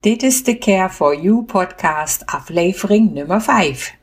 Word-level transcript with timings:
Dit 0.00 0.22
is 0.22 0.42
de 0.44 0.58
Care 0.58 0.90
for 0.90 1.20
You 1.20 1.42
podcast 1.42 2.26
aflevering 2.26 3.12
nummer 3.12 3.40
5. 3.40 3.99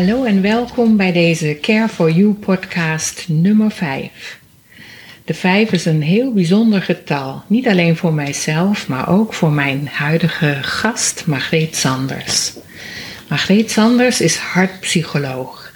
Hallo 0.00 0.24
en 0.24 0.42
welkom 0.42 0.96
bij 0.96 1.12
deze 1.12 1.58
Care 1.60 1.88
for 1.88 2.10
You 2.10 2.32
podcast 2.32 3.24
nummer 3.28 3.70
5. 3.70 4.40
De 5.24 5.34
5 5.34 5.72
is 5.72 5.84
een 5.84 6.02
heel 6.02 6.32
bijzonder 6.32 6.82
getal, 6.82 7.42
niet 7.46 7.68
alleen 7.68 7.96
voor 7.96 8.14
mijzelf, 8.14 8.88
maar 8.88 9.08
ook 9.08 9.34
voor 9.34 9.52
mijn 9.52 9.88
huidige 9.92 10.58
gast 10.62 11.26
Margreet 11.26 11.76
Sanders. 11.76 12.52
Margreet 13.28 13.70
Sanders 13.70 14.20
is 14.20 14.36
hartpsycholoog 14.36 15.72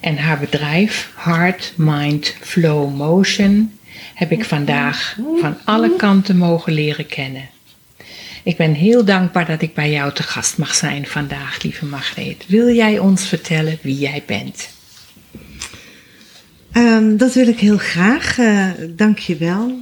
en 0.00 0.16
haar 0.16 0.38
bedrijf 0.38 1.12
Heart 1.16 1.72
Mind 1.76 2.36
Flow 2.40 2.94
Motion 2.94 3.78
heb 4.14 4.32
ik 4.32 4.44
vandaag 4.44 5.16
van 5.40 5.56
alle 5.64 5.96
kanten 5.96 6.36
mogen 6.36 6.72
leren 6.72 7.06
kennen. 7.06 7.48
Ik 8.42 8.56
ben 8.56 8.72
heel 8.72 9.04
dankbaar 9.04 9.46
dat 9.46 9.62
ik 9.62 9.74
bij 9.74 9.90
jou 9.90 10.12
te 10.12 10.22
gast 10.22 10.58
mag 10.58 10.74
zijn 10.74 11.06
vandaag, 11.06 11.62
lieve 11.62 11.84
Margreet. 11.84 12.44
Wil 12.46 12.74
jij 12.74 12.98
ons 12.98 13.28
vertellen 13.28 13.78
wie 13.82 13.98
jij 13.98 14.22
bent? 14.26 14.70
Um, 16.72 17.16
dat 17.16 17.34
wil 17.34 17.48
ik 17.48 17.58
heel 17.58 17.78
graag. 17.78 18.38
Uh, 18.38 18.70
Dank 18.88 19.18
je 19.18 19.36
wel. 19.36 19.78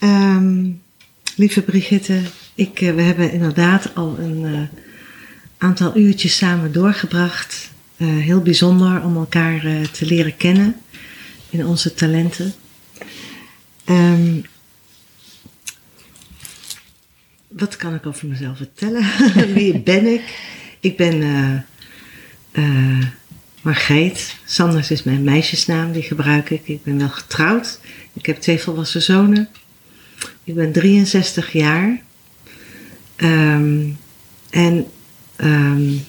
Um, 0.00 0.82
lieve 1.36 1.62
Brigitte, 1.62 2.20
ik, 2.54 2.80
uh, 2.80 2.94
we 2.94 3.02
hebben 3.02 3.32
inderdaad 3.32 3.94
al 3.94 4.16
een 4.18 4.44
uh, 4.44 4.60
aantal 5.58 5.96
uurtjes 5.96 6.36
samen 6.36 6.72
doorgebracht. 6.72 7.70
heel 7.96 8.40
bijzonder 8.40 9.02
om 9.02 9.16
elkaar 9.16 9.60
te 9.92 10.06
leren 10.06 10.36
kennen 10.36 10.76
in 11.50 11.66
onze 11.66 11.94
talenten. 11.94 12.52
Um, 13.84 14.44
wat 17.56 17.76
kan 17.76 17.94
ik 17.94 18.06
over 18.06 18.28
mezelf 18.28 18.56
vertellen? 18.56 19.04
Wie 19.54 19.78
ben 19.78 20.06
ik? 20.06 20.22
Ik 20.80 20.96
ben 20.96 21.22
uh, 22.52 23.06
Margreet. 23.62 24.36
Sanders 24.44 24.90
is 24.90 25.02
mijn 25.02 25.24
meisjesnaam, 25.24 25.92
die 25.92 26.02
gebruik 26.02 26.50
ik. 26.50 26.68
Ik 26.68 26.82
ben 26.82 26.98
wel 26.98 27.08
getrouwd. 27.08 27.80
Ik 28.12 28.26
heb 28.26 28.36
twee 28.36 28.58
volwassen 28.58 29.02
zonen. 29.02 29.48
Ik 30.44 30.54
ben 30.54 30.72
63 30.72 31.52
jaar. 31.52 32.00
Um, 33.16 33.98
en 34.50 34.86
um, 35.36 36.04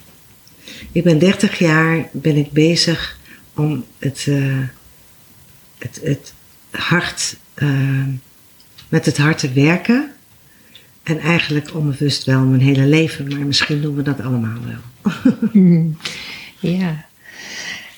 ik 0.91 1.03
ben 1.03 1.19
30 1.19 1.59
jaar 1.59 2.09
ben 2.11 2.35
ik 2.35 2.51
bezig 2.51 3.19
om 3.55 3.85
het, 3.99 4.25
uh, 4.29 4.59
het, 5.77 5.99
het 6.03 6.33
hart, 6.69 7.37
met 8.89 9.05
het 9.05 9.17
hart 9.17 9.37
te 9.37 9.53
werken. 9.53 10.12
En 11.03 11.19
eigenlijk 11.19 11.75
onbewust 11.75 12.23
wel 12.23 12.39
mijn 12.39 12.61
hele 12.61 12.85
leven, 12.85 13.27
maar 13.27 13.45
misschien 13.45 13.81
doen 13.81 13.95
we 13.95 14.01
dat 14.01 14.21
allemaal 14.21 14.59
wel. 14.65 15.11
ja, 16.79 17.05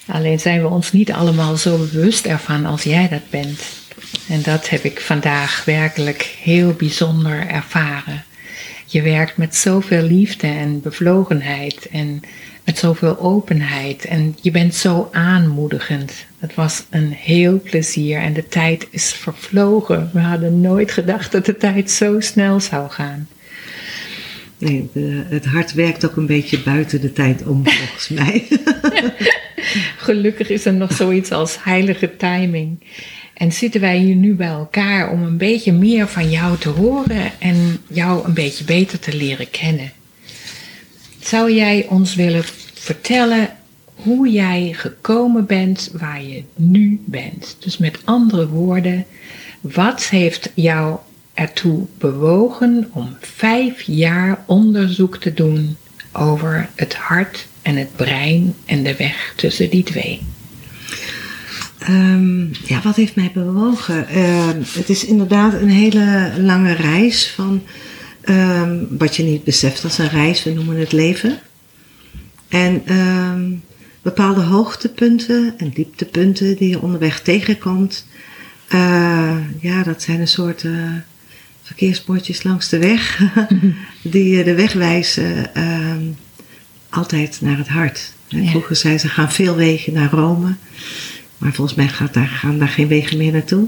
alleen 0.06 0.40
zijn 0.40 0.62
we 0.62 0.68
ons 0.68 0.92
niet 0.92 1.12
allemaal 1.12 1.58
zo 1.58 1.78
bewust 1.78 2.26
ervan 2.26 2.66
als 2.66 2.84
jij 2.84 3.08
dat 3.10 3.30
bent. 3.30 3.62
En 4.28 4.42
dat 4.42 4.70
heb 4.70 4.84
ik 4.84 5.02
vandaag 5.02 5.66
werkelijk 5.66 6.36
heel 6.42 6.74
bijzonder 6.74 7.48
ervaren. 7.48 8.24
Je 8.86 9.02
werkt 9.02 9.38
met 9.38 9.56
zoveel 9.56 10.04
liefde 10.04 10.48
en 10.48 10.82
bevlogenheid 10.82 11.88
en 11.92 12.22
met 12.64 12.78
zoveel 12.78 13.20
openheid 13.20 14.06
en 14.06 14.38
je 14.42 14.52
bent 14.52 14.76
zo 14.76 15.10
aanmoedigend. 15.12 16.14
Het 16.46 16.56
was 16.56 16.86
een 16.90 17.12
heel 17.12 17.62
plezier 17.62 18.20
en 18.20 18.34
de 18.34 18.48
tijd 18.48 18.88
is 18.90 19.14
vervlogen. 19.14 20.10
We 20.14 20.20
hadden 20.20 20.62
nooit 20.62 20.92
gedacht 20.92 21.32
dat 21.32 21.46
de 21.46 21.58
tijd 21.58 21.92
zo 21.92 22.20
snel 22.20 22.60
zou 22.60 22.90
gaan. 22.90 23.28
Nee, 24.58 24.90
de, 24.94 25.24
het 25.30 25.46
hart 25.46 25.74
werkt 25.74 26.06
ook 26.06 26.16
een 26.16 26.26
beetje 26.26 26.60
buiten 26.60 27.02
de 27.02 27.14
tijd 27.14 27.46
om, 27.46 27.68
volgens 27.70 28.10
mij. 28.10 28.48
Gelukkig 29.98 30.50
is 30.50 30.66
er 30.66 30.74
nog 30.74 30.94
zoiets 30.94 31.32
als 31.32 31.64
heilige 31.64 32.16
timing. 32.16 32.84
En 33.34 33.52
zitten 33.52 33.82
wij 33.82 33.98
hier 33.98 34.16
nu 34.16 34.34
bij 34.34 34.48
elkaar 34.48 35.12
om 35.12 35.24
een 35.24 35.38
beetje 35.38 35.74
meer 35.74 36.08
van 36.08 36.30
jou 36.30 36.58
te 36.58 36.70
horen 36.70 37.32
en 37.40 37.78
jou 37.88 38.26
een 38.26 38.34
beetje 38.34 38.64
beter 38.64 39.00
te 39.00 39.16
leren 39.16 39.50
kennen. 39.50 39.92
Zou 41.20 41.54
jij 41.54 41.86
ons 41.90 42.16
willen 42.16 42.44
vertellen 42.74 43.50
hoe 43.96 44.30
jij 44.30 44.74
gekomen 44.74 45.46
bent 45.46 45.92
waar 45.94 46.24
je 46.24 46.44
nu 46.56 47.02
bent? 47.06 47.56
Dus 47.60 47.78
met 47.78 48.00
andere 48.04 48.48
woorden, 48.48 49.06
wat 49.62 50.04
heeft 50.04 50.52
jou 50.54 50.98
ertoe 51.34 51.86
bewogen 51.98 52.90
om 52.92 53.16
vijf 53.22 53.82
jaar 53.82 54.44
onderzoek 54.46 55.18
te 55.18 55.34
doen 55.34 55.76
over 56.12 56.70
het 56.76 56.96
hart 56.96 57.48
en 57.62 57.76
het 57.76 57.96
brein 57.96 58.54
en 58.66 58.84
de 58.84 58.96
weg 58.96 59.34
tussen 59.36 59.70
die 59.70 59.84
twee? 59.84 60.22
Um, 61.90 62.52
ja, 62.66 62.82
wat 62.82 62.96
heeft 62.96 63.16
mij 63.16 63.32
bewogen? 63.34 64.08
Uh, 64.12 64.48
het 64.74 64.90
is 64.90 65.06
inderdaad 65.06 65.54
een 65.54 65.70
hele 65.70 66.34
lange 66.38 66.74
reis 66.74 67.28
van 67.28 67.62
um, 68.30 68.88
wat 68.98 69.16
je 69.16 69.24
niet 69.24 69.44
beseft 69.44 69.84
als 69.84 69.98
een 69.98 70.10
reis, 70.10 70.44
we 70.44 70.52
noemen 70.52 70.80
het 70.80 70.92
leven. 70.92 71.40
En 72.48 72.96
um, 72.96 73.64
bepaalde 74.06 74.42
hoogtepunten 74.42 75.54
en 75.58 75.70
dieptepunten 75.70 76.56
die 76.58 76.70
je 76.70 76.82
onderweg 76.82 77.22
tegenkomt, 77.22 78.06
uh, 78.74 79.38
ja, 79.60 79.84
dat 79.84 80.02
zijn 80.02 80.20
een 80.20 80.28
soort 80.28 80.64
uh, 80.64 80.94
verkeersbordjes 81.62 82.44
langs 82.44 82.70
de 82.70 82.78
weg, 82.78 83.22
die 84.14 84.38
je 84.38 84.44
de 84.44 84.56
weg 84.56 84.74
wijzen 84.74 85.50
uh, 85.58 85.96
altijd 86.90 87.42
naar 87.42 87.58
het 87.58 87.68
hart. 87.68 88.14
Ja. 88.28 88.50
Vroeger 88.50 88.76
zei 88.76 88.98
ze 88.98 89.10
gaan 89.10 89.32
veel 89.32 89.56
wegen 89.56 89.94
naar 89.94 90.12
Rome, 90.12 90.56
maar 91.38 91.54
volgens 91.54 91.78
mij 91.78 91.88
gaat 91.88 92.14
daar, 92.14 92.28
gaan 92.28 92.60
daar 92.60 92.68
geen 92.68 92.88
wegen 92.88 93.18
meer 93.18 93.32
naartoe. 93.32 93.68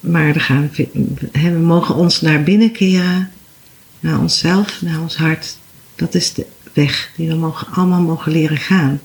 Maar 0.00 0.26
er 0.26 0.40
gaan, 0.40 0.70
we 1.32 1.50
mogen 1.50 1.94
ons 1.94 2.20
naar 2.20 2.42
binnen 2.42 2.72
keren, 2.72 3.30
naar 4.00 4.20
onszelf, 4.20 4.82
naar 4.82 5.00
ons 5.00 5.16
hart. 5.16 5.56
Dat 5.94 6.14
is 6.14 6.34
de 6.34 6.46
die 7.16 7.28
we 7.28 7.34
mogen, 7.34 7.66
allemaal 7.72 8.00
mogen 8.00 8.32
leren 8.32 8.56
gaan. 8.56 9.00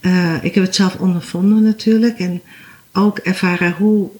Uh, 0.00 0.44
ik 0.44 0.54
heb 0.54 0.64
het 0.64 0.74
zelf 0.74 0.96
ondervonden 0.96 1.62
natuurlijk 1.62 2.18
en 2.18 2.42
ook 2.92 3.18
ervaren 3.18 3.72
hoe, 3.72 4.10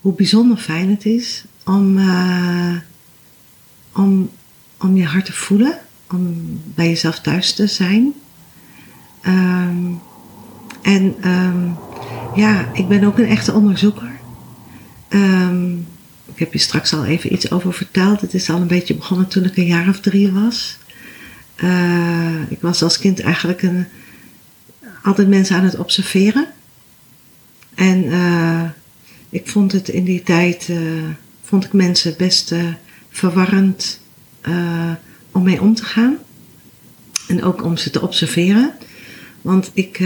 hoe 0.00 0.14
bijzonder 0.14 0.56
fijn 0.56 0.90
het 0.90 1.04
is 1.04 1.44
om, 1.64 1.98
uh, 1.98 2.76
om, 3.92 4.30
om 4.78 4.96
je 4.96 5.04
hart 5.04 5.24
te 5.24 5.32
voelen, 5.32 5.78
om 6.10 6.34
bij 6.74 6.88
jezelf 6.88 7.20
thuis 7.20 7.54
te 7.54 7.66
zijn. 7.66 8.12
Um, 9.26 10.00
en 10.82 11.28
um, 11.30 11.76
ja, 12.34 12.70
ik 12.72 12.88
ben 12.88 13.04
ook 13.04 13.18
een 13.18 13.28
echte 13.28 13.52
onderzoeker. 13.52 14.10
Um, 15.08 15.86
ik 16.32 16.38
heb 16.38 16.52
je 16.52 16.58
straks 16.58 16.92
al 16.92 17.04
even 17.04 17.32
iets 17.32 17.50
over 17.50 17.72
verteld. 17.72 18.20
Het 18.20 18.34
is 18.34 18.50
al 18.50 18.60
een 18.60 18.66
beetje 18.66 18.94
begonnen 18.94 19.28
toen 19.28 19.44
ik 19.44 19.56
een 19.56 19.66
jaar 19.66 19.88
of 19.88 20.00
drie 20.00 20.32
was. 20.32 20.78
Uh, 21.62 22.50
ik 22.50 22.60
was 22.60 22.82
als 22.82 22.98
kind 22.98 23.20
eigenlijk 23.20 23.62
een, 23.62 23.86
altijd 25.02 25.28
mensen 25.28 25.56
aan 25.56 25.64
het 25.64 25.78
observeren. 25.78 26.46
En 27.74 28.04
uh, 28.04 28.62
ik 29.28 29.48
vond 29.48 29.72
het 29.72 29.88
in 29.88 30.04
die 30.04 30.22
tijd, 30.22 30.68
uh, 30.68 30.78
vond 31.42 31.64
ik 31.64 31.72
mensen 31.72 32.14
best 32.16 32.54
verwarrend 33.10 34.00
om 35.30 35.42
mee 35.42 35.60
om 35.60 35.74
te 35.74 35.84
gaan. 35.84 36.16
En 37.28 37.42
ook 37.42 37.64
om 37.64 37.76
ze 37.76 37.90
te 37.90 38.02
observeren. 38.02 38.72
Want 39.40 39.70
ik, 39.72 40.02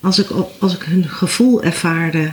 als, 0.00 0.18
ik 0.18 0.30
als 0.58 0.74
ik 0.74 0.82
hun 0.82 1.04
gevoel 1.04 1.62
ervaarde, 1.62 2.32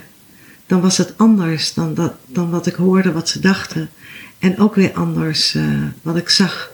dan 0.66 0.82
was 0.82 0.98
het 0.98 1.18
anders 1.18 1.74
dan, 1.74 1.94
dat, 1.94 2.14
dan 2.26 2.50
wat 2.50 2.68
ik 2.68 2.76
hoorde, 2.76 3.12
wat 3.12 3.30
ze 3.30 3.40
dachten. 3.40 3.90
En 4.40 4.60
ook 4.60 4.76
weer 4.76 4.94
anders 4.94 5.58
wat 6.02 6.18
ik 6.18 6.30
zag 6.30 6.74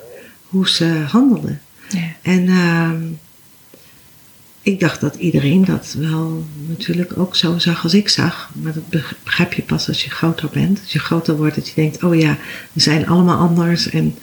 hoe 0.52 0.70
ze 0.70 0.86
handelden. 0.86 1.62
Ja. 1.90 2.16
En 2.22 2.42
uh, 2.48 2.92
ik 4.62 4.80
dacht 4.80 5.02
dat 5.02 5.16
iedereen 5.16 5.66
dat 5.66 5.96
wel 5.98 6.46
natuurlijk 6.68 7.18
ook 7.18 7.36
zo 7.36 7.60
zag 7.60 7.84
als 7.84 7.94
ik 7.94 8.10
zag. 8.10 8.52
Maar 8.54 8.74
dat 8.74 8.90
begrijp 9.24 9.54
je 9.54 9.62
pas 9.62 9.88
als 9.88 10.04
je 10.04 10.10
groter 10.10 10.50
bent. 10.52 10.80
Als 10.82 10.94
je 10.94 11.00
groter 11.00 11.38
wordt, 11.38 11.56
dat 11.56 11.68
je 11.68 11.76
denkt, 11.76 12.04
oh 12.04 12.20
ja, 12.20 12.38
we 12.74 12.82
zijn 12.82 13.08
allemaal 13.08 13.38
anders. 13.38 13.90
En 13.90 14.16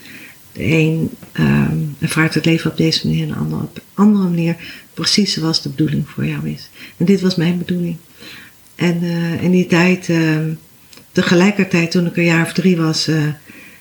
De 0.52 0.64
een 0.64 1.10
ehm, 1.32 1.78
ervaart 1.98 2.34
het 2.34 2.44
leven 2.44 2.70
op 2.70 2.76
deze 2.76 3.06
manier 3.06 3.22
en 3.22 3.28
de 3.28 3.34
ander 3.34 3.58
op 3.58 3.76
een 3.76 3.82
andere 3.94 4.28
manier. 4.28 4.56
Precies 4.94 5.32
zoals 5.32 5.62
de 5.62 5.68
bedoeling 5.68 6.08
voor 6.08 6.26
jou 6.26 6.48
is. 6.48 6.68
En 6.96 7.04
dit 7.04 7.20
was 7.20 7.36
mijn 7.36 7.58
bedoeling. 7.58 7.96
En 8.74 9.04
uh, 9.04 9.42
in 9.42 9.50
die 9.50 9.66
tijd, 9.66 10.08
ehm, 10.08 10.50
tegelijkertijd 11.12 11.90
toen 11.90 12.06
ik 12.06 12.16
een 12.16 12.24
jaar 12.24 12.44
of 12.44 12.52
drie 12.52 12.76
was, 12.76 13.08
uh, 13.08 13.22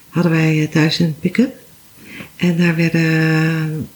hadden 0.09 0.31
wij 0.31 0.67
thuis 0.71 0.99
een 0.99 1.15
pick-up. 1.19 1.66
En 2.35 2.57
daar 2.57 2.75
werden 2.75 3.87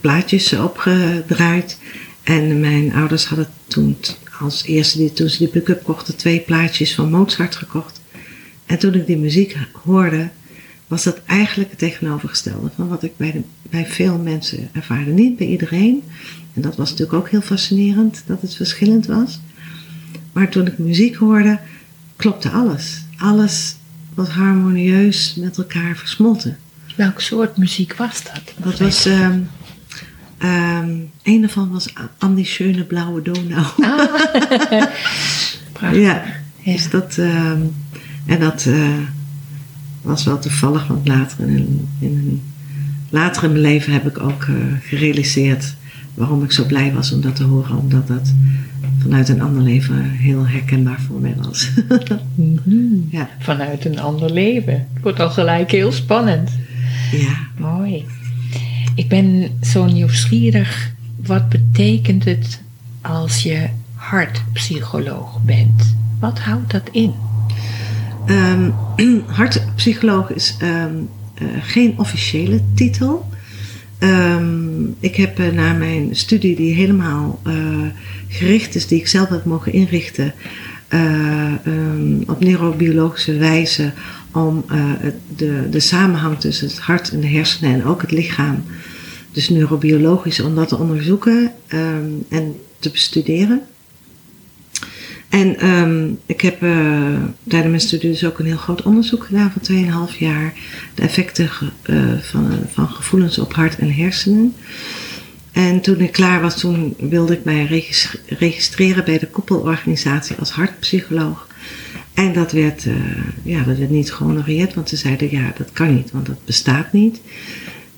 plaatjes 0.00 0.52
opgedraaid. 0.52 1.78
En 2.22 2.60
mijn 2.60 2.92
ouders 2.92 3.24
hadden 3.24 3.48
toen 3.66 3.96
als 4.40 4.64
eerste, 4.64 5.12
toen 5.12 5.28
ze 5.28 5.38
die 5.38 5.48
pick-up 5.48 5.82
kochten, 5.82 6.16
twee 6.16 6.40
plaatjes 6.40 6.94
van 6.94 7.10
Mozart 7.10 7.56
gekocht. 7.56 8.00
En 8.66 8.78
toen 8.78 8.94
ik 8.94 9.06
die 9.06 9.16
muziek 9.16 9.56
hoorde, 9.84 10.28
was 10.86 11.04
dat 11.04 11.20
eigenlijk 11.26 11.70
het 11.70 11.78
tegenovergestelde 11.78 12.70
van 12.76 12.88
wat 12.88 13.02
ik 13.02 13.16
bij, 13.16 13.32
de, 13.32 13.42
bij 13.62 13.86
veel 13.86 14.18
mensen 14.18 14.68
ervaarde. 14.72 15.10
Niet 15.10 15.36
bij 15.36 15.46
iedereen. 15.46 16.02
En 16.54 16.62
dat 16.62 16.76
was 16.76 16.90
natuurlijk 16.90 17.18
ook 17.18 17.28
heel 17.28 17.40
fascinerend, 17.40 18.22
dat 18.26 18.42
het 18.42 18.54
verschillend 18.54 19.06
was. 19.06 19.40
Maar 20.32 20.48
toen 20.48 20.66
ik 20.66 20.78
muziek 20.78 21.14
hoorde, 21.14 21.58
klopte 22.16 22.50
alles. 22.50 23.04
Alles 23.16 23.76
was 24.14 24.28
harmonieus 24.28 25.34
met 25.38 25.58
elkaar 25.58 25.96
versmolten. 25.96 26.58
Welk 27.00 27.20
soort 27.20 27.56
muziek 27.56 27.96
was 27.96 28.22
dat? 28.22 28.54
Dat 28.56 28.78
was... 28.78 29.06
Um, 29.06 29.48
um, 30.42 31.10
een 31.22 31.40
daarvan 31.40 31.72
was 31.72 31.94
Andy 32.18 32.44
Schöne 32.44 32.84
Blauwe 32.84 33.22
Donau. 33.22 33.66
Ah. 33.80 34.04
Prachtig. 35.72 36.02
Ja, 36.02 36.22
ja. 36.58 36.72
Dus 36.72 36.90
dat... 36.90 37.16
Um, 37.16 37.74
en 38.26 38.40
dat 38.40 38.64
uh, 38.68 38.88
was 40.02 40.24
wel 40.24 40.38
toevallig, 40.38 40.86
want 40.86 41.08
later 41.08 41.48
in 41.48 41.88
in 42.00 42.42
later 43.10 43.44
in 43.44 43.50
mijn 43.50 43.62
leven 43.62 43.92
heb 43.92 44.06
ik 44.06 44.18
ook 44.18 44.44
uh, 44.44 44.56
gerealiseerd 44.82 45.74
waarom 46.14 46.44
ik 46.44 46.52
zo 46.52 46.64
blij 46.64 46.92
was 46.92 47.12
om 47.12 47.20
dat 47.20 47.36
te 47.36 47.44
horen. 47.44 47.76
Omdat 47.76 48.08
dat 48.08 48.34
vanuit 48.98 49.28
een 49.28 49.42
ander 49.42 49.62
leven 49.62 50.10
heel 50.10 50.46
herkenbaar 50.46 51.00
voor 51.00 51.20
mij 51.20 51.34
was. 51.42 51.70
mm-hmm. 52.34 53.08
ja. 53.18 53.28
Vanuit 53.38 53.84
een 53.84 54.00
ander 54.00 54.32
leven. 54.32 54.74
Het 54.74 55.02
wordt 55.02 55.20
al 55.20 55.30
gelijk 55.30 55.70
heel 55.70 55.92
spannend. 55.92 56.50
Ja. 57.10 57.48
Mooi. 57.58 58.04
Ik 58.94 59.08
ben 59.08 59.58
zo 59.62 59.84
nieuwsgierig. 59.84 60.92
Wat 61.16 61.48
betekent 61.48 62.24
het 62.24 62.60
als 63.00 63.42
je 63.42 63.68
hartpsycholoog 63.94 65.42
bent? 65.42 65.96
Wat 66.20 66.38
houdt 66.38 66.70
dat 66.70 66.88
in? 66.92 67.14
Um, 68.26 68.74
hartpsycholoog 69.26 70.30
is 70.30 70.56
um, 70.62 71.08
uh, 71.42 71.48
geen 71.60 71.98
officiële 71.98 72.60
titel. 72.74 73.28
Um, 73.98 74.94
ik 75.00 75.16
heb 75.16 75.38
uh, 75.38 75.48
na 75.48 75.72
mijn 75.72 76.16
studie, 76.16 76.56
die 76.56 76.74
helemaal 76.74 77.40
uh, 77.46 77.54
gericht 78.28 78.74
is, 78.74 78.86
die 78.86 78.98
ik 78.98 79.08
zelf 79.08 79.28
heb 79.28 79.44
mogen 79.44 79.72
inrichten, 79.72 80.34
op 82.26 82.40
neurobiologische 82.40 83.36
wijze 83.36 83.92
om 84.32 84.64
de, 85.36 85.68
de 85.70 85.80
samenhang 85.80 86.40
tussen 86.40 86.68
het 86.68 86.78
hart 86.78 87.10
en 87.10 87.20
de 87.20 87.26
hersenen 87.26 87.74
en 87.74 87.84
ook 87.84 88.00
het 88.00 88.10
lichaam, 88.10 88.64
dus 89.32 89.48
neurobiologisch, 89.48 90.40
om 90.40 90.54
dat 90.54 90.68
te 90.68 90.76
onderzoeken 90.76 91.52
en 92.28 92.56
te 92.78 92.90
bestuderen. 92.90 93.62
En 95.30 95.66
um, 95.68 96.18
ik 96.26 96.40
heb 96.40 96.62
uh, 96.62 97.14
tijdens 97.48 97.70
mijn 97.70 97.80
studie 97.80 98.10
dus 98.10 98.24
ook 98.24 98.38
een 98.38 98.46
heel 98.46 98.56
groot 98.56 98.82
onderzoek 98.82 99.24
gedaan 99.24 99.52
van 99.60 100.08
2,5 100.12 100.18
jaar. 100.18 100.54
De 100.94 101.02
effecten 101.02 101.50
uh, 101.86 102.18
van, 102.20 102.52
van 102.72 102.88
gevoelens 102.88 103.38
op 103.38 103.54
hart 103.54 103.78
en 103.78 103.92
hersenen. 103.92 104.54
En 105.52 105.80
toen 105.80 106.00
ik 106.00 106.12
klaar 106.12 106.40
was, 106.40 106.58
toen 106.58 106.94
wilde 106.98 107.32
ik 107.32 107.44
mij 107.44 107.86
registreren 108.26 109.04
bij 109.04 109.18
de 109.18 109.26
koepelorganisatie 109.26 110.36
als 110.36 110.50
hartpsycholoog. 110.50 111.48
En 112.14 112.32
dat 112.32 112.52
werd, 112.52 112.84
uh, 112.84 112.94
ja, 113.42 113.62
dat 113.62 113.78
werd 113.78 113.90
niet 113.90 114.12
gehonoreerd, 114.12 114.74
want 114.74 114.88
ze 114.88 114.96
zeiden 114.96 115.30
ja, 115.30 115.52
dat 115.56 115.72
kan 115.72 115.94
niet, 115.94 116.10
want 116.10 116.26
dat 116.26 116.44
bestaat 116.44 116.92
niet. 116.92 117.20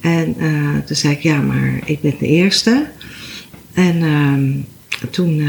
En 0.00 0.36
toen 0.86 0.96
zei 0.96 1.14
ik 1.14 1.22
ja, 1.22 1.40
maar 1.40 1.80
ik 1.84 2.00
ben 2.00 2.14
de 2.18 2.26
eerste. 2.26 2.86
En 3.72 4.02
um, 4.02 4.64
toen 5.10 5.42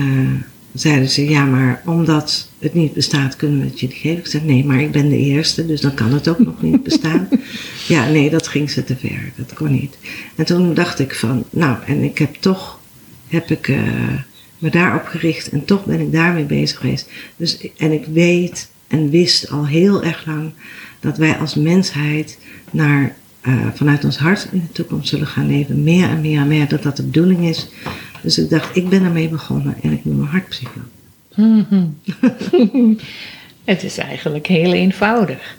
zeiden 0.74 1.10
ze, 1.10 1.30
ja, 1.30 1.46
maar 1.46 1.82
omdat 1.86 2.50
het 2.60 2.74
niet 2.74 2.94
bestaat, 2.94 3.36
kunnen 3.36 3.60
we 3.60 3.66
het 3.66 3.80
je 3.80 3.88
niet 3.88 3.96
geven. 3.96 4.18
Ik 4.18 4.28
zei, 4.28 4.44
nee, 4.44 4.66
maar 4.66 4.82
ik 4.82 4.92
ben 4.92 5.10
de 5.10 5.18
eerste, 5.18 5.66
dus 5.66 5.82
dan 5.82 5.94
kan 5.94 6.14
het 6.14 6.28
ook 6.28 6.40
nog 6.40 6.62
niet 6.62 6.84
bestaan. 6.84 7.28
Ja, 7.88 8.10
nee, 8.10 8.30
dat 8.30 8.48
ging 8.48 8.72
ze 8.72 8.84
te 8.84 8.96
ver. 8.96 9.32
Dat 9.36 9.54
kon 9.54 9.72
niet. 9.72 9.98
En 10.36 10.46
toen 10.46 10.74
dacht 10.74 11.00
ik 11.00 11.16
van, 11.16 11.44
nou, 11.50 11.78
en 11.86 12.04
ik 12.04 12.18
heb 12.18 12.36
toch, 12.36 12.80
heb 13.28 13.52
ik 13.52 13.68
me 14.64 14.70
daarop 14.70 15.06
gericht 15.06 15.50
en 15.50 15.66
toch 15.66 15.86
ben 15.86 16.00
ik 16.00 16.12
daarmee 16.12 16.44
bezig 16.44 16.80
geweest. 16.80 17.10
Dus, 17.36 17.68
en 17.78 17.92
ik 17.92 18.06
weet 18.06 18.70
en 18.88 19.10
wist 19.10 19.50
al 19.50 19.68
heel 19.68 20.04
erg 20.04 20.26
lang 20.26 20.52
dat 21.00 21.18
wij 21.18 21.38
als 21.38 21.56
mensheid 21.56 22.40
naar, 22.72 23.16
uh, 23.42 23.68
vanuit 23.74 24.04
ons 24.04 24.18
hart 24.18 24.48
in 24.52 24.60
de 24.60 24.72
toekomst 24.72 25.10
zullen 25.10 25.28
gaan 25.28 25.48
leven. 25.48 25.84
Meer 25.84 26.10
en 26.10 26.22
meer 26.22 26.40
en 26.40 26.48
meer, 26.48 26.68
dat 26.68 26.84
dat 26.84 26.98
de 26.98 27.04
bedoeling 27.04 27.48
is. 27.48 27.68
Dus 28.22 28.38
ik 28.38 28.50
dacht, 28.50 28.76
ik 28.76 28.90
ben 28.90 29.04
ermee 29.04 29.30
begonnen 29.30 29.76
en 29.82 29.92
ik 29.92 30.06
noem 30.06 30.18
me 30.18 30.26
hartpsycholoog. 30.26 30.88
Mm 31.36 32.00
het 33.64 33.84
is 33.84 33.98
eigenlijk 33.98 34.48
heel 34.48 34.74
eenvoudig. 34.74 35.58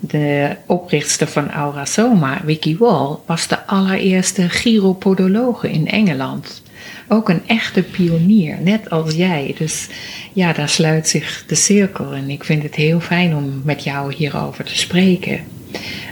De 0.00 0.56
oprichter 0.66 1.26
van 1.26 1.50
Aura 1.50 1.84
Soma, 1.84 2.40
Vicky 2.44 2.76
Wall, 2.76 3.16
was 3.26 3.48
de 3.48 3.66
allereerste 3.66 4.48
chiropodologe 4.48 5.70
in 5.70 5.88
Engeland. 5.88 6.62
Ook 7.08 7.28
een 7.28 7.42
echte 7.46 7.82
pionier, 7.82 8.56
net 8.60 8.90
als 8.90 9.14
jij. 9.14 9.54
Dus 9.58 9.86
ja, 10.32 10.52
daar 10.52 10.68
sluit 10.68 11.08
zich 11.08 11.44
de 11.46 11.54
cirkel. 11.54 12.12
En 12.12 12.30
ik 12.30 12.44
vind 12.44 12.62
het 12.62 12.74
heel 12.74 13.00
fijn 13.00 13.34
om 13.34 13.62
met 13.64 13.84
jou 13.84 14.14
hierover 14.14 14.64
te 14.64 14.78
spreken. 14.78 15.40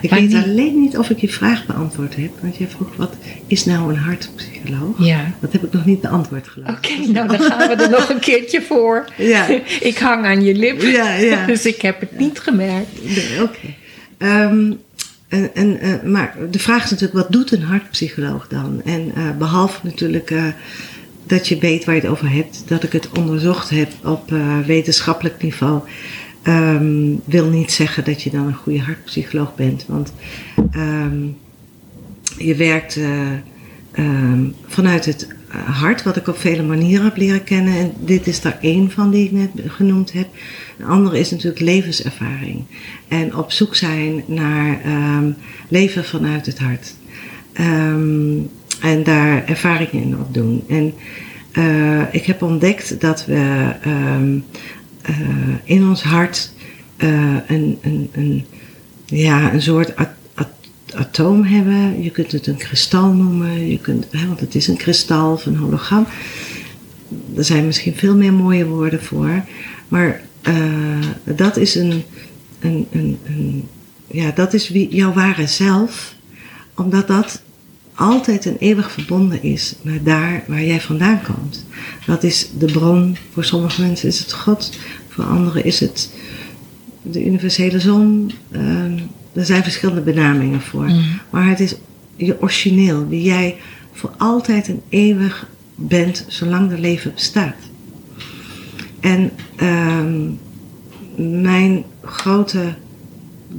Ik 0.01 0.11
weet 0.11 0.35
alleen 0.35 0.81
niet 0.81 0.99
of 0.99 1.11
ik 1.11 1.19
je 1.19 1.29
vraag 1.29 1.67
beantwoord 1.67 2.17
heb. 2.17 2.31
Want 2.41 2.57
jij 2.57 2.69
vroeg, 2.69 2.97
wat 2.97 3.17
is 3.47 3.65
nou 3.65 3.91
een 3.91 3.99
hartpsycholoog? 3.99 4.99
Ja. 4.99 5.35
Dat 5.41 5.53
heb 5.53 5.65
ik 5.65 5.73
nog 5.73 5.85
niet 5.85 6.01
beantwoord 6.01 6.49
geloof 6.49 6.69
Oké, 6.69 7.13
nou 7.13 7.29
dan 7.29 7.41
gaan 7.41 7.69
we 7.69 7.83
er 7.83 7.91
nog 7.91 8.09
een 8.09 8.19
keertje 8.19 8.63
voor. 8.63 9.05
Ja. 9.17 9.47
ik 9.81 9.99
hang 9.99 10.25
aan 10.25 10.43
je 10.43 10.55
lip. 10.55 10.81
Ja, 10.81 11.15
ja. 11.15 11.47
dus 11.47 11.67
ik 11.67 11.83
heb 11.83 12.01
het 12.01 12.19
niet 12.19 12.39
gemerkt. 12.39 13.05
Nee, 13.05 13.43
Oké. 13.43 13.59
Okay. 14.19 14.43
Um, 14.43 14.81
en, 15.35 15.55
en, 15.55 15.87
uh, 15.87 16.13
maar 16.13 16.37
de 16.51 16.59
vraag 16.59 16.85
is 16.85 16.91
natuurlijk, 16.91 17.19
wat 17.19 17.33
doet 17.33 17.53
een 17.53 17.63
hartpsycholoog 17.63 18.49
dan? 18.49 18.83
En 18.85 19.13
uh, 19.17 19.37
behalve 19.39 19.79
natuurlijk 19.83 20.31
uh, 20.31 20.47
dat 21.27 21.49
je 21.49 21.59
weet 21.59 21.85
waar 21.85 21.95
je 21.95 22.01
het 22.01 22.11
over 22.11 22.31
hebt, 22.31 22.63
dat 22.67 22.83
ik 22.83 22.93
het 22.93 23.09
onderzocht 23.19 23.71
heb 23.71 23.93
op 24.03 24.35
wetenschappelijk 24.67 25.43
niveau 25.43 25.81
Um, 26.49 27.21
wil 27.25 27.49
niet 27.49 27.73
zeggen 27.73 28.05
dat 28.05 28.23
je 28.23 28.31
dan 28.31 28.47
een 28.47 28.55
goede 28.55 28.81
hartpsycholoog 28.81 29.55
bent. 29.55 29.85
Want 29.89 30.13
um, 30.77 31.37
je 32.39 32.55
werkt 32.55 32.99
um, 33.99 34.55
vanuit 34.67 35.05
het 35.05 35.29
hart, 35.65 36.03
wat 36.03 36.17
ik 36.17 36.29
op 36.29 36.39
vele 36.39 36.63
manieren 36.63 37.05
heb 37.05 37.17
leren 37.17 37.45
kennen. 37.45 37.75
En 37.75 37.93
dit 37.99 38.27
is 38.27 38.41
daar 38.41 38.59
één 38.61 38.91
van 38.91 39.11
die 39.11 39.25
ik 39.25 39.33
net 39.33 39.51
genoemd 39.67 40.13
heb. 40.13 40.29
Een 40.79 40.87
andere 40.87 41.19
is 41.19 41.31
natuurlijk 41.31 41.61
levenservaring. 41.61 42.65
En 43.09 43.37
op 43.37 43.53
zoek 43.53 43.75
zijn 43.75 44.25
naar 44.27 44.81
leven 45.69 46.05
vanuit 46.05 46.47
het 46.47 46.59
hart. 46.59 46.95
en 48.81 49.03
daar 49.05 49.45
ervaringen 49.47 50.03
in 50.03 50.19
opdoen. 50.19 50.65
En 50.69 50.95
uh, 51.53 52.15
ik 52.15 52.25
heb 52.25 52.43
ontdekt 52.43 53.01
dat 53.01 53.27
we 53.27 53.73
uh, 53.87 54.23
in 55.65 55.89
ons 55.89 56.03
hart 56.03 56.53
een, 56.97 57.79
een, 57.83 58.09
een, 58.13 58.45
ja, 59.07 59.53
een 59.53 59.63
soort 59.63 59.95
atoom 60.95 61.45
hebben. 61.45 62.03
Je 62.03 62.11
kunt 62.11 62.33
het 62.33 62.47
een 62.47 62.57
kristal 62.57 63.13
noemen, 63.13 63.71
je 63.71 63.79
kunt, 63.79 64.07
hè, 64.11 64.27
want 64.27 64.41
het 64.41 64.55
is 64.55 64.69
een 64.69 64.77
kristal 64.77 65.33
of 65.33 65.47
een 65.47 65.57
hologram. 65.57 66.07
Er 67.37 67.45
zijn 67.45 67.67
misschien 67.67 67.95
veel 67.95 68.17
meer 68.17 68.33
mooie 68.33 68.67
woorden 68.67 69.03
voor. 69.03 69.45
Maar 69.89 70.21
uh, 70.49 70.99
dat 71.25 71.57
is 71.57 71.75
een, 71.75 72.03
een, 72.61 72.87
een, 72.93 73.69
ja, 74.07 74.31
dat 74.31 74.55
is 74.55 74.69
wie, 74.69 74.95
jouw 74.95 75.13
ware 75.13 75.47
zelf. 75.47 76.15
Omdat 76.75 77.07
dat 77.07 77.43
altijd 77.95 78.47
en 78.47 78.57
eeuwig 78.59 78.91
verbonden 78.93 79.43
is 79.43 79.75
met 79.83 80.05
daar 80.05 80.45
waar 80.47 80.65
jij 80.65 80.81
vandaan 80.81 81.21
komt. 81.23 81.65
Dat 82.07 82.23
is 82.23 82.49
de 82.59 82.67
bron. 82.67 83.17
Voor 83.33 83.45
sommige 83.45 83.81
mensen 83.81 84.09
is 84.09 84.19
het 84.19 84.33
God, 84.33 84.79
voor 85.09 85.25
anderen 85.25 85.65
is 85.65 85.81
het 85.81 86.11
de 87.03 87.25
universele 87.25 87.81
zon. 87.81 88.33
Uh, 88.51 88.93
er 89.35 89.45
zijn 89.45 89.63
verschillende 89.63 90.01
benamingen 90.01 90.61
voor. 90.61 90.85
Mm. 90.85 91.21
Maar 91.31 91.49
het 91.49 91.61
is 91.61 91.75
je 92.17 92.41
origineel, 92.41 93.09
wie 93.09 93.23
jij 93.23 93.57
voor 93.93 94.11
altijd 94.19 94.69
en 94.69 94.83
eeuwig 94.89 95.47
bent, 95.75 96.25
zolang 96.29 96.73
er 96.73 96.79
leven 96.79 97.13
bestaat. 97.15 97.57
En 99.01 99.31
uh, 99.63 100.05
mijn 101.17 101.85
grote 102.03 102.75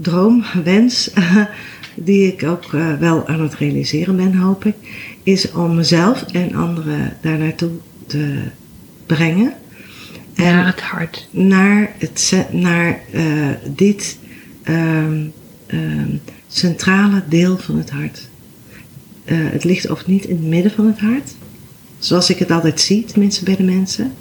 droom, 0.01 0.43
wens, 0.63 1.09
die 1.95 2.33
ik 2.33 2.43
ook 2.43 2.73
eh, 2.73 2.93
wel 2.93 3.27
aan 3.27 3.41
het 3.41 3.55
realiseren 3.55 4.15
ben, 4.15 4.35
hoop 4.35 4.65
ik, 4.65 4.75
is 5.23 5.51
om 5.51 5.75
mezelf 5.75 6.21
en 6.21 6.55
anderen 6.55 7.17
daar 7.21 7.37
naartoe 7.37 7.71
te 8.07 8.39
brengen. 9.05 9.53
En 10.35 10.55
Naar 10.55 10.65
het 10.65 10.81
hart. 10.81 11.27
naar, 11.31 11.91
het, 11.97 12.47
naar 12.51 12.99
eh, 13.11 13.23
dit 13.75 14.17
ehm, 14.63 14.75
ehm, 14.75 15.23
centrale 16.47 17.23
deel 17.29 17.57
van 17.57 17.77
het 17.77 17.89
hart. 17.89 18.27
Eh, 19.25 19.37
het 19.39 19.63
ligt 19.63 19.89
ook 19.89 20.05
niet 20.05 20.25
in 20.25 20.35
het 20.35 20.45
midden 20.45 20.71
van 20.71 20.87
het 20.87 20.99
hart, 20.99 21.35
zoals 21.99 22.29
ik 22.29 22.39
het 22.39 22.51
altijd 22.51 22.81
zie, 22.81 23.05
tenminste 23.05 23.43
bij 23.43 23.55
de 23.55 23.63
mensen. 23.63 24.13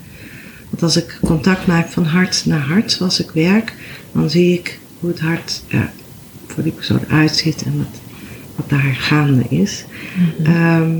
Want 0.70 0.82
als 0.82 0.96
ik 0.96 1.18
contact 1.24 1.66
maak 1.66 1.88
van 1.88 2.04
hart 2.04 2.46
naar 2.46 2.60
hart, 2.60 2.92
zoals 2.92 3.20
ik 3.20 3.30
werk, 3.30 3.74
dan 4.12 4.30
zie 4.30 4.52
ik 4.52 4.78
hoe 5.00 5.10
het 5.10 5.20
hart 5.20 5.62
ja, 5.68 5.92
voor 6.46 6.62
die 6.62 6.72
persoon 6.72 7.06
uitziet 7.08 7.62
en 7.62 7.78
wat, 7.78 8.00
wat 8.56 8.68
daar 8.68 8.94
gaande 8.94 9.44
is. 9.48 9.84
Ehm, 10.42 10.98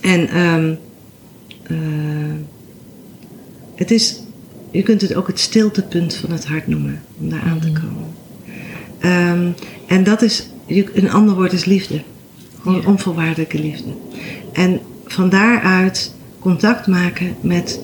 en 0.00 0.28
ehm, 0.28 0.74
eh, 1.62 1.76
het 3.74 3.90
is, 3.90 4.20
je 4.70 4.82
kunt 4.82 5.00
het 5.00 5.14
ook 5.14 5.26
het 5.26 5.40
stiltepunt 5.40 6.14
van 6.14 6.30
het 6.30 6.46
hart 6.46 6.66
noemen, 6.66 7.02
om 7.18 7.30
daar 7.30 7.42
aan 7.42 7.60
te 7.60 7.72
komen. 7.72 8.15
Ehm, 9.06 9.48
en 9.86 10.04
dat 10.04 10.22
is, 10.22 10.48
een 10.94 11.10
ander 11.10 11.34
woord 11.34 11.52
is 11.52 11.64
liefde. 11.64 12.02
Gewoon 12.62 12.80
Ja. 12.80 12.88
onvoorwaardelijke 12.88 13.58
liefde. 13.58 13.90
En 14.52 14.80
van 15.06 15.28
daaruit 15.28 16.14
contact 16.38 16.86
maken 16.86 17.34
met 17.40 17.80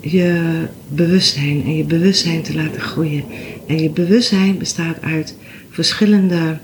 je 0.00 0.42
bewustzijn 0.88 1.64
en 1.64 1.76
je 1.76 1.84
bewustzijn 1.84 2.42
te 2.42 2.54
laten 2.54 2.80
groeien. 2.80 3.24
En 3.66 3.82
je 3.82 3.90
bewustzijn 3.90 4.58
bestaat 4.58 5.02
uit 5.02 5.36
verschillende 5.70 6.58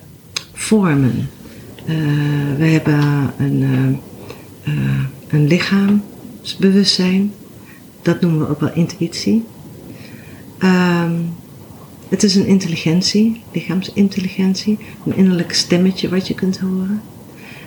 vormen. 0.53 1.29
Eh, 1.87 1.95
we 2.59 2.65
hebben 2.65 3.33
een, 3.39 3.63
eh, 3.63 4.73
eh, 4.73 5.01
een 5.29 5.47
lichaamsbewustzijn. 5.47 7.33
Dat 8.03 8.21
noemen 8.21 8.41
we 8.41 8.49
ook 8.49 8.61
wel 8.61 8.73
intuïtie. 8.75 9.45
Ehm, 10.59 11.13
het 12.13 12.23
is 12.23 12.35
een 12.35 12.47
intelligentie, 12.47 13.41
lichaamsintelligentie, 13.53 14.79
een 15.07 15.17
innerlijk 15.17 15.55
stemmetje 15.55 16.09
wat 16.09 16.29
je 16.29 16.35
kunt 16.35 16.59
horen. 16.59 17.03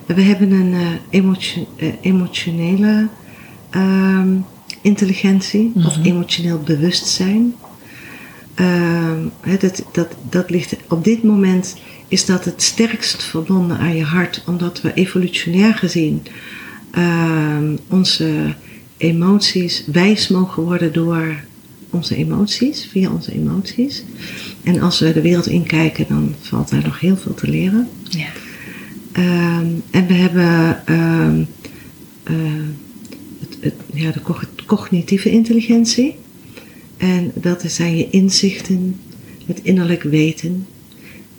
En 0.05 0.15
we 0.15 0.21
hebben 0.21 0.51
een 0.51 0.73
eh, 0.73 0.87
emotio- 1.09 1.67
eh, 1.75 1.87
emotionele 2.01 3.07
ehm, 3.69 4.37
intelligentie 4.81 5.71
of 5.75 5.97
emotioneel 6.03 6.59
bewustzijn. 6.59 7.55
Ehm, 8.55 9.19
dat, 9.59 9.83
dat, 9.91 10.07
dat 10.29 10.49
ligt 10.49 10.75
op 10.89 11.03
dit 11.03 11.23
moment 11.23 11.75
is 12.07 12.25
dat 12.25 12.45
het 12.45 12.61
sterkst 12.61 13.23
verbonden 13.23 13.77
aan 13.77 13.95
je 13.95 14.03
hart, 14.03 14.43
omdat 14.47 14.81
we 14.81 14.93
evolutionair 14.93 15.73
gezien 15.73 16.23
ehm, 16.91 17.75
onze 17.89 18.55
emoties 18.97 19.83
wijs 19.91 20.27
mogen 20.27 20.63
worden 20.63 20.93
door 20.93 21.35
onze 21.95 22.15
emoties, 22.15 22.87
via 22.91 23.11
onze 23.11 23.33
emoties. 23.33 24.03
En 24.63 24.81
als 24.81 24.99
we 24.99 25.13
de 25.13 25.21
wereld 25.21 25.47
inkijken, 25.47 26.05
dan 26.09 26.35
valt 26.41 26.69
daar 26.69 26.83
nog 26.83 26.99
heel 26.99 27.17
veel 27.17 27.33
te 27.33 27.47
leren. 27.49 27.87
Ja. 28.09 28.27
Ehm, 29.11 29.67
en 29.91 30.07
we 30.07 30.13
hebben 30.13 30.81
ehm, 30.85 31.43
eh, 32.23 32.35
het, 33.39 33.57
het, 33.59 33.73
ja, 33.93 34.11
de 34.11 34.21
cog- 34.21 34.49
cognitieve 34.65 35.31
intelligentie. 35.31 36.15
En 36.97 37.31
dat 37.33 37.63
zijn 37.67 37.97
je 37.97 38.09
inzichten, 38.09 38.99
het 39.45 39.59
innerlijk 39.63 40.03
weten. 40.03 40.67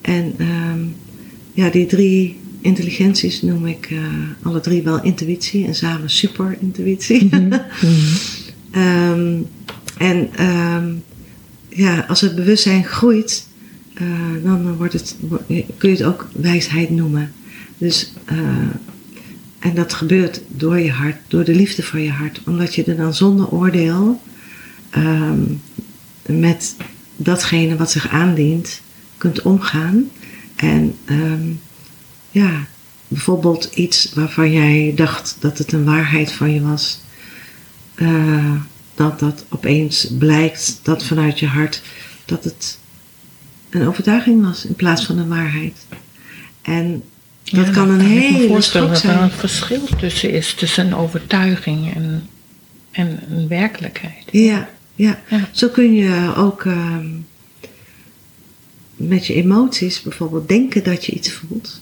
En 0.00 0.34
ehm, 0.38 0.80
ja, 1.54 1.70
die 1.70 1.86
drie 1.86 2.36
intelligenties 2.60 3.42
noem 3.42 3.66
ik 3.66 3.88
eh, 3.90 3.98
alle 4.42 4.60
drie 4.60 4.82
wel 4.82 5.02
intuïtie 5.02 5.66
en 5.66 5.74
samen 5.74 6.10
superintuïtie. 6.10 7.28
Ehm, 8.70 9.38
en 9.96 10.28
ehm, 10.34 10.92
ja, 11.68 12.04
als 12.08 12.20
het 12.20 12.34
bewustzijn 12.34 12.84
groeit, 12.84 13.46
eh, 13.94 14.06
dan 14.42 14.76
wordt 14.76 14.92
het, 14.92 15.16
kun 15.76 15.90
je 15.90 15.96
het 15.96 16.02
ook 16.02 16.28
wijsheid 16.32 16.90
noemen. 16.90 17.32
Dus, 17.78 18.12
eh, 18.24 18.38
en 19.58 19.74
dat 19.74 19.92
gebeurt 19.92 20.40
door 20.48 20.78
je 20.78 20.90
hart, 20.90 21.16
door 21.28 21.44
de 21.44 21.54
liefde 21.54 21.82
voor 21.82 21.98
je 21.98 22.10
hart. 22.10 22.40
Omdat 22.46 22.74
je 22.74 22.84
er 22.84 22.96
dan 22.96 23.14
zonder 23.14 23.48
oordeel 23.48 24.20
ehm, 24.90 25.40
met 26.26 26.76
datgene 27.16 27.76
wat 27.76 27.90
zich 27.90 28.08
aandient 28.08 28.80
kunt 29.16 29.42
omgaan. 29.42 30.10
En 30.56 30.94
ehm, 31.04 31.48
ja, 32.30 32.66
bijvoorbeeld 33.08 33.64
iets 33.74 34.12
waarvan 34.14 34.52
jij 34.52 34.92
dacht 34.96 35.36
dat 35.40 35.58
het 35.58 35.72
een 35.72 35.84
waarheid 35.84 36.32
van 36.32 36.54
je 36.54 36.60
was. 36.60 37.00
eh, 37.94 38.54
dat 38.96 39.18
dat 39.20 39.44
opeens 39.48 40.08
blijkt 40.18 40.80
dat 40.82 41.04
vanuit 41.04 41.38
je 41.38 41.46
hart 41.46 41.82
dat 42.24 42.44
het 42.44 42.78
een 43.70 43.86
overtuiging 43.86 44.42
was 44.44 44.64
in 44.64 44.74
plaats 44.74 45.04
van 45.04 45.18
een 45.18 45.28
waarheid. 45.28 45.86
En 46.62 47.02
dat 47.44 47.66
Ja, 47.66 47.72
kan 47.72 47.90
een 47.90 48.00
hele 48.00 48.60
schok 48.60 48.82
dat 48.82 48.90
er 48.90 48.96
zijn. 48.96 49.18
een 49.22 49.30
verschil 49.30 49.84
tussen 49.98 50.30
is 50.30 50.54
tussen 50.54 50.86
een 50.86 50.94
overtuiging 50.94 51.94
en, 51.94 52.28
en 52.90 53.22
een 53.30 53.48
werkelijkheid. 53.48 54.24
Ja, 54.30 54.68
ja. 54.94 55.20
Ja. 55.28 55.48
Zo 55.52 55.68
kun 55.68 55.94
je 55.94 56.32
ook 56.36 56.64
ehm, 56.64 57.06
met 58.96 59.26
je 59.26 59.34
emoties 59.34 60.02
bijvoorbeeld 60.02 60.48
denken 60.48 60.84
dat 60.84 61.04
je 61.04 61.12
iets 61.12 61.32
voelt. 61.32 61.80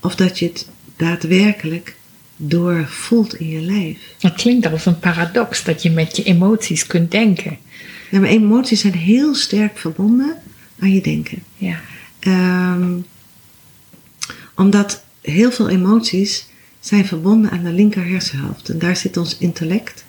Of 0.00 0.14
dat 0.14 0.38
je 0.38 0.46
het 0.46 0.68
daadwerkelijk 0.96 1.96
doorvoelt 2.42 3.34
in 3.34 3.48
je 3.48 3.60
lijf. 3.60 3.98
Het 4.20 4.34
klinkt 4.34 4.66
als 4.66 4.86
een 4.86 4.98
paradox 4.98 5.64
dat 5.64 5.82
je 5.82 5.90
met 5.90 6.16
je 6.16 6.22
emoties 6.22 6.86
kunt 6.86 7.10
denken. 7.10 7.58
Ja, 8.10 8.20
maar 8.20 8.28
emoties 8.28 8.80
zijn 8.80 8.94
heel 8.94 9.34
sterk 9.34 9.78
verbonden 9.78 10.36
aan 10.78 10.92
je 10.92 11.00
denken. 11.00 11.42
Ja. 11.56 11.80
Ehm, 12.18 12.92
omdat 14.54 15.04
heel 15.20 15.52
veel 15.52 15.68
emoties 15.68 16.46
zijn 16.80 17.06
verbonden 17.06 17.50
aan 17.50 17.64
de 17.64 17.72
linker 17.72 18.06
hersenhelft. 18.06 18.68
En 18.68 18.78
daar 18.78 18.96
zit 18.96 19.16
ons 19.16 19.38
intellect. 19.38 20.04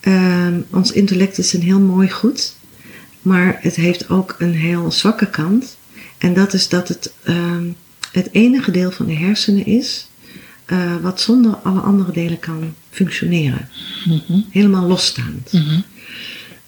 Ehm, 0.00 0.60
ons 0.70 0.92
intellect 0.92 1.38
is 1.38 1.52
een 1.52 1.62
heel 1.62 1.80
mooi 1.80 2.10
goed. 2.10 2.54
Maar 3.22 3.58
het 3.60 3.76
heeft 3.76 4.08
ook 4.08 4.36
een 4.38 4.54
heel 4.54 4.92
zwakke 4.92 5.30
kant. 5.30 5.76
En 6.18 6.34
dat 6.34 6.52
is 6.52 6.68
dat 6.68 6.88
het 6.88 7.12
ehm, 7.22 7.66
het 8.12 8.28
enige 8.32 8.70
deel 8.70 8.90
van 8.90 9.06
de 9.06 9.14
hersenen 9.14 9.66
is... 9.66 10.08
eh, 10.70 10.96
wat 11.02 11.20
zonder 11.20 11.54
alle 11.54 11.80
andere 11.80 12.12
delen 12.12 12.38
kan 12.38 12.74
functioneren. 12.90 13.68
Mhm. 14.04 14.40
Helemaal 14.50 14.86
losstaand. 14.86 15.52
Mhm. 15.52 15.80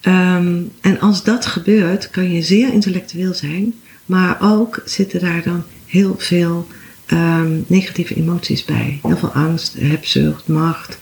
Ehm, 0.00 0.62
en 0.80 1.00
als 1.00 1.24
dat 1.24 1.46
gebeurt, 1.46 2.10
kan 2.10 2.32
je 2.32 2.42
zeer 2.42 2.72
intellectueel 2.72 3.34
zijn, 3.34 3.74
maar 4.06 4.36
ook 4.40 4.82
zitten 4.84 5.20
daar 5.20 5.42
dan 5.42 5.62
heel 5.86 6.14
veel 6.18 6.66
ehm, 7.06 7.60
negatieve 7.66 8.14
emoties 8.14 8.64
bij. 8.64 8.98
Heel 9.02 9.16
veel 9.16 9.32
angst, 9.32 9.74
hebzucht, 9.78 10.48
macht, 10.48 10.98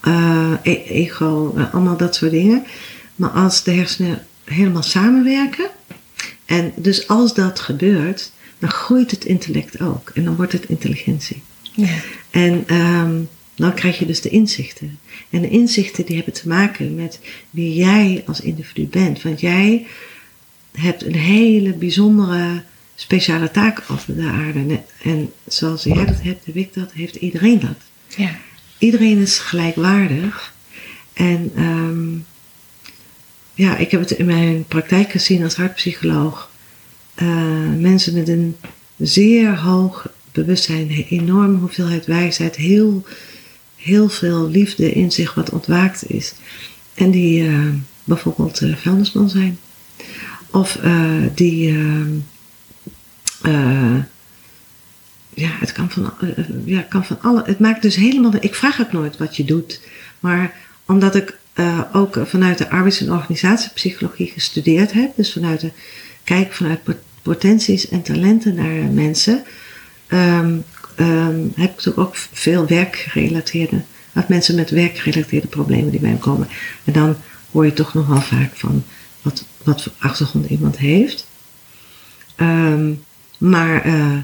eh, 0.00 0.52
e- 0.62 0.84
ego, 0.88 1.54
eh, 1.56 1.74
allemaal 1.74 1.96
dat 1.96 2.14
soort 2.14 2.30
dingen. 2.30 2.62
Maar 3.16 3.30
als 3.30 3.62
de 3.62 3.72
hersenen 3.72 4.22
helemaal 4.44 4.82
samenwerken, 4.82 5.66
en 6.44 6.72
dus 6.76 7.08
als 7.08 7.34
dat 7.34 7.60
gebeurt, 7.60 8.32
dan 8.58 8.70
groeit 8.70 9.10
het 9.10 9.24
intellect 9.24 9.80
ook. 9.80 10.10
En 10.14 10.24
dan 10.24 10.36
wordt 10.36 10.52
het 10.52 10.68
intelligentie. 10.68 11.42
Ja. 11.72 11.86
En 12.34 12.64
ehm, 12.66 13.20
dan 13.54 13.74
krijg 13.74 13.98
je 13.98 14.06
dus 14.06 14.20
de 14.20 14.28
inzichten. 14.28 14.98
En 15.30 15.40
de 15.40 15.48
inzichten 15.48 16.06
die 16.06 16.16
hebben 16.16 16.34
te 16.34 16.48
maken 16.48 16.94
met 16.94 17.20
wie 17.50 17.74
jij 17.74 18.22
als 18.26 18.40
individu 18.40 18.86
bent. 18.86 19.22
Want 19.22 19.40
jij 19.40 19.86
hebt 20.72 21.04
een 21.04 21.14
hele 21.14 21.72
bijzondere 21.72 22.62
speciale 22.94 23.50
taak 23.50 23.82
op 23.88 24.02
de 24.06 24.22
aarde. 24.22 24.82
En 25.02 25.32
zoals 25.46 25.82
jij 25.82 26.04
dat 26.04 26.22
hebt, 26.22 26.46
heb 26.46 26.56
ik 26.56 26.74
dat, 26.74 26.92
heeft 26.92 27.14
iedereen 27.14 27.60
dat. 27.60 28.16
Ja. 28.16 28.36
Iedereen 28.78 29.18
is 29.18 29.38
gelijkwaardig. 29.38 30.54
En 31.12 31.50
ehm, 31.56 32.16
ja, 33.54 33.76
ik 33.76 33.90
heb 33.90 34.00
het 34.00 34.10
in 34.10 34.26
mijn 34.26 34.64
praktijk 34.64 35.10
gezien 35.10 35.42
als 35.42 35.54
hartpsycholoog. 35.56 36.50
Eh, 37.14 37.68
mensen 37.78 38.14
met 38.14 38.28
een 38.28 38.56
zeer 38.96 39.58
hoog 39.58 40.06
bewustzijn, 40.34 40.90
een 40.90 41.06
enorme 41.08 41.58
hoeveelheid 41.58 42.06
wijsheid, 42.06 42.56
heel, 42.56 43.04
heel 43.76 44.08
veel 44.08 44.48
liefde 44.48 44.92
in 44.92 45.12
zich 45.12 45.34
wat 45.34 45.50
ontwaakt 45.50 46.10
is. 46.10 46.34
En 46.94 47.10
die 47.10 47.46
eh, 47.48 47.68
bijvoorbeeld 48.04 48.60
eh, 48.60 48.76
vuilnisman 48.76 49.30
zijn. 49.30 49.58
Of 50.50 50.76
eh, 50.76 51.22
die 51.34 51.78
ja, 55.34 55.50
het 55.60 55.72
kan 55.72 55.90
van, 55.90 56.12
ja, 56.64 56.80
kan 56.80 57.04
van 57.04 57.20
alle. 57.20 57.42
Het 57.46 57.58
maakt 57.58 57.82
dus 57.82 57.96
helemaal. 57.96 58.32
Ik 58.40 58.54
vraag 58.54 58.80
ook 58.80 58.92
nooit 58.92 59.16
wat 59.16 59.36
je 59.36 59.44
doet. 59.44 59.80
Maar 60.20 60.54
omdat 60.86 61.14
ik 61.14 61.38
ook 61.92 62.18
vanuit 62.24 62.58
de 62.58 62.70
arbeids- 62.70 63.00
en 63.00 63.12
organisatiepsychologie 63.12 64.26
gestudeerd 64.26 64.92
heb, 64.92 65.16
dus 65.16 65.32
vanuit 65.32 65.60
de 65.60 65.70
kijk 66.24 66.52
vanuit 66.52 66.82
pot- 66.82 67.02
potenties 67.22 67.88
en 67.88 68.02
talenten 68.02 68.54
naar 68.54 68.90
mensen, 68.90 69.44
ehm, 70.06 70.58
heb 71.54 71.70
ik 71.70 71.76
natuurlijk 71.76 71.98
ook 71.98 72.16
veel 72.16 72.66
werkgerelateerde, 72.66 73.82
of 74.14 74.28
mensen 74.28 74.54
met 74.54 74.70
werkgerelateerde 74.70 75.46
problemen 75.46 75.90
die 75.90 76.00
bij 76.00 76.10
me 76.10 76.18
komen. 76.18 76.48
En 76.84 76.92
dan 76.92 77.16
hoor 77.50 77.64
je 77.64 77.72
toch 77.72 77.94
nog 77.94 78.06
wel 78.06 78.20
vaak 78.20 78.50
van 78.54 78.84
wat, 79.22 79.44
wat 79.62 79.82
voor 79.82 79.92
achtergrond 79.98 80.46
iemand 80.46 80.78
heeft. 80.78 81.26
Ehm, 82.36 82.92
maar 83.38 83.86
uh, 83.86 84.18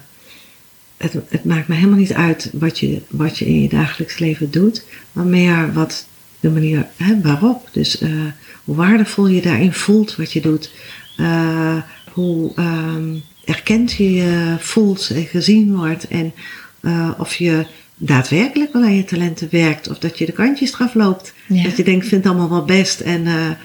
het, 0.97 1.17
het, 1.29 1.45
maakt 1.45 1.69
me 1.69 1.75
helemaal 1.75 1.99
niet 1.99 2.13
uit 2.13 2.51
wat 2.53 2.79
je, 2.79 3.03
wat 3.09 3.39
je 3.39 3.47
in 3.47 3.63
je 3.63 3.69
dagelijks 3.69 4.19
leven 4.19 4.51
doet, 4.51 4.85
maar 5.13 5.27
meer 5.27 5.73
wat 5.73 6.07
de 6.41 6.51
manier 6.51 6.87
hè, 6.97 7.21
waarop. 7.21 7.69
Dus 7.73 8.03
uh, 8.03 8.25
hoe 8.65 8.77
waardevol 8.77 9.27
je 9.27 9.43
daarin 9.43 9.73
voelt 9.73 10.17
wat 10.17 10.33
je 10.33 10.41
doet. 10.41 10.71
Uh, 11.17 11.77
hoe 12.13 12.53
um, 12.57 13.23
erkend 13.51 13.93
je 13.93 14.13
je 14.13 14.57
voelt 14.59 15.11
en 15.15 15.25
gezien 15.25 15.77
wordt. 15.77 16.09
En 16.09 16.33
uh, 16.81 17.11
of 17.19 17.35
je 17.35 17.67
daadwerkelijk 17.97 18.73
wel 18.73 18.83
aan 18.83 18.97
je 18.97 19.05
talenten 19.05 19.49
werkt. 19.51 19.89
Of 19.89 19.99
dat 19.99 20.19
je 20.19 20.27
de 20.27 20.33
kantjes 20.33 20.73
eraf 20.73 20.95
loopt. 20.95 21.35
Ja. 21.49 21.63
Dat 21.63 21.77
je 21.77 21.85
denkt, 21.85 22.07
vind 22.07 22.25
het 22.25 22.33
allemaal 22.33 22.51
wel 22.51 22.65
best. 22.65 23.01
En, 23.01 23.57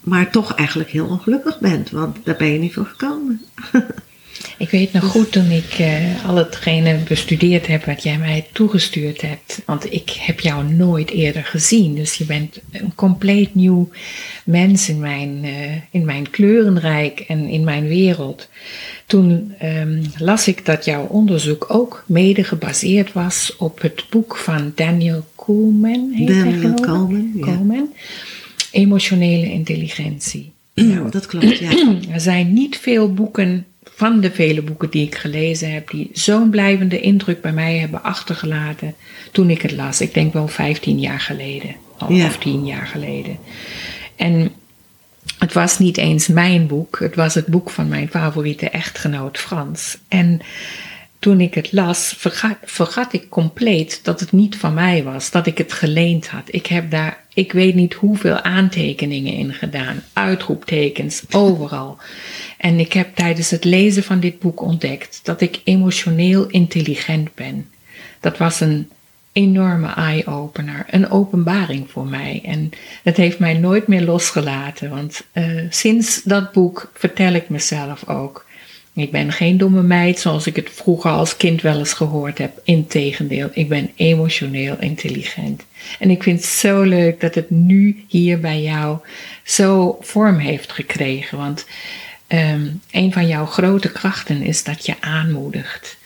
maar 0.00 0.30
toch 0.30 0.54
eigenlijk 0.54 0.90
heel 0.90 1.06
ongelukkig 1.06 1.60
bent. 1.60 1.90
Want 1.90 2.16
daar 2.24 2.36
ben 2.36 2.52
je 2.52 2.58
niet 2.58 2.74
voor 2.74 2.86
gekomen. 2.86 3.40
Ik 4.58 4.70
weet 4.70 4.92
nog 4.92 5.04
goed 5.04 5.32
toen 5.32 5.50
ik 5.50 5.78
uh, 5.78 6.26
al 6.26 6.36
hetgene 6.36 6.98
bestudeerd 7.08 7.66
heb 7.66 7.84
wat 7.84 8.02
jij 8.02 8.18
mij 8.18 8.46
toegestuurd 8.52 9.20
hebt. 9.20 9.62
Want 9.64 9.92
ik 9.92 10.10
heb 10.10 10.40
jou 10.40 10.72
nooit 10.72 11.10
eerder 11.10 11.44
gezien. 11.44 11.94
Dus 11.94 12.14
je 12.14 12.24
bent 12.24 12.60
een 12.70 12.94
compleet 12.94 13.54
nieuw 13.54 13.88
mens 14.44 14.88
in 14.88 14.98
mijn, 14.98 15.44
uh, 15.44 15.50
in 15.90 16.04
mijn 16.04 16.30
kleurenrijk 16.30 17.20
en 17.20 17.48
in 17.48 17.64
mijn 17.64 17.88
wereld. 17.88 18.48
Toen 19.06 19.54
um, 19.62 20.02
las 20.18 20.48
ik 20.48 20.64
dat 20.64 20.84
jouw 20.84 21.06
onderzoek 21.06 21.64
ook 21.68 22.04
mede 22.06 22.44
gebaseerd 22.44 23.12
was 23.12 23.54
op 23.58 23.80
het 23.80 24.04
boek 24.10 24.36
van 24.36 24.72
Daniel 24.74 25.24
Kuhlman. 25.34 26.10
Heet 26.14 26.28
Daniel 26.28 26.74
Kuhlman, 26.74 27.32
ja. 27.34 27.84
Emotionele 28.70 29.50
intelligentie. 29.50 30.52
Nou, 30.74 31.10
dat 31.10 31.26
klopt, 31.26 31.58
ja. 31.58 31.70
Er 32.12 32.20
zijn 32.20 32.52
niet 32.52 32.78
veel 32.78 33.14
boeken 33.14 33.66
van 34.04 34.20
de 34.20 34.30
vele 34.30 34.62
boeken 34.62 34.90
die 34.90 35.06
ik 35.06 35.14
gelezen 35.14 35.72
heb, 35.72 35.90
die 35.90 36.10
zo'n 36.12 36.50
blijvende 36.50 37.00
indruk 37.00 37.40
bij 37.40 37.52
mij 37.52 37.76
hebben 37.76 38.02
achtergelaten 38.02 38.94
toen 39.32 39.50
ik 39.50 39.62
het 39.62 39.72
las. 39.72 40.00
Ik 40.00 40.14
denk 40.14 40.32
wel 40.32 40.48
15 40.48 41.00
jaar 41.00 41.20
geleden, 41.20 41.74
of 41.98 42.38
10 42.38 42.66
jaar 42.66 42.86
geleden. 42.86 43.38
En 44.16 44.52
het 45.38 45.52
was 45.52 45.78
niet 45.78 45.96
eens 45.96 46.26
mijn 46.26 46.66
boek, 46.66 46.98
het 46.98 47.14
was 47.14 47.34
het 47.34 47.46
boek 47.46 47.70
van 47.70 47.88
mijn 47.88 48.08
favoriete 48.08 48.70
echtgenoot 48.70 49.38
Frans. 49.38 49.98
En 50.08 50.40
toen 51.18 51.40
ik 51.40 51.54
het 51.54 51.72
las, 51.72 52.14
vergat, 52.16 52.56
vergat, 52.64 53.12
ik 53.12 53.28
compleet 53.28 54.00
dat 54.02 54.20
het 54.20 54.32
niet 54.32 54.56
van 54.56 54.74
mij 54.74 55.02
was, 55.04 55.30
dat 55.30 55.46
ik 55.46 55.58
het 55.58 55.72
geleend 55.72 56.28
had. 56.28 56.42
Ik 56.46 56.66
heb 56.66 56.90
daar, 56.90 57.23
ik 57.34 57.52
weet 57.52 57.74
niet 57.74 57.94
hoeveel 57.94 58.40
aantekeningen 58.40 59.32
in 59.32 59.52
gedaan, 59.52 60.02
uitroeptekens, 60.12 61.22
overal. 61.30 61.98
En 62.58 62.78
ik 62.78 62.92
heb 62.92 63.16
tijdens 63.16 63.50
het 63.50 63.64
lezen 63.64 64.02
van 64.02 64.20
dit 64.20 64.38
boek 64.38 64.60
ontdekt 64.60 65.20
dat 65.22 65.40
ik 65.40 65.60
emotioneel 65.64 66.46
intelligent 66.46 67.34
ben. 67.34 67.68
Dat 68.20 68.38
was 68.38 68.60
een 68.60 68.90
enorme 69.32 69.92
eye-opener, 69.92 70.84
een 70.90 71.10
openbaring 71.10 71.90
voor 71.90 72.06
mij. 72.06 72.40
En 72.44 72.70
dat 73.02 73.16
heeft 73.16 73.38
mij 73.38 73.54
nooit 73.54 73.86
meer 73.86 74.02
losgelaten, 74.02 74.90
want 74.90 75.24
uh, 75.32 75.60
sinds 75.70 76.22
dat 76.22 76.52
boek 76.52 76.90
vertel 76.94 77.32
ik 77.32 77.48
mezelf 77.48 78.08
ook 78.08 78.46
ik 78.94 79.10
ben 79.10 79.32
geen 79.32 79.56
domme 79.56 79.82
meid 79.82 80.18
zoals 80.18 80.46
ik 80.46 80.56
het 80.56 80.70
vroeger 80.70 81.10
als 81.10 81.36
kind 81.36 81.62
wel 81.62 81.78
eens 81.78 81.92
gehoord 81.92 82.38
heb. 82.38 82.60
Integendeel, 82.64 83.48
ik 83.52 83.68
ben 83.68 83.90
emotioneel 83.96 84.76
intelligent. 84.80 85.64
En 85.98 86.10
ik 86.10 86.22
vind 86.22 86.40
het 86.40 86.48
zo 86.48 86.82
leuk 86.82 87.20
dat 87.20 87.34
het 87.34 87.50
nu 87.50 88.04
hier 88.08 88.40
bij 88.40 88.62
jou 88.62 88.98
zo 89.42 89.98
vorm 90.00 90.38
heeft 90.38 90.72
gekregen. 90.72 91.38
Want 91.38 91.66
um, 92.28 92.80
een 92.90 93.12
van 93.12 93.26
jouw 93.26 93.46
grote 93.46 93.92
krachten 93.92 94.42
is 94.42 94.64
dat 94.64 94.86
je 94.86 94.94
aanmoedigt. 95.00 95.96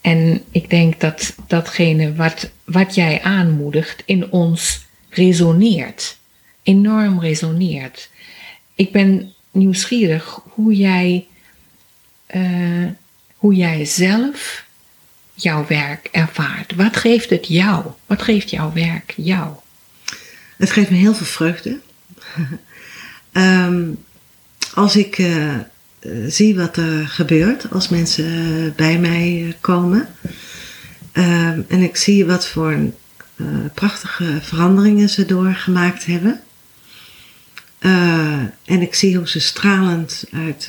En 0.00 0.42
ik 0.50 0.70
denk 0.70 1.00
dat 1.00 1.34
datgene 1.46 2.14
wat, 2.14 2.50
wat 2.64 2.94
jij 2.94 3.22
aanmoedigt 3.22 4.02
in 4.04 4.30
ons 4.30 4.86
resoneert. 5.08 6.18
Enorm 6.62 7.20
resoneert. 7.20 8.10
Ik 8.74 8.92
ben 8.92 9.32
nieuwsgierig 9.50 10.40
hoe 10.44 10.74
jij 10.74 11.26
uh, 12.32 12.86
hoe 13.36 13.54
jij 13.54 13.84
zelf 13.84 14.64
jouw 15.34 15.66
werk 15.66 16.08
ervaart. 16.12 16.74
Wat 16.74 16.96
geeft 16.96 17.30
het 17.30 17.46
jou? 17.46 17.86
Wat 18.06 18.22
geeft 18.22 18.50
jouw 18.50 18.72
werk 18.72 19.14
jou? 19.16 19.54
Het 20.56 20.70
geeft 20.70 20.90
me 20.90 20.96
heel 20.96 21.14
veel 21.14 21.26
vreugde. 21.26 21.78
um, 23.32 24.04
als 24.74 24.96
ik 24.96 25.18
uh, 25.18 25.58
zie 26.26 26.56
wat 26.56 26.76
er 26.76 27.08
gebeurt, 27.08 27.70
als 27.70 27.88
mensen 27.88 28.72
bij 28.76 28.98
mij 28.98 29.56
komen. 29.60 30.08
Um, 31.12 31.64
en 31.68 31.82
ik 31.82 31.96
zie 31.96 32.26
wat 32.26 32.46
voor 32.46 32.78
prachtige 33.74 34.38
veranderingen 34.42 35.08
ze 35.08 35.26
doorgemaakt 35.26 36.06
hebben. 36.06 36.40
en 38.64 38.80
ik 38.80 38.94
zie 38.94 39.16
hoe 39.16 39.28
ze 39.28 39.40
stralend 39.40 40.24
uit 40.32 40.68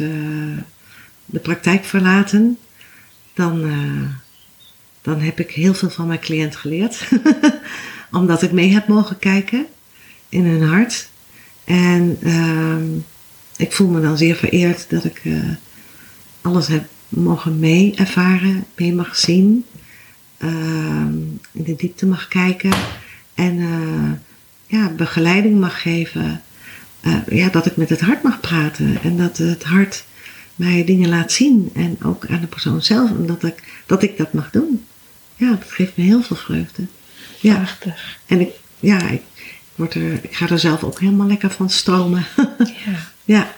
de 1.33 1.39
praktijk 1.39 1.85
verlaten, 1.85 2.57
dan, 3.33 3.65
uh, 3.65 4.09
dan 5.01 5.19
heb 5.19 5.39
ik 5.39 5.51
heel 5.51 5.73
veel 5.73 5.89
van 5.89 6.07
mijn 6.07 6.19
cliënt 6.19 6.55
geleerd. 6.55 7.09
Omdat 8.11 8.41
ik 8.41 8.51
mee 8.51 8.73
heb 8.73 8.87
mogen 8.87 9.19
kijken 9.19 9.65
in 10.29 10.45
hun 10.45 10.67
hart. 10.67 11.09
En 11.63 12.17
uh, 12.21 12.99
ik 13.55 13.71
voel 13.71 13.87
me 13.87 14.01
dan 14.01 14.17
zeer 14.17 14.35
vereerd 14.35 14.89
dat 14.89 15.03
ik 15.03 15.21
uh, 15.23 15.43
alles 16.41 16.67
heb 16.67 16.85
mogen 17.09 17.59
mee 17.59 17.95
ervaren, 17.95 18.65
mee 18.75 18.93
mag 18.93 19.15
zien, 19.15 19.65
ehm, 20.37 21.17
in 21.51 21.63
de 21.63 21.75
diepte 21.75 22.05
mag 22.05 22.27
kijken 22.27 22.71
en 23.33 23.57
uh, 23.57 24.11
ja, 24.65 24.89
begeleiding 24.89 25.59
mag 25.59 25.81
geven. 25.81 26.41
ja, 27.29 27.49
dat 27.49 27.65
ik 27.65 27.75
met 27.75 27.89
het 27.89 28.01
hart 28.01 28.23
mag 28.23 28.39
praten 28.39 29.01
en 29.03 29.17
dat 29.17 29.37
het 29.37 29.63
hart 29.63 30.05
mij 30.55 30.85
dingen 30.85 31.09
laat 31.09 31.31
zien. 31.31 31.69
En 31.73 31.97
ook 32.03 32.25
aan 32.29 32.41
de 32.41 32.47
persoon 32.47 32.81
zelf. 32.81 33.11
omdat 33.11 33.43
ik, 33.43 33.63
dat 33.85 34.03
ik 34.03 34.17
dat 34.17 34.33
mag 34.33 34.49
doen. 34.51 34.85
Ja, 35.35 35.49
dat 35.49 35.71
geeft 35.71 35.97
me 35.97 36.03
heel 36.03 36.21
veel 36.21 36.35
vreugde. 36.35 36.85
Ja. 37.39 37.55
Prachtig. 37.55 38.17
En 38.25 38.39
ik, 38.39 38.49
ja, 38.79 39.09
ik, 39.09 39.21
word 39.75 39.93
er, 39.93 40.19
ik 40.21 40.35
ga 40.35 40.49
er 40.49 40.59
zelf 40.59 40.83
ook 40.83 40.99
helemaal 40.99 41.27
lekker 41.27 41.49
van 41.49 41.69
stromen. 41.69 42.25
ja. 42.85 43.11
ja. 43.35 43.53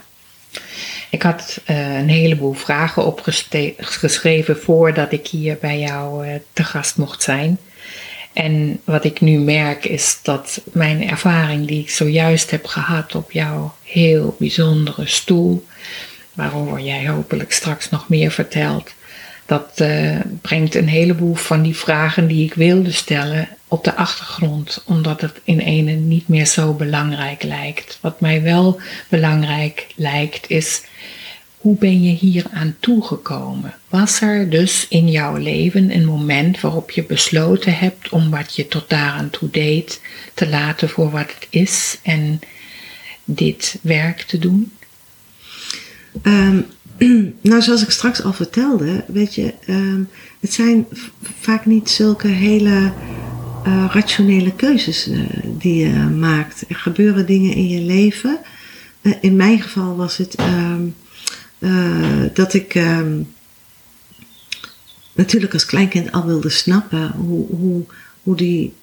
Ik 1.09 1.21
had 1.21 1.61
uh, 1.69 1.97
een 1.97 2.09
heleboel 2.09 2.53
vragen 2.53 3.05
opgeschreven 3.05 4.57
voordat 4.57 5.11
ik 5.11 5.27
hier 5.27 5.57
bij 5.61 5.79
jou 5.79 6.27
uh, 6.27 6.33
te 6.53 6.63
gast 6.63 6.97
mocht 6.97 7.23
zijn. 7.23 7.57
En 8.33 8.79
wat 8.83 9.03
ik 9.03 9.21
nu 9.21 9.39
merk 9.39 9.85
is 9.85 10.19
dat 10.21 10.61
mijn 10.71 11.09
ervaring 11.09 11.67
die 11.67 11.81
ik 11.81 11.89
zojuist 11.89 12.51
heb 12.51 12.65
gehad 12.65 13.15
op 13.15 13.31
jouw 13.31 13.75
heel 13.83 14.35
bijzondere 14.39 15.07
stoel, 15.07 15.65
waarover 16.35 16.79
jij 16.79 17.07
hopelijk 17.07 17.51
straks 17.51 17.89
nog 17.89 18.09
meer 18.09 18.31
vertelt. 18.31 18.93
Dat 19.45 19.79
uh, 19.81 20.19
brengt 20.41 20.75
een 20.75 20.87
heleboel 20.87 21.35
van 21.35 21.61
die 21.61 21.75
vragen 21.75 22.27
die 22.27 22.45
ik 22.45 22.53
wilde 22.53 22.91
stellen 22.91 23.47
op 23.67 23.83
de 23.83 23.95
achtergrond, 23.95 24.83
omdat 24.85 25.21
het 25.21 25.41
in 25.43 25.59
ene 25.59 25.91
niet 25.91 26.27
meer 26.27 26.45
zo 26.45 26.73
belangrijk 26.73 27.43
lijkt. 27.43 27.97
Wat 28.01 28.21
mij 28.21 28.41
wel 28.41 28.79
belangrijk 29.09 29.87
lijkt 29.95 30.49
is, 30.49 30.81
hoe 31.57 31.77
ben 31.77 32.03
je 32.03 32.11
hier 32.11 32.45
aan 32.53 32.75
toegekomen? 32.79 33.73
Was 33.89 34.21
er 34.21 34.49
dus 34.49 34.85
in 34.89 35.09
jouw 35.09 35.35
leven 35.35 35.95
een 35.95 36.05
moment 36.05 36.61
waarop 36.61 36.91
je 36.91 37.03
besloten 37.03 37.77
hebt 37.77 38.09
om 38.09 38.29
wat 38.29 38.55
je 38.55 38.67
tot 38.67 38.89
daaraan 38.89 39.29
toe 39.29 39.49
deed 39.49 40.01
te 40.33 40.47
laten 40.49 40.89
voor 40.89 41.11
wat 41.11 41.33
het 41.39 41.47
is 41.49 41.99
en 42.03 42.39
dit 43.23 43.79
werk 43.81 44.21
te 44.21 44.39
doen? 44.39 44.71
Um, 46.23 46.65
nou, 47.41 47.61
zoals 47.61 47.83
ik 47.83 47.89
straks 47.89 48.23
al 48.23 48.33
vertelde, 48.33 49.03
weet 49.07 49.35
je, 49.35 49.53
um, 49.69 50.09
het 50.39 50.53
zijn 50.53 50.87
vaak 51.39 51.65
niet 51.65 51.89
zulke 51.89 52.27
hele 52.27 52.91
uh, 53.67 53.85
rationele 53.91 54.55
keuzes 54.55 55.07
uh, 55.07 55.19
die 55.43 55.75
je 55.75 55.93
maakt. 55.99 56.63
Er 56.67 56.75
gebeuren 56.75 57.25
dingen 57.25 57.53
in 57.53 57.67
je 57.67 57.81
leven. 57.81 58.39
Uh, 59.01 59.13
in 59.21 59.35
mijn 59.35 59.61
geval 59.61 59.95
was 59.95 60.17
het 60.17 60.35
um, 60.39 60.95
dat 62.33 62.53
ik 62.53 62.79
natuurlijk 65.13 65.53
als 65.53 65.65
kleinkind 65.65 66.11
al 66.11 66.25
wilde 66.25 66.49
snappen 66.49 67.11
hoe, 67.11 67.47
hoe, 67.47 67.85
hoe, 68.23 68.35
die, 68.35 68.73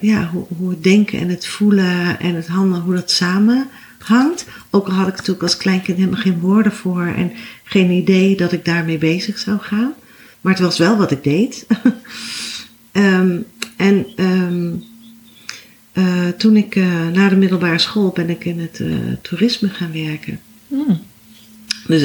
ja, 0.00 0.28
hoe, 0.32 0.46
hoe 0.56 0.70
het 0.70 0.82
denken 0.82 1.18
en 1.18 1.28
het 1.28 1.46
voelen 1.46 2.20
en 2.20 2.34
het 2.34 2.46
handelen, 2.46 2.84
hoe 2.84 2.94
dat 2.94 3.10
samen 3.10 3.68
hangt. 4.04 4.46
Ook 4.70 4.86
al 4.86 4.92
had 4.92 5.08
ik 5.08 5.16
natuurlijk 5.16 5.42
als 5.42 5.56
kleinkind 5.56 5.98
helemaal 5.98 6.20
geen 6.20 6.40
woorden 6.40 6.72
voor 6.72 7.06
en 7.06 7.32
geen 7.64 7.90
idee 7.90 8.36
dat 8.36 8.52
ik 8.52 8.64
daarmee 8.64 8.98
bezig 8.98 9.38
zou 9.38 9.58
gaan. 9.60 9.92
Maar 10.40 10.52
het 10.52 10.62
was 10.62 10.78
wel 10.78 10.96
wat 10.96 11.10
ik 11.10 11.24
deed. 11.24 11.66
Ehm, 12.92 13.36
en 13.76 14.06
ehm, 14.16 14.72
eh, 15.92 16.28
toen 16.28 16.56
ik 16.56 16.74
uh, 16.74 17.08
na 17.12 17.28
de 17.28 17.36
middelbare 17.36 17.78
school 17.78 18.10
ben 18.10 18.30
ik 18.30 18.44
in 18.44 18.58
het 18.58 18.78
uh, 18.78 18.96
toerisme 19.22 19.68
gaan 19.68 19.92
werken. 19.92 20.40
Hmm. 20.68 21.00
Dus 21.86 22.02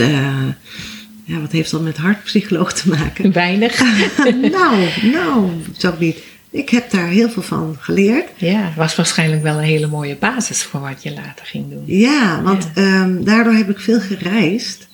ja, 1.30 1.40
wat 1.40 1.52
heeft 1.52 1.72
dat 1.72 1.82
met 1.82 1.98
hartpsycholoog 1.98 2.74
te 2.74 2.90
maken? 2.90 3.32
Weinig. 3.32 3.80
nou, 4.52 4.88
nou, 5.12 5.52
zou 5.78 5.94
ik 5.94 6.00
niet. 6.00 6.18
Ik 6.52 6.70
heb 6.70 6.92
daar 6.92 7.08
heel 7.08 7.30
veel 7.30 7.42
van 7.42 7.76
geleerd. 7.80 8.28
Ja, 8.38 8.74
was 8.76 8.96
waarschijnlijk 8.96 9.44
wel 9.44 9.58
een 9.58 9.64
hele 9.64 9.88
mooie 9.88 10.16
basis 10.16 10.64
voor 10.64 10.80
wat 10.80 11.04
je 11.04 11.14
later 11.14 11.46
ging 11.46 11.70
doen. 11.70 11.84
Ja, 11.86 12.42
want 12.44 12.70
ehm, 12.74 13.24
daardoor 13.24 13.54
heb 13.54 13.70
ik 13.70 13.80
veel 13.80 14.00
gereisd. 14.00 14.88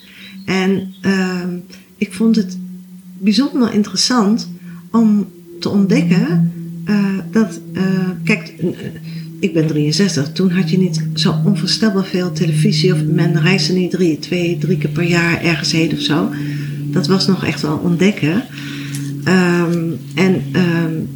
En 0.46 0.94
ehm, 1.02 1.58
ik 1.98 2.14
vond 2.14 2.36
het 2.36 2.58
bijzonder 3.18 3.74
interessant 3.74 4.50
om 4.92 5.32
te 5.60 5.70
ontdekken 5.70 6.54
uh, 6.86 7.06
dat, 7.32 7.60
uh, 7.74 7.84
kijk, 8.24 8.54
ik 9.40 9.54
ben 9.54 9.68
63, 9.68 10.32
toen 10.32 10.52
had 10.52 10.70
je 10.70 10.78
niet 10.78 11.06
zo 11.14 11.36
onvoorstelbaar 11.46 12.06
veel 12.06 12.32
televisie 12.32 12.94
of 12.94 13.04
men 13.04 13.42
reisde 13.42 13.74
niet 13.74 13.92
drie, 13.92 14.20
twee, 14.20 14.58
drie 14.58 14.78
keer 14.78 14.90
per 14.90 15.04
jaar 15.04 15.42
ergens 15.44 15.72
heen 15.72 15.92
of 15.94 16.00
zo. 16.00 16.30
Dat 16.86 17.08
was 17.08 17.28
nog 17.28 17.46
echt 17.46 17.62
wel 17.62 17.78
ontdekken. 17.78 18.44
Um, 19.28 20.00
en 20.16 20.44
um, 20.56 21.10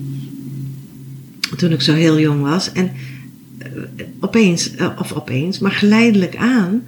toen 1.59 1.71
ik 1.71 1.81
zo 1.81 1.93
heel 1.93 2.19
jong 2.19 2.41
was. 2.41 2.71
En 2.71 2.91
uh, 3.59 3.65
opeens, 4.19 4.71
of 4.97 5.11
opeens, 5.11 5.59
maar 5.59 5.71
geleidelijk 5.71 6.35
aan 6.35 6.83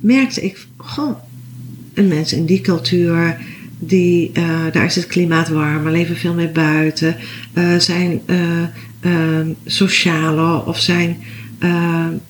merkte 0.00 0.40
ik, 0.40 0.66
goh, 0.76 1.18
een 1.94 2.08
mens 2.08 2.32
in 2.32 2.46
die 2.46 2.60
cultuur, 2.60 3.38
die, 3.78 4.30
uh, 4.34 4.44
daar 4.72 4.84
is 4.84 4.96
het 4.96 5.06
klimaat 5.06 5.48
warmer, 5.48 5.92
leven 5.92 6.16
veel 6.16 6.34
meer 6.34 6.52
buiten, 6.52 7.16
zijn 7.78 8.20
uh, 8.26 9.46
socialer 9.64 10.66
of 10.66 10.80
zijn 10.80 11.16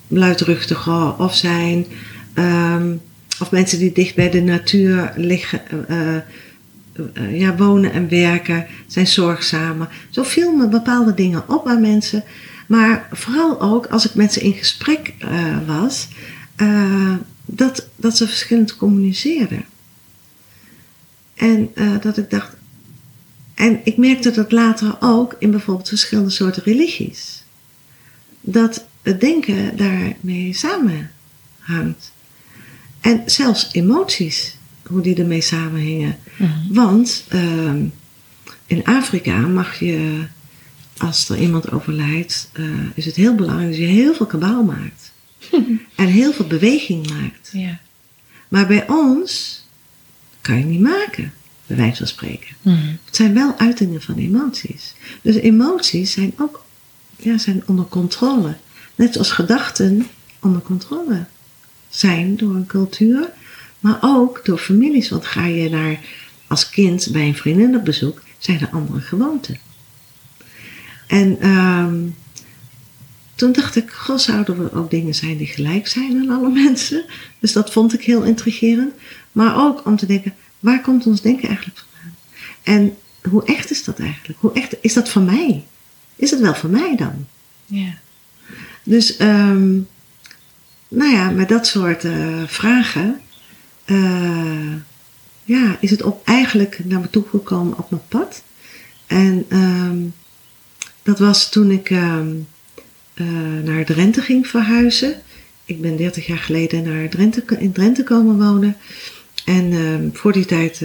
luidruchtiger 0.09 1.19
of 1.19 1.37
zijn 1.37 1.87
um, 2.35 3.01
of 3.41 3.51
mensen 3.51 3.79
die 3.79 3.93
dicht 3.93 4.15
bij 4.15 4.31
de 4.31 4.41
natuur 4.41 5.13
liggen, 5.17 5.61
ja, 7.31 7.57
wonen 7.57 7.93
en 7.93 8.09
werken, 8.09 8.67
zijn 8.87 9.07
zorgzamer. 9.07 9.89
Zo 10.11 10.23
viel 10.23 10.53
me 10.53 10.69
bepaalde 10.69 11.15
dingen 11.15 11.49
op 11.49 11.67
aan 11.67 11.81
mensen. 11.81 12.25
Maar 12.67 13.09
vooral 13.13 13.61
ook 13.61 13.87
als 13.87 14.07
ik 14.07 14.15
met 14.15 14.33
ze 14.33 14.41
in 14.41 14.53
gesprek 14.53 15.15
was, 15.67 16.09
dat, 17.45 17.89
dat 17.97 18.17
ze 18.17 18.27
verschillend 18.27 18.77
communiceerden. 18.77 19.65
En 21.35 21.71
dat 22.01 22.17
ik 22.17 22.31
dacht. 22.31 22.57
En 23.55 23.81
ik 23.85 23.97
merkte 23.97 24.31
dat 24.31 24.53
later 24.53 24.97
ook 25.01 25.37
in 25.39 25.51
bijvoorbeeld 25.51 25.89
verschillende 25.89 26.31
soorten 26.31 26.63
religies. 26.63 27.43
Dat 28.41 28.85
het 29.03 29.21
denken 29.21 29.77
daarmee 29.77 30.53
samenhangt. 30.53 32.13
En 33.01 33.23
zelfs 33.27 33.69
emoties, 33.73 34.57
hoe 34.87 35.01
die 35.01 35.17
ermee 35.17 35.41
samenhingen. 35.41 36.19
Mhm. 36.37 36.73
Want 36.75 37.25
uh, 37.33 37.73
in 38.67 38.85
Afrika 38.85 39.37
mag 39.37 39.79
je, 39.79 40.25
als 40.97 41.29
er 41.29 41.39
iemand 41.39 41.71
overlijdt, 41.71 42.51
uh, 42.55 42.67
is 42.95 43.05
het 43.05 43.15
heel 43.15 43.35
belangrijk 43.35 43.71
dat 43.71 43.79
je 43.79 43.87
heel 43.87 44.15
veel 44.15 44.27
kabaal 44.27 44.63
maakt. 44.63 45.13
en 45.95 46.07
heel 46.07 46.33
veel 46.33 46.47
beweging 46.47 47.11
maakt. 47.11 47.51
Ja. 47.53 47.81
Maar 48.49 48.67
bij 48.67 48.89
ons 48.89 49.63
kan 50.41 50.59
je 50.59 50.65
niet 50.65 50.81
maken, 50.81 51.33
bij 51.67 51.77
wijze 51.77 51.97
van 51.97 52.07
spreken. 52.07 52.57
Mhm. 52.63 52.87
Het 53.05 53.17
zijn 53.17 53.35
wel 53.35 53.59
uitingen 53.59 54.03
van 54.03 54.17
emoties. 54.17 54.95
Dus 55.23 55.35
emoties 55.35 56.13
zijn 56.13 56.33
ook 56.39 56.65
ja, 57.17 57.39
zijn 57.39 57.63
onder 57.67 57.85
controle. 57.85 58.57
Net 58.95 59.13
zoals 59.13 59.31
gedachten 59.31 60.07
onder 60.41 60.63
controle 60.63 61.25
zijn 61.89 62.37
door 62.37 62.55
een 62.55 62.67
cultuur, 62.67 63.33
maar 63.85 63.99
ook 64.01 64.45
door 64.45 64.59
families. 64.59 65.09
Want 65.09 65.27
ga 65.27 65.47
je 65.47 65.71
naar 65.71 65.99
als 66.47 66.71
kind 66.71 67.09
bij 67.13 67.27
een 67.27 67.37
vriendin 67.37 67.77
op 67.77 67.85
bezoek, 67.85 68.23
zijn 68.39 68.61
er 68.61 68.69
andere 68.71 69.01
gewoonten. 69.01 69.59
En 71.07 71.49
um, 71.49 72.15
toen 73.35 73.53
dacht 73.53 73.77
ik, 73.77 73.91
goh, 73.91 74.19
zouden 74.19 74.59
er 74.59 74.79
ook 74.79 74.91
dingen 74.91 75.15
zijn 75.15 75.37
die 75.37 75.47
gelijk 75.47 75.87
zijn 75.87 76.19
aan 76.21 76.37
alle 76.37 76.51
mensen? 76.65 77.05
Dus 77.39 77.53
dat 77.53 77.73
vond 77.73 77.95
ik 77.95 78.03
heel 78.03 78.23
intrigerend. 78.23 78.93
Maar 79.33 79.57
ook 79.57 79.87
om 79.87 79.97
te 79.97 80.07
denken, 80.07 80.35
waar 80.61 80.81
komt 80.81 81.07
ons 81.07 81.21
denken 81.21 81.49
eigenlijk 81.49 81.79
vandaan? 81.79 82.17
En 82.63 82.97
hoe 83.31 83.45
echt 83.45 83.71
is 83.71 83.85
dat 83.85 83.99
eigenlijk? 83.99 84.41
Hoe 84.41 84.53
echt 84.53 84.77
is 84.81 84.95
dat 84.95 85.09
van 85.09 85.25
mij? 85.25 85.65
Is 86.17 86.31
het 86.31 86.41
wel 86.41 86.55
van 86.55 86.71
mij 86.71 86.97
dan? 86.97 87.27
Ja. 87.67 87.99
Dus, 88.83 89.21
um, 89.21 89.89
nou 90.89 91.13
ja, 91.13 91.31
met 91.31 91.49
dat 91.49 91.67
soort 91.67 92.05
uh, 92.05 92.43
vragen, 92.47 93.21
uh, 93.87 94.75
ja, 95.45 95.77
is 95.81 95.91
het 95.91 96.03
op, 96.03 96.21
eigenlijk 96.25 96.79
naar 96.85 97.01
me 97.01 97.11
toe 97.11 97.25
gekomen 97.31 97.79
op 97.79 97.91
mijn 97.91 98.03
pad. 98.09 98.43
En 99.07 99.47
um, 99.49 100.15
dat 101.03 101.19
was 101.19 101.51
toen 101.51 101.71
ik 101.71 101.91
um, 101.91 102.47
uh, 103.15 103.27
naar 103.65 103.85
Drenthe 103.85 104.21
ging 104.21 104.47
verhuizen. 104.47 105.23
Ik 105.65 105.81
ben 105.81 105.97
30 105.97 106.27
jaar 106.27 106.39
geleden 106.39 106.83
naar 106.83 107.09
Drenthe, 107.09 107.45
in 107.59 107.73
Drenthe 107.73 108.03
komen 108.03 108.39
wonen. 108.39 108.77
En 109.45 109.73
uh, 109.73 109.95
voor 110.13 110.33
die 110.33 110.45
tijd 110.45 110.81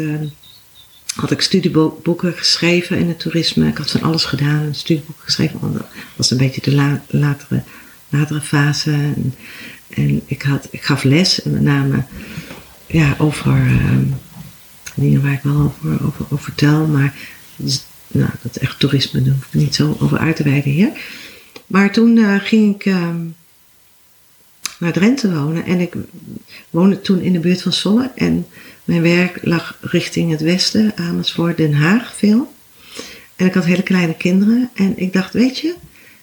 had 1.15 1.31
ik 1.31 1.41
studieboeken 1.41 2.33
geschreven 2.33 2.97
in 2.97 3.07
het 3.07 3.19
toerisme. 3.19 3.67
Ik 3.67 3.77
had 3.77 3.91
van 3.91 4.01
alles 4.01 4.25
gedaan, 4.25 4.62
een 4.62 4.75
studieboek 4.75 5.19
geschreven. 5.19 5.59
Dat 5.62 5.85
was 6.15 6.31
een 6.31 6.38
beetje 6.38 6.62
de 6.62 6.75
la 6.75 7.03
latere, 7.07 8.41
fase. 8.41 8.91
En, 9.89 10.21
ik, 10.25 10.41
had, 10.41 10.67
ik 10.71 10.81
gaf 10.81 11.03
les, 11.03 11.41
met 11.43 11.62
name 11.62 12.03
ja, 12.89 13.15
over 13.17 13.58
uh, 13.58 13.97
dingen 14.95 15.21
waar 15.21 15.34
ik 15.34 15.43
wel 15.43 15.62
over, 15.62 16.06
over, 16.06 16.25
over 16.30 16.39
vertel. 16.39 16.88
Maar 16.88 17.13
nou, 18.08 18.30
dat 18.41 18.56
echt 18.56 18.80
toerisme, 18.80 19.21
daar 19.21 19.34
hoef 19.34 19.45
ik 19.45 19.54
niet 19.54 19.75
zo 19.75 19.97
over 19.99 20.17
uit 20.17 20.36
te 20.36 20.43
wijden 20.43 20.71
hier. 20.71 20.91
Maar 21.67 21.91
toen 21.91 22.17
uh, 22.17 22.36
ging 22.39 22.75
ik 22.75 22.86
uh, 22.86 23.10
naar 24.80 24.93
Drenthe 24.93 25.34
wonen. 25.34 25.65
En 25.65 25.80
ik 25.80 25.93
woonde 26.69 27.02
toen 27.02 27.21
in 27.21 27.34
de 27.34 27.39
buurt 27.39 27.62
van 27.62 27.73
Zwolle. 27.73 28.12
En 28.15 28.47
mijn 28.84 29.02
werk 29.02 29.39
lag 29.41 29.78
richting 29.82 30.32
het 30.32 30.41
westen, 30.41 30.91
Amersfoort, 30.95 31.58
Den 31.58 31.73
Haag 31.73 32.15
veel. 32.15 32.54
En 33.36 33.45
ik 33.45 33.54
had 33.54 33.65
hele 33.65 33.84
kleine 33.84 34.15
kinderen. 34.15 34.69
En 34.73 34.97
ik 34.97 35.13
dacht, 35.13 35.34
weet 35.34 35.60
je, 35.60 35.75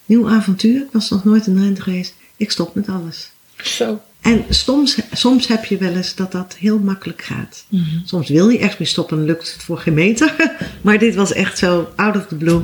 nieuw 0.07 0.29
avontuur. 0.29 0.83
Ik 0.83 0.93
was 0.93 1.11
nog 1.11 1.25
nooit 1.25 1.47
in 1.47 1.55
Drenthe 1.55 1.83
geweest. 1.83 2.15
Ik 2.37 2.51
stop 2.51 2.75
met 2.75 2.89
alles. 2.89 3.31
Zo. 3.57 4.01
En 4.27 4.45
soms, 4.49 4.99
soms 5.13 5.47
heb 5.47 5.65
je 5.65 5.77
wel 5.77 5.95
eens 5.95 6.15
dat 6.15 6.33
dat 6.33 6.57
heel 6.59 6.79
makkelijk 6.79 7.23
gaat. 7.23 7.65
Mm 7.69 7.81
-hmm. 7.81 8.03
Soms 8.05 8.29
wil 8.29 8.49
je 8.49 8.59
echt 8.59 8.79
mee 8.79 8.89
stoppen 8.89 9.19
en 9.19 9.25
lukt 9.25 9.53
het 9.53 9.63
voor 9.63 9.79
geen 9.79 9.95
meter. 9.95 10.35
maar 10.83 10.99
dit 10.99 11.15
was 11.15 11.33
echt 11.33 11.59
zo 11.59 11.93
out 11.97 12.17
of 12.17 12.27
the 12.27 12.35
blue. 12.35 12.63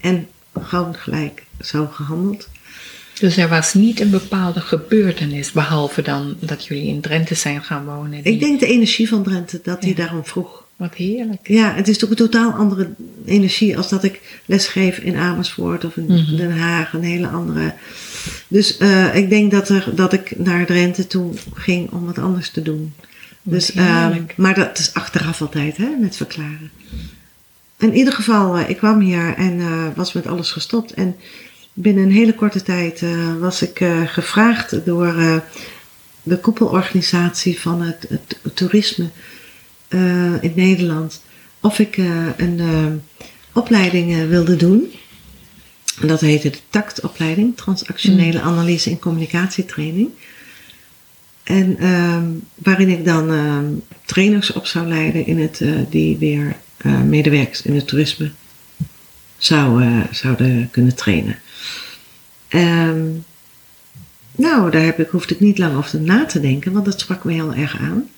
En 0.00 0.28
gewoon 0.60 0.94
gelijk 0.94 1.44
zo 1.60 1.86
gehandeld. 1.86 2.48
Dus 3.18 3.36
er 3.36 3.48
was 3.48 3.74
niet 3.74 4.00
een 4.00 4.10
bepaalde 4.10 4.60
gebeurtenis, 4.60 5.52
behalve 5.52 6.02
dan 6.02 6.36
dat 6.40 6.66
jullie 6.66 6.86
in 6.86 7.00
Drenthe 7.00 7.34
zijn 7.34 7.62
gaan 7.62 7.84
wonen. 7.84 8.22
Die... 8.22 8.32
Ik 8.32 8.40
denk 8.40 8.60
de 8.60 8.66
energie 8.66 9.08
van 9.08 9.22
Drenthe, 9.22 9.60
dat 9.62 9.80
hij 9.80 9.90
ja. 9.90 9.96
daarom 9.96 10.24
vroeg. 10.24 10.61
Wat 10.82 10.94
heerlijk. 10.94 11.48
Ja, 11.48 11.74
het 11.74 11.88
is 11.88 11.98
toch 11.98 12.10
een 12.10 12.16
totaal 12.16 12.52
andere 12.52 12.90
energie 13.24 13.76
als 13.76 13.88
dat 13.88 14.04
ik 14.04 14.40
lesgeef 14.44 14.98
in 14.98 15.16
Amersfoort 15.16 15.84
of 15.84 15.96
in 15.96 16.04
Mhm. 16.04 16.12
mm 16.12 16.24
-hmm. 16.24 16.36
Den 16.36 16.58
Haag. 16.58 16.92
Een 16.92 17.02
hele 17.02 17.28
andere. 17.28 17.74
Dus 18.48 18.78
uh, 18.78 19.14
ik 19.16 19.30
denk 19.30 19.50
dat, 19.50 19.68
er, 19.68 19.90
dat 19.94 20.12
ik 20.12 20.38
naar 20.38 20.66
Drenthe 20.66 21.06
toe 21.06 21.32
ging 21.54 21.90
om 21.90 22.06
wat 22.06 22.18
anders 22.18 22.50
te 22.50 22.62
doen. 22.62 22.94
Wat 23.42 23.54
Dus, 23.54 23.74
uh, 23.74 24.08
maar 24.36 24.54
dat 24.54 24.78
is 24.78 24.94
achteraf 24.94 25.40
altijd, 25.40 25.76
hè, 25.76 25.88
met 26.00 26.16
verklaren. 26.16 26.70
In 27.78 27.94
ieder 27.94 28.12
geval, 28.12 28.58
uh, 28.58 28.68
ik 28.68 28.76
kwam 28.76 29.00
hier 29.00 29.34
en 29.36 29.58
uh, 29.58 29.86
was 29.94 30.12
met 30.12 30.26
alles 30.26 30.50
gestopt. 30.50 30.94
En 30.94 31.16
binnen 31.72 32.04
een 32.04 32.12
hele 32.12 32.34
korte 32.34 32.62
tijd 32.62 33.02
was 33.40 33.62
ik 33.62 33.84
gevraagd 34.06 34.84
door 34.84 35.42
de 36.22 36.38
koepelorganisatie 36.38 37.60
van 37.60 37.82
het, 37.82 38.06
het, 38.08 38.38
het 38.42 38.56
toerisme 38.56 39.08
uh, 39.94 40.42
in 40.42 40.52
Nederland 40.54 41.22
of 41.60 41.78
ik 41.78 41.96
uh, 41.96 42.26
een 42.36 42.58
uh, 42.58 42.86
opleiding 43.52 44.28
wilde 44.28 44.56
doen. 44.56 44.92
En 46.00 46.08
dat 46.08 46.20
heette 46.20 46.50
de 46.50 46.58
TACT-opleiding, 46.70 47.56
Transactionele 47.56 48.38
mm. 48.38 48.44
Analyse 48.44 48.90
en 48.90 48.98
Communicatietraining. 48.98 50.08
En 51.42 51.86
um, 51.86 52.42
waarin 52.54 52.88
ik 52.88 53.04
dan 53.04 53.30
um, 53.30 53.82
trainers 54.04 54.52
op 54.52 54.66
zou 54.66 54.86
leiden 54.86 55.26
in 55.26 55.38
het, 55.38 55.62
die 55.90 56.16
weer 56.16 56.56
medewerkers 57.04 57.62
in 57.62 57.74
het 57.74 57.86
toerisme 57.86 58.30
zou, 59.36 59.84
zouden 60.10 60.68
kunnen 60.70 60.94
trainen. 60.94 61.38
Um, 62.48 63.24
nou, 64.36 64.70
daar 64.70 64.84
heb 64.84 64.98
ik, 64.98 65.08
hoefde 65.08 65.34
ik 65.34 65.40
niet 65.40 65.58
lang 65.58 65.76
over 65.76 66.00
na 66.00 66.26
te 66.26 66.40
denken, 66.40 66.72
want 66.72 66.84
dat 66.84 67.00
sprak 67.00 67.24
me 67.24 67.32
heel 67.32 67.54
erg 67.54 67.78
aan. 67.78 68.08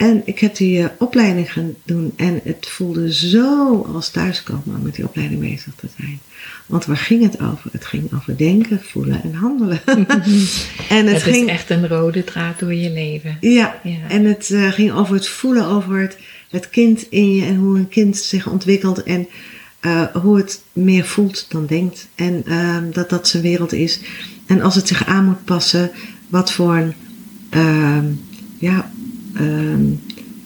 En 0.00 0.22
ik 0.24 0.38
heb 0.38 0.56
die 0.56 0.78
eh, 0.82 0.88
opleiding 0.98 1.52
gaan 1.52 1.74
doen 1.84 2.12
en 2.16 2.40
het 2.44 2.66
voelde 2.68 3.12
zo 3.14 3.82
als 3.94 4.10
thuiskomen 4.10 4.76
om 4.76 4.82
met 4.82 4.94
die 4.94 5.04
opleiding 5.04 5.40
bezig 5.40 5.72
te 5.76 5.86
zijn. 5.98 6.20
Want 6.66 6.84
waar 6.84 6.96
ging 6.96 7.22
het 7.22 7.40
over? 7.40 7.70
Het 7.72 7.84
ging 7.84 8.12
over 8.14 8.36
denken, 8.36 8.80
voelen 8.82 9.22
en 9.22 9.34
handelen. 9.34 9.80
en 9.86 11.06
Het, 11.06 11.12
het, 11.12 11.22
ging, 11.22 11.46
is 11.46 11.52
echt 11.52 11.70
een 11.70 11.88
rode 11.88 12.24
draad 12.24 12.58
door 12.58 12.74
je 12.74 12.90
leven. 12.90 13.36
ja, 13.40 13.80
Ja. 13.82 14.08
en 14.08 14.24
het 14.24 14.50
eh, 14.50 14.68
ging 14.68 14.92
over 14.92 15.14
het 15.14 15.28
voelen, 15.28 15.66
over 15.66 16.00
het, 16.00 16.16
het 16.50 16.70
kind 16.70 17.06
in 17.10 17.34
je 17.34 17.44
en 17.44 17.56
hoe 17.56 17.78
een 17.78 17.88
kind 17.88 18.16
zich 18.16 18.46
ontwikkelt 18.46 19.02
en 19.02 19.28
eh, 19.80 20.02
hoe 20.14 20.36
het 20.36 20.62
meer 20.72 21.04
voelt 21.04 21.46
dan 21.48 21.66
denkt. 21.66 22.08
En 22.14 22.42
ehm, 22.46 22.90
dat 22.92 23.10
dat 23.10 23.28
zijn 23.28 23.42
wereld 23.42 23.72
is. 23.72 24.00
En 24.46 24.60
als 24.60 24.74
het 24.74 24.88
zich 24.88 25.06
aan 25.06 25.24
moet 25.24 25.44
passen, 25.44 25.90
wat 26.28 26.52
voor 26.52 26.76
een, 26.76 26.94
ehm, 27.50 28.06
ja, 28.58 28.90
ehm, 29.34 29.84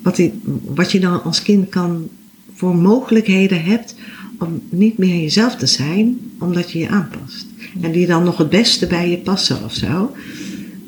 wat, 0.03 0.21
wat 0.65 0.93
je 0.93 1.01
dan 1.01 1.23
als 1.23 1.43
kind 1.43 1.69
kan 1.69 2.09
voor 2.55 2.77
mogelijkheden 2.77 3.63
hebt 3.63 3.95
om 4.39 4.63
niet 4.69 4.99
meer 4.99 5.21
jezelf 5.21 5.57
te 5.57 5.67
zijn, 5.67 6.19
omdat 6.39 6.71
je 6.71 6.79
je 6.79 6.89
aanpast. 6.89 7.47
En 7.81 7.93
die 7.93 8.07
dan 8.07 8.25
nog 8.25 8.39
het 8.39 8.51
beste 8.51 8.87
bij 8.87 9.11
je 9.11 9.19
passen 9.19 9.65
of 9.65 9.75
zo. 9.75 10.15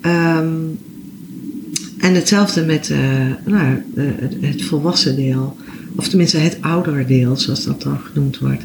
Ehm, 0.01 0.55
en 1.99 2.15
hetzelfde 2.15 2.65
met 2.65 2.91
eh, 2.91 2.99
nou, 3.45 3.83
eh, 3.95 4.05
het, 4.19 4.37
het 4.41 4.65
volwassen 4.65 5.17
deel. 5.17 5.57
Of 5.97 6.09
tenminste 6.09 6.39
het 6.39 6.59
ouderdeel, 6.61 7.37
zoals 7.37 7.65
dat 7.65 7.83
dan 7.83 7.99
genoemd 7.99 8.39
wordt. 8.39 8.63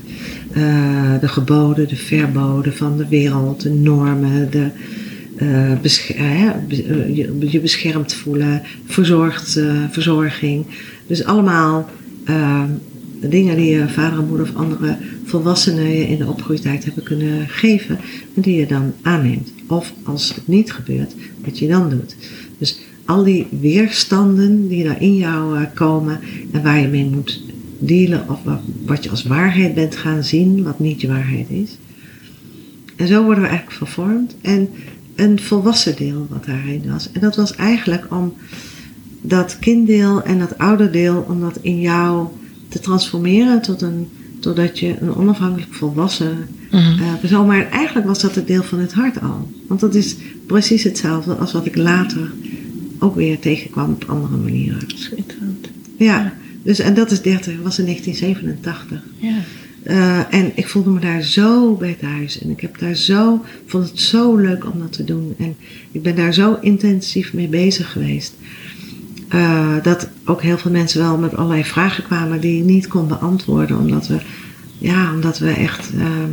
Eh, 0.51 1.19
de 1.19 1.27
geboden, 1.27 1.87
de 1.87 1.95
verboden 1.95 2.73
van 2.73 2.97
de 2.97 3.07
wereld, 3.07 3.61
de 3.61 3.69
normen, 3.69 4.51
de, 4.51 4.69
eh, 5.41 5.71
eh, 5.71 6.47
eh, 6.47 7.15
je, 7.15 7.38
je 7.39 7.60
beschermd 7.60 8.13
voelen, 8.13 8.62
verzorgd, 8.86 9.60
verzorging. 9.89 10.65
Dus 11.08 11.23
allemaal 11.23 11.89
eh, 12.23 12.63
dingen 13.19 13.56
die 13.56 13.69
je 13.69 13.89
vader 13.89 14.23
moeder 14.23 14.45
of 14.45 14.56
andere 14.56 14.97
volwassenen 15.25 15.89
je 15.89 16.08
in 16.08 16.17
de 16.17 16.27
opgroeitijd 16.27 16.86
hebben 16.86 17.04
kunnen 17.04 17.47
geven. 17.47 17.97
En 18.36 18.41
die 18.41 18.56
je 18.56 18.65
dan 18.65 18.93
aanneemt. 19.01 19.54
Of 19.67 19.93
als 20.04 20.36
het 20.36 20.47
niet 20.47 20.71
gebeurt, 20.71 21.15
wat 21.43 21.60
je 21.60 21.67
dan 21.67 21.89
doet. 21.89 22.15
Dus 22.58 22.80
al 23.06 23.23
die 23.23 23.47
weerstanden 23.60 24.67
die 24.67 24.84
daar 24.84 25.01
in 25.01 25.15
jou 25.15 25.65
komen 25.73 26.19
en 26.51 26.63
waar 26.63 26.80
je 26.80 26.88
mee 26.88 27.06
moet 27.06 27.43
dealen 27.80 28.30
of 28.30 28.39
wat, 28.43 28.62
wat 28.86 29.04
je 29.04 29.10
als 29.10 29.23
waarheid 29.23 29.73
bent 29.73 29.95
gaan 29.95 30.23
zien, 30.23 30.63
wat 30.63 30.80
niet 30.80 31.01
je 31.01 31.08
waarheid 31.08 31.49
is. 31.49 31.77
En 32.95 33.08
zo 33.08 33.23
worden 33.23 33.43
we 33.43 33.49
eigenlijk 33.49 33.77
vervormd. 33.77 34.36
En 34.41 34.69
een 35.21 35.39
volwassen 35.39 35.95
deel 35.95 36.27
wat 36.29 36.45
daarin 36.45 36.84
was. 36.91 37.12
En 37.12 37.21
dat 37.21 37.36
was 37.36 37.55
eigenlijk 37.55 38.05
om 38.10 38.34
dat 39.21 39.57
kinddeel 39.60 40.23
en 40.23 40.39
dat 40.39 40.57
ouderdeel, 40.57 41.25
om 41.27 41.41
dat 41.41 41.57
in 41.62 41.79
jou 41.81 42.27
te 42.69 42.79
transformeren 42.79 43.62
tot 43.62 43.81
een, 43.81 44.07
totdat 44.39 44.79
je 44.79 44.95
een 44.99 45.15
onafhankelijk 45.15 45.73
volwassen 45.73 46.38
Mhm. 46.71 47.01
eh, 47.01 47.15
persoon. 47.19 47.45
Maar 47.47 47.69
eigenlijk 47.69 48.07
was 48.07 48.19
dat 48.21 48.36
het 48.36 48.47
deel 48.47 48.63
van 48.63 48.79
het 48.79 48.93
hart 48.93 49.21
al. 49.21 49.51
Want 49.67 49.79
dat 49.79 49.95
is 49.95 50.15
precies 50.47 50.84
hetzelfde 50.84 51.36
als 51.36 51.51
wat 51.51 51.65
ik 51.65 51.75
later 51.75 52.31
ook 52.99 53.15
weer 53.15 53.39
tegenkwam 53.39 53.91
op 53.91 54.03
andere 54.07 54.38
manieren. 54.38 54.79
Schitterend. 54.88 55.67
Ja, 55.97 56.34
dus 56.63 56.79
en 56.79 56.93
dat 56.93 57.12
is 57.12 57.21
30, 57.21 57.53
was 57.62 57.79
in 57.79 57.86
1987. 57.86 59.03
Ja. 59.19 59.36
Eh, 59.83 60.33
en 60.33 60.51
ik 60.55 60.67
voelde 60.67 60.89
me 60.89 60.99
daar 60.99 61.21
zo 61.21 61.75
bij 61.75 61.97
thuis. 61.99 62.39
En 62.41 62.49
ik 62.49 62.59
heb 62.61 62.79
daar 62.79 62.95
zo, 62.95 63.41
vond 63.65 63.89
het 63.89 63.99
zo 63.99 64.35
leuk 64.35 64.65
om 64.65 64.79
dat 64.79 64.91
te 64.93 65.03
doen. 65.03 65.35
En 65.37 65.55
ik 65.91 66.01
ben 66.01 66.15
daar 66.15 66.33
zo 66.33 66.57
intensief 66.61 67.33
mee 67.33 67.47
bezig 67.47 67.91
geweest. 67.91 68.33
eh, 69.29 69.75
dat 69.83 70.09
ook 70.25 70.41
heel 70.41 70.57
veel 70.57 70.71
mensen 70.71 71.01
wel 71.01 71.17
met 71.17 71.35
allerlei 71.35 71.63
vragen 71.63 72.03
kwamen 72.03 72.39
die 72.41 72.57
ik 72.59 72.63
niet 72.63 72.87
kon 72.87 73.07
beantwoorden. 73.07 73.77
Omdat 73.77 74.07
we, 74.07 74.17
ja, 74.77 75.13
omdat 75.13 75.39
we 75.39 75.49
echt, 75.51 75.89
ehm, 75.99 76.31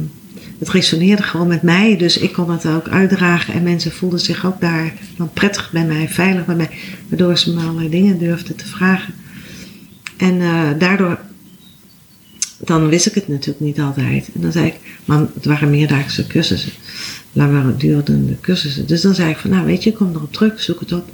het 0.59 0.69
resoneerde 0.69 1.23
gewoon 1.23 1.47
met 1.47 1.63
mij. 1.63 1.97
Dus 1.97 2.19
ik 2.19 2.33
kon 2.33 2.51
het 2.51 2.67
ook 2.67 2.89
uitdragen. 2.89 3.55
En 3.55 3.63
mensen 3.63 3.93
voelden 3.93 4.21
zich 4.21 4.47
ook 4.47 4.61
daar 4.61 4.93
dan 5.17 5.31
prettig 5.33 5.71
bij 5.73 5.85
mij, 5.85 6.09
veilig 6.09 6.47
bij 6.47 6.55
mij. 6.55 6.71
Waardoor 7.09 7.39
ze 7.39 7.55
me 7.55 7.61
allerlei 7.61 7.89
dingen 7.89 8.19
durfden 8.19 8.57
te 8.57 8.67
vragen. 8.67 9.15
En 10.17 10.41
eh, 10.41 10.63
daardoor 10.79 11.19
dan 12.59 12.89
wist 12.89 13.07
ik 13.07 13.15
het 13.15 13.29
natuurlijk 13.29 13.61
niet 13.61 13.81
altijd. 13.81 14.29
En 14.35 14.41
dan 14.41 14.53
zei 14.53 14.67
ik, 14.67 14.75
maar 15.05 15.27
het 15.35 15.45
waren 15.45 15.71
meerdaagse 15.71 16.27
cursussen. 16.27 16.73
Langer 17.33 17.79
durende 17.79 18.41
cursussen. 18.41 18.87
Dus 18.87 19.01
dan 19.01 19.15
zei 19.15 19.31
ik 19.31 19.37
van, 19.37 19.51
nou 19.51 19.67
weet 19.67 19.83
je, 19.83 19.91
ik 19.91 19.97
kom 19.97 20.15
erop 20.15 20.33
terug, 20.33 20.61
zoek 20.61 20.81
het 20.81 20.93
op. 20.93 21.11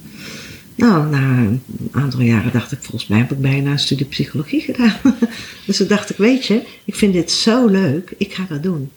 Nou, 0.74 1.10
na 1.10 1.38
een 1.38 1.62
aantal 1.92 2.20
jaren 2.20 2.52
dacht 2.52 2.72
ik, 2.72 2.78
volgens 2.80 3.06
mij 3.06 3.18
heb 3.18 3.32
ik 3.32 3.40
bijna 3.40 3.70
een 3.70 3.78
studie 3.78 4.06
psychologie 4.06 4.60
gedaan. 4.60 4.96
dus 5.66 5.76
toen 5.76 5.86
dacht 5.86 6.10
ik, 6.10 6.16
weet 6.16 6.46
je, 6.46 6.62
ik 6.84 6.94
vind 6.94 7.12
dit 7.12 7.30
zo 7.30 7.66
leuk, 7.66 8.14
ik 8.16 8.34
ga 8.34 8.46
dat 8.48 8.62
doen. 8.62 8.90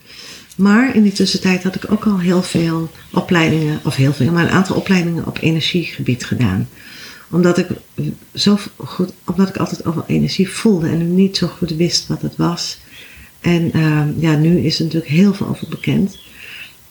Maar 0.56 0.96
in 0.96 1.04
die 1.04 1.12
tussentijd 1.12 1.64
had 1.64 1.76
ik 1.76 1.92
ook 1.92 2.06
al 2.06 2.20
heel 2.20 2.44
veel 2.44 2.92
opleidingen, 3.12 3.80
of 3.84 3.96
heel 3.96 4.14
veel, 4.14 4.32
maar 4.32 4.44
een 4.44 4.50
aantal 4.50 4.76
opleidingen 4.76 5.26
op 5.26 5.38
energiegebied 5.42 6.26
gedaan 6.26 6.68
omdat 7.30 7.58
ik 7.58 7.68
zo 8.34 8.58
goed, 8.76 9.12
omdat 9.26 9.50
ik 9.50 9.58
altijd 9.58 9.86
over 9.86 10.04
energie 10.08 10.50
voelde 10.50 10.88
en 10.88 11.16
niet 11.16 11.38
zo 11.38 11.48
goed 11.48 11.76
wist 11.76 12.08
wat 12.08 12.22
het 12.22 12.36
was. 12.36 12.78
En 13.42 13.72
ehm, 13.72 14.10
ja, 14.20 14.36
nu 14.36 14.60
is 14.60 14.78
er 14.80 14.84
natuurlijk 14.86 15.12
heel 15.12 15.34
veel 15.34 15.48
over 15.48 15.68
bekend. 15.70 16.18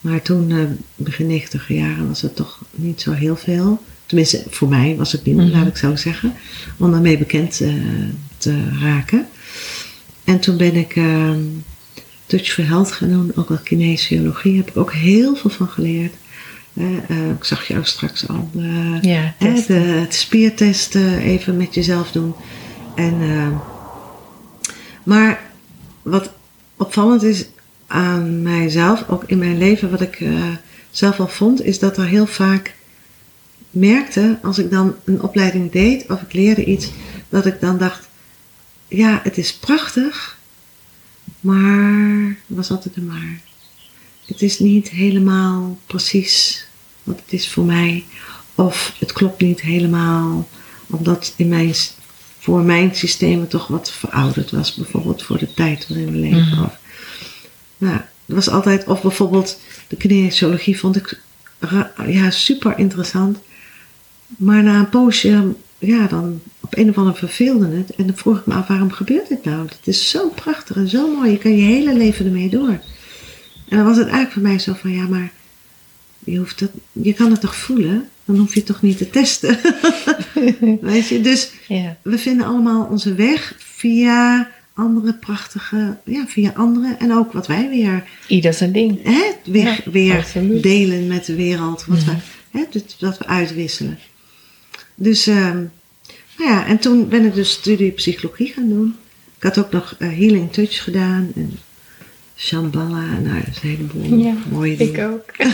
Maar 0.01 0.22
toen, 0.22 0.51
eh, 0.51 0.59
begin 0.96 1.27
90 1.27 1.68
jaren, 1.68 2.09
was 2.09 2.22
het 2.22 2.37
toch 2.37 2.62
niet 2.75 3.01
zo 3.01 3.12
heel 3.12 3.37
veel. 3.37 3.83
Tenminste, 4.07 4.42
voor 4.51 4.68
mij 4.68 4.96
was 4.96 5.12
het 5.12 5.25
niet, 5.25 5.37
Mhm. 5.37 5.51
laat 5.51 5.66
ik 5.66 5.77
zo 5.77 5.96
zeggen. 5.96 6.35
Om 6.79 6.90
daarmee 6.90 7.18
bekend 7.18 7.61
eh, 7.61 7.72
te 8.37 8.68
raken. 8.81 9.27
En 10.25 10.40
toen 10.40 10.57
ben 10.57 10.75
ik 10.75 10.96
ehm, 10.96 11.40
Touch 12.27 12.53
for 12.53 12.64
Health 12.66 12.92
gaan 12.92 13.09
doen, 13.09 13.33
ook 13.35 13.49
wel 13.49 13.59
kinesiologie. 13.59 14.57
Heb 14.57 14.68
ik 14.68 14.77
ook 14.77 14.92
heel 14.92 15.37
veel 15.37 15.51
van 15.51 15.68
geleerd. 15.68 16.14
Eh, 16.77 17.29
ik 17.31 17.45
zag 17.45 17.69
jou 17.69 17.85
straks 17.85 18.29
al. 18.29 18.51
eh, 18.57 19.03
Ja, 19.03 19.35
de, 19.39 19.75
het 19.75 20.15
spiertesten 20.15 21.19
even 21.19 21.57
met 21.57 21.75
jezelf 21.75 22.12
doen. 22.12 22.35
En, 22.95 23.21
eh, 23.21 23.49
maar 25.03 25.43
wat 26.03 26.31
opvallend 26.77 27.23
is 27.23 27.47
aan 27.87 28.43
mijzelf, 28.43 29.09
ook 29.09 29.25
in 29.27 29.39
mijn 29.39 29.59
leven, 29.59 29.91
wat 29.91 30.01
ik 30.01 30.25
zelf 30.91 31.21
al 31.21 31.29
vond, 31.29 31.65
is 31.65 31.79
dat 31.79 31.97
er 31.97 32.07
heel 32.07 32.27
vaak 32.27 32.75
merkte, 33.71 34.39
als 34.43 34.59
ik 34.59 34.71
dan 34.71 34.95
een 35.05 35.23
opleiding 35.23 35.73
deed 35.73 36.11
of 36.11 36.23
ik 36.23 36.33
leerde 36.33 36.65
iets, 36.65 36.91
dat 37.29 37.47
ik 37.47 37.61
dan 37.61 37.79
dacht, 37.79 38.09
ja, 38.89 39.21
het 39.23 39.39
is 39.39 39.55
prachtig, 39.55 40.39
maar, 41.41 42.37
was 42.47 42.71
altijd 42.71 42.97
een 42.97 43.07
maar. 43.07 43.41
Het 44.27 44.43
is 44.43 44.59
niet 44.59 44.89
helemaal 44.89 45.79
precies 45.87 46.65
wat 47.07 47.21
het 47.25 47.33
is 47.33 47.49
voor 47.49 47.64
mij. 47.64 48.05
Of 48.55 48.95
het 48.99 49.12
klopt 49.12 49.40
niet 49.40 49.61
helemaal, 49.61 50.49
omdat 50.87 51.35
in 51.37 51.49
mijn, 51.49 51.75
voor 52.38 52.61
mijn 52.61 52.95
systeem 52.95 53.40
het 53.40 53.51
toch 53.51 53.66
wat 53.66 53.90
verouderd 53.90 54.51
was. 54.51 54.75
Bijvoorbeeld 54.75 55.23
voor 55.23 55.38
de 55.38 55.55
tijd 55.55 55.88
waarin 55.88 56.12
we 56.12 56.19
leven. 56.19 56.49
Mhm. 56.49 56.62
Of, 56.62 56.79
nou, 57.79 58.01
was 58.25 58.49
altijd, 58.49 58.87
of 58.87 59.03
bijvoorbeeld 59.03 59.61
de 59.88 59.97
kinesiologie 59.97 60.79
vond 60.79 60.97
ik 60.97 61.21
ja, 62.07 62.31
super 62.31 62.79
interessant. 62.79 63.38
Maar 64.27 64.62
na 64.62 64.79
een 64.79 64.88
poosje, 64.88 65.55
ja, 65.79 66.07
dan 66.07 66.40
op 66.61 66.77
een 66.77 66.88
of 66.88 66.99
andere 66.99 67.16
verveelde 67.16 67.77
het. 67.77 67.95
En 67.95 68.07
dan 68.07 68.16
vroeg 68.16 68.38
ik 68.38 68.47
me 68.47 68.55
af, 68.55 68.66
waarom 68.66 68.90
gebeurt 68.90 69.29
dit 69.29 69.45
nou? 69.45 69.62
Het 69.62 69.87
is 69.87 70.11
zo 70.11 70.29
prachtig 70.29 70.77
en 70.77 70.88
zo 70.88 71.14
mooi. 71.14 71.31
Je 71.31 71.38
kan 71.38 71.57
je 71.57 71.62
hele 71.62 71.97
leven 71.97 72.27
ermee 72.27 72.49
door. 72.49 72.79
En 73.69 73.77
dan 73.77 73.85
was 73.85 73.97
het 73.97 74.09
eigenlijk 74.09 74.33
voor 74.33 74.42
mij 74.42 74.59
zo 74.59 74.73
van, 74.73 74.90
ja, 74.90 75.07
maar 75.07 75.33
je, 76.27 76.39
hoeft 76.39 76.59
dat, 76.59 76.71
je 76.93 77.12
kan 77.12 77.31
het 77.31 77.41
toch 77.41 77.57
voelen? 77.57 78.09
Dan 78.25 78.37
hoef 78.39 78.53
je 78.53 78.59
het 78.59 78.69
toch 78.69 78.83
niet 78.83 78.99
te 78.99 79.11
testen? 79.11 79.59
Weet 80.81 81.09
je, 81.09 81.21
dus 81.21 81.51
Ja. 81.69 81.97
we 82.03 82.19
vinden 82.19 82.47
allemaal 82.47 82.85
onze 82.91 83.15
weg 83.15 83.55
via 83.59 84.51
andere 84.75 85.15
prachtige, 85.15 85.97
ja, 86.05 86.27
via 86.27 86.53
anderen. 86.55 86.99
En 86.99 87.12
ook 87.12 87.33
wat 87.33 87.47
wij 87.47 87.69
weer, 87.69 88.05
Ieder 88.29 88.55
zijn 88.55 88.73
ding. 88.73 89.03
hè, 89.03 89.23
weer, 89.53 89.65
Ja, 89.65 89.79
weer 89.91 90.17
absoluut. 90.19 90.62
delen 90.62 91.07
met 91.07 91.25
de 91.27 91.35
wereld. 91.35 91.85
Wat 91.85 92.05
we, 92.05 92.12
hè, 92.51 92.65
dat, 92.71 92.97
dat 92.99 93.19
we 93.19 93.27
uitwisselen. 93.27 93.99
Dus, 94.95 95.27
ehm, 95.27 95.57
nou 96.39 96.51
ja, 96.51 96.67
en 96.67 96.79
toen 96.79 97.09
ben 97.09 97.25
ik 97.25 97.35
dus 97.35 97.51
studie 97.51 97.91
psychologie 97.91 98.47
gaan 98.53 98.69
doen. 98.69 98.95
Ik 99.37 99.43
had 99.43 99.59
ook 99.59 99.71
nog 99.71 99.95
eh, 99.99 100.09
Healing 100.09 100.53
Touch 100.53 100.83
gedaan. 100.85 101.31
En 101.35 101.59
Shambhala, 102.37 103.18
nou, 103.22 103.40
dat 103.40 103.49
is 103.51 103.62
een 103.62 103.68
heleboel 103.68 104.18
Ja, 104.18 104.35
mooie 104.51 104.77
dingen. 104.77 104.94
Ik 104.94 105.11
ook. 105.11 105.46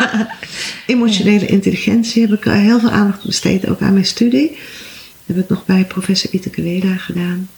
Emotionele 0.86 1.46
intelligentie 1.46 2.22
heb 2.22 2.32
ik 2.32 2.46
eh, 2.46 2.52
heel 2.52 2.80
veel 2.80 2.90
aandacht 2.90 3.24
besteed, 3.24 3.68
ook 3.68 3.80
aan 3.80 3.92
mijn 3.92 4.06
studie. 4.06 4.48
Dat 5.26 5.36
heb 5.36 5.38
ik 5.38 5.48
nog 5.48 5.66
bij 5.66 5.84
professor 5.84 6.30
Iteke 6.32 6.62
Weda 6.62 6.96
gedaan. 6.96 7.48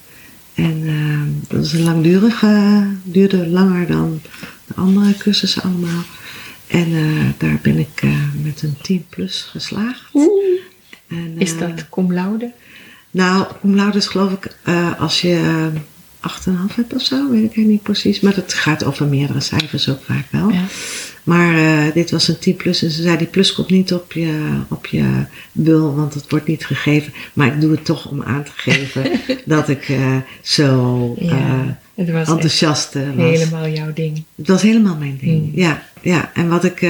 En 0.55 0.83
ehm, 0.87 1.29
dat 1.49 1.59
was 1.59 1.73
een 1.73 1.83
langdurige, 1.83 2.87
duurde 3.03 3.47
langer 3.47 3.87
dan 3.87 4.21
de 4.67 4.75
andere 4.75 5.17
cursussen 5.17 5.63
allemaal. 5.63 6.03
En 6.73 6.93
eh, 6.95 7.29
daar 7.39 7.59
ben 7.63 7.79
ik 7.79 8.03
eh, 8.03 8.11
met 8.43 8.63
een 8.63 8.77
10 8.83 9.07
plus 9.09 9.49
geslaagd. 9.51 10.03
En, 11.09 11.35
Is 11.39 11.53
eh, 11.53 11.59
dat 11.59 11.89
cum 11.89 12.13
laude? 12.13 12.53
Nou, 13.11 13.47
cum 13.61 13.75
laude 13.75 13.99
is 13.99 14.07
geloof 14.07 14.33
ik 14.33 14.57
als 14.99 15.21
je 15.21 15.69
8,5 16.31 16.75
hebt 16.75 16.95
of 16.95 17.03
zo, 17.03 17.31
weet 17.31 17.45
ik 17.45 17.57
niet 17.57 17.83
precies. 17.83 18.21
Maar 18.21 18.35
dat 18.35 18.55
gaat 18.55 18.85
over 18.85 19.07
meerdere 19.07 19.41
cijfers 19.41 19.89
ook 19.89 20.03
vaak 20.05 20.27
wel. 20.31 20.51
Ja. 20.51 20.65
Maar 21.23 21.55
uh, 21.55 21.95
dit 21.95 22.11
was 22.11 22.29
een 22.29 22.39
10 22.39 22.57
plus 22.57 22.83
en 22.83 22.91
ze 22.91 23.03
zei 23.03 23.17
die 23.17 23.27
plus 23.27 23.53
komt 23.53 23.71
niet 23.71 23.93
op 23.93 24.13
je, 24.13 24.61
op 24.69 24.87
je 24.87 25.25
bul, 25.53 25.95
want 25.95 26.15
het 26.15 26.31
wordt 26.31 26.47
niet 26.47 26.67
gegeven. 26.67 27.13
Maar 27.33 27.47
ik 27.47 27.61
doe 27.61 27.71
het 27.71 27.85
toch 27.85 28.11
om 28.11 28.23
aan 28.23 28.45
te 28.45 28.51
geven 28.55 29.21
dat 29.45 29.69
ik 29.69 29.89
uh, 29.89 30.17
zo 30.43 31.15
ja, 31.19 31.79
het 31.95 32.11
was 32.11 32.29
enthousiast 32.29 32.95
was. 32.95 33.03
Helemaal 33.17 33.69
jouw 33.69 33.93
ding. 33.93 34.25
Het 34.37 34.49
was 34.49 34.63
helemaal 34.63 34.97
mijn 34.97 35.19
ding, 35.21 35.43
hmm. 35.43 35.61
ja, 35.63 35.83
ja. 36.01 36.31
En 36.35 36.49
wat 36.49 36.65
ik, 36.65 36.81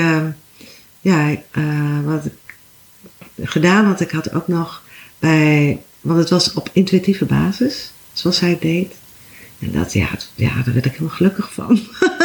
ja, 1.00 1.36
wat 2.04 2.24
ik 2.24 2.54
gedaan 3.42 3.84
had, 3.84 4.00
ik 4.00 4.10
had 4.10 4.34
ook 4.34 4.48
nog 4.48 4.82
bij 5.18 5.80
want 6.02 6.18
het 6.18 6.30
was 6.30 6.52
op 6.52 6.70
intuïtieve 6.72 7.24
basis, 7.24 7.92
zoals 8.12 8.40
hij 8.40 8.58
deed. 8.60 8.94
En 9.62 9.72
dat, 9.72 9.92
ja, 9.92 10.09
ja 10.35 10.62
daar 10.64 10.75
werd 10.75 10.87
ik 10.87 10.92
helemaal 10.92 11.16
gelukkig 11.16 11.53
van. 11.53 11.81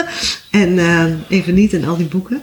en 0.52 0.70
uh, 0.70 1.06
even 1.30 1.54
niet 1.54 1.74
in 1.74 1.86
al 1.86 1.98
die 1.98 2.08
boeken. 2.08 2.42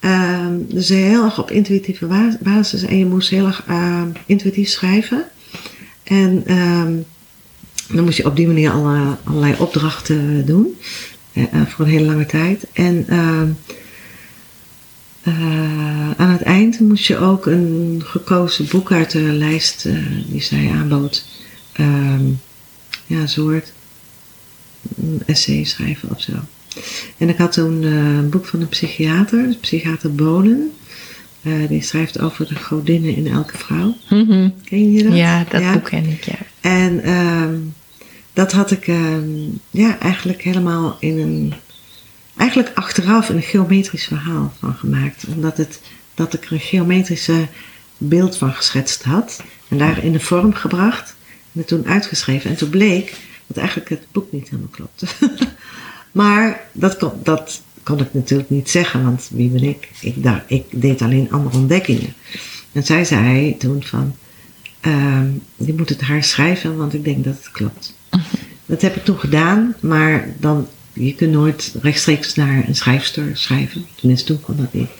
Uh, 0.00 0.46
dus 0.60 0.88
heel 0.88 1.24
erg 1.24 1.38
op 1.38 1.50
intuïtieve 1.50 2.36
basis. 2.40 2.82
En 2.82 2.98
je 2.98 3.06
moest 3.06 3.30
heel 3.30 3.46
erg 3.46 3.64
uh, 3.68 4.02
intuïtief 4.26 4.68
schrijven. 4.68 5.24
En 6.02 6.42
ehm, 6.46 6.92
dan 7.88 8.04
moest 8.04 8.16
je 8.16 8.26
op 8.26 8.36
die 8.36 8.46
manier 8.46 8.70
alle, 8.70 9.16
allerlei 9.24 9.54
opdrachten 9.58 10.46
doen. 10.46 10.76
Eh, 11.32 11.60
eh, 11.60 11.66
voor 11.66 11.84
een 11.84 11.90
hele 11.90 12.06
lange 12.06 12.26
tijd. 12.26 12.66
En 12.72 13.04
ehm, 13.08 13.48
uh, 15.24 16.10
aan 16.16 16.30
het 16.30 16.42
eind 16.42 16.80
moest 16.80 17.06
je 17.06 17.18
ook 17.18 17.46
een 17.46 18.02
gekozen 18.04 18.66
boek 18.68 18.92
uit 18.92 19.10
de 19.10 19.20
lijst 19.20 19.88
die 20.26 20.42
zij 20.42 20.70
aanbood. 20.70 21.24
Ja, 23.06 23.20
een 23.20 23.28
soort 23.28 23.72
essay 25.26 25.64
schrijven 25.64 26.10
of 26.10 26.20
zo. 26.20 26.32
En 27.16 27.28
ik 27.28 27.36
had 27.36 27.52
toen 27.52 27.82
uh, 27.82 27.92
een 27.92 28.30
boek 28.30 28.46
van 28.46 28.60
een 28.60 28.68
psychiater, 28.68 29.48
de 29.48 29.56
psychiater 29.60 30.14
Bolen. 30.14 30.72
die 31.68 31.82
schrijft 31.82 32.20
over 32.20 32.48
de 32.48 32.54
godinnen 32.54 33.16
in 33.16 33.26
elke 33.26 33.58
vrouw. 33.58 33.96
Mm 34.08 34.26
-hmm. 34.26 34.54
Ken 34.64 34.92
je 34.92 35.02
dat? 35.02 35.16
Ja, 35.16 35.44
dat 35.50 35.72
boek 35.72 35.84
ken 35.84 36.06
ik, 36.06 36.24
ja. 36.24 36.38
En 36.60 37.10
um, 37.10 37.74
dat 38.32 38.52
had 38.52 38.70
ik 38.70 38.86
um, 38.86 39.60
ja, 39.70 39.98
eigenlijk 39.98 40.42
helemaal 40.42 40.96
in 41.00 41.18
een 41.18 41.54
eigenlijk 42.38 42.70
achteraf 42.74 43.28
een 43.28 43.42
geometrisch 43.42 44.04
verhaal 44.04 44.52
van 44.58 44.74
gemaakt. 44.74 45.24
Omdat 45.34 45.56
het, 45.56 45.80
dat 46.14 46.34
ik 46.34 46.44
er 46.44 46.52
een 46.52 46.60
geometrische 46.60 47.46
beeld 47.96 48.36
van 48.36 48.52
geschetst 48.52 49.02
had. 49.02 49.42
En 49.68 49.78
daar 49.78 50.04
in 50.04 50.12
de 50.12 50.20
vorm 50.20 50.52
gebracht. 50.52 51.14
En 51.52 51.58
het 51.60 51.66
toen 51.66 51.86
uitgeschreven. 51.86 52.50
En 52.50 52.56
toen 52.56 52.70
bleek 52.70 53.14
dat 53.48 53.56
eigenlijk 53.56 53.88
het 53.88 54.06
boek 54.12 54.32
niet 54.32 54.48
helemaal 54.48 54.70
klopte. 54.70 55.06
maar 56.20 56.60
dat 56.72 56.96
kon, 56.96 57.12
dat 57.22 57.62
kon 57.82 58.00
ik 58.00 58.14
natuurlijk 58.14 58.50
niet 58.50 58.70
zeggen. 58.70 59.04
Want 59.04 59.28
wie 59.32 59.50
ben 59.50 59.62
ik? 59.62 59.88
Ik, 60.00 60.22
daar, 60.22 60.44
ik 60.46 60.64
deed 60.70 61.02
alleen 61.02 61.30
andere 61.30 61.56
ontdekkingen. 61.56 62.14
En 62.72 62.82
zij 62.84 63.04
zei 63.04 63.56
toen 63.56 63.82
van... 63.82 64.14
Uh, 64.86 65.22
je 65.56 65.74
moet 65.74 65.88
het 65.88 66.00
haar 66.00 66.24
schrijven, 66.24 66.76
want 66.76 66.94
ik 66.94 67.04
denk 67.04 67.24
dat 67.24 67.36
het 67.36 67.50
klopt. 67.50 67.94
Dat 68.66 68.82
heb 68.82 68.96
ik 68.96 69.04
toen 69.04 69.18
gedaan, 69.18 69.74
maar 69.80 70.28
dan 70.38 70.66
je 70.92 71.14
kunt 71.14 71.32
nooit 71.32 71.74
rechtstreeks 71.82 72.34
naar 72.34 72.68
een 72.68 72.76
schrijfster 72.76 73.36
schrijven. 73.36 73.86
Tenminste, 73.94 74.26
toen 74.26 74.40
kon 74.40 74.56
dat 74.56 74.72
niet. 74.72 74.90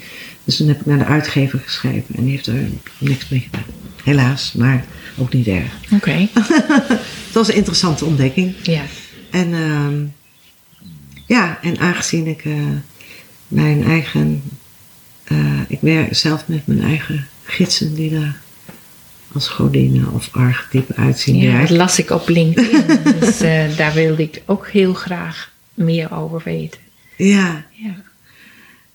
Dus 0.49 0.57
toen 0.57 0.69
heb 0.69 0.81
ik 0.81 0.87
naar 0.87 0.99
de 0.99 1.05
uitgever 1.05 1.59
geschreven 1.59 2.15
en 2.15 2.23
die 2.23 2.31
heeft 2.31 2.47
er 2.47 2.69
niks 2.99 3.29
mee 3.29 3.41
gedaan. 3.41 3.65
Helaas, 4.05 4.53
maar 4.53 4.85
ook 5.19 5.33
niet 5.33 5.47
erg. 5.47 5.73
Oké. 5.93 6.11
het 7.27 7.33
was 7.33 7.49
een 7.49 7.55
interessante 7.55 8.05
ontdekking. 8.05 8.55
Ja. 8.63 8.83
En 9.31 9.49
uh, 9.49 9.89
ja, 11.27 11.59
en 11.63 11.79
aangezien 11.79 12.27
ik 12.27 12.45
uh, 12.45 12.57
mijn 13.49 13.85
eigen. 13.85 14.43
Uh, 15.33 15.61
ik 15.69 15.79
werk 15.81 16.17
zelf 16.17 16.47
met 16.47 16.67
mijn 16.67 16.83
eigen 16.83 17.29
gidsen 17.45 17.95
die 17.95 18.11
daar 18.11 18.41
als 19.33 19.49
godinne 19.49 20.11
of 20.11 20.29
archetype 20.33 20.95
uitzien. 20.95 21.37
Ja, 21.37 21.61
dat 21.61 21.71
las 21.71 21.99
ik 21.99 22.11
op 22.11 22.29
LinkedIn. 22.29 22.87
dus 23.21 23.43
uh, 23.43 23.77
daar 23.77 23.93
wilde 23.95 24.23
ik 24.23 24.43
ook 24.47 24.69
heel 24.69 24.95
graag 24.95 25.53
meer 25.75 26.13
over 26.15 26.41
weten. 26.45 26.81
Ja. 27.17 27.65
ja. 27.73 28.07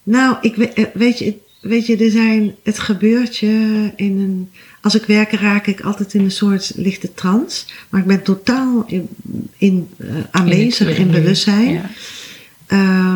Nou, 0.03 0.37
ik 0.41 0.57
eh, 0.57 0.85
weet 0.93 1.19
je, 1.19 1.35
weet 1.63 1.85
je, 1.85 1.97
er 1.97 2.11
zijn, 2.11 2.55
het 2.63 2.79
gebeurt 2.79 3.37
je 3.37 3.89
in 3.95 4.19
een, 4.19 4.49
als 4.81 4.95
ik 4.95 5.05
werk 5.05 5.31
raak 5.31 5.67
ik 5.67 5.81
altijd 5.81 6.13
in 6.13 6.23
een 6.23 6.31
soort 6.31 6.71
lichte 6.75 7.13
trance, 7.13 7.65
maar 7.89 8.01
ik 8.01 8.07
ben 8.07 8.23
totaal 8.23 8.83
in, 8.87 9.09
in 9.57 9.89
uh, 9.97 10.09
aanwezig 10.31 10.97
in, 10.97 11.11
bewustzijn. 11.11 11.73
Ja. 11.73 11.89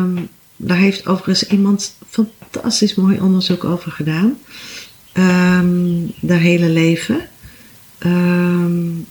Um, 0.02 0.28
daar 0.56 0.76
heeft 0.76 1.06
overigens 1.06 1.46
iemand 1.46 1.94
fantastisch 2.08 2.94
mooi 2.94 3.20
onderzoek 3.20 3.64
over 3.64 3.90
gedaan. 3.92 4.38
Um, 5.14 6.12
haar 6.26 6.38
hele 6.38 6.68
leven. 6.68 7.28
Um, 8.06 9.06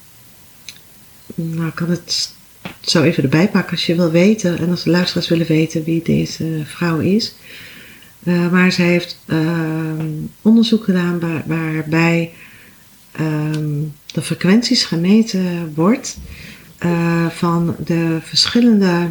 nou, 1.36 1.68
ik 1.68 1.76
kan 1.76 1.90
het 1.90 2.36
zo 2.82 3.04
even 3.04 3.24
erbij 3.24 3.50
pakken 3.50 3.72
als 3.72 3.86
je 3.86 3.96
wil 3.96 4.12
weten 4.12 4.58
en 4.58 4.70
als 4.70 4.84
de 4.84 4.90
luisteraars 4.90 5.28
willen 5.28 5.48
weten 5.48 5.84
wie 5.84 6.04
deze 6.04 6.62
vrouw 6.66 7.00
is. 7.00 7.36
Uh, 8.28 8.52
maar 8.52 8.72
zij 8.72 8.86
heeft 8.86 9.20
uh, 9.26 9.40
onderzoek 10.42 10.84
gedaan 10.84 11.20
waar, 11.20 11.44
waarbij 11.46 12.32
um, 13.20 13.94
de 14.06 14.22
frequenties 14.22 14.86
gemeten 14.86 15.74
wordt 15.76 16.18
uh, 16.86 17.28
van 17.30 17.76
de 17.86 18.18
verschillende 18.22 19.10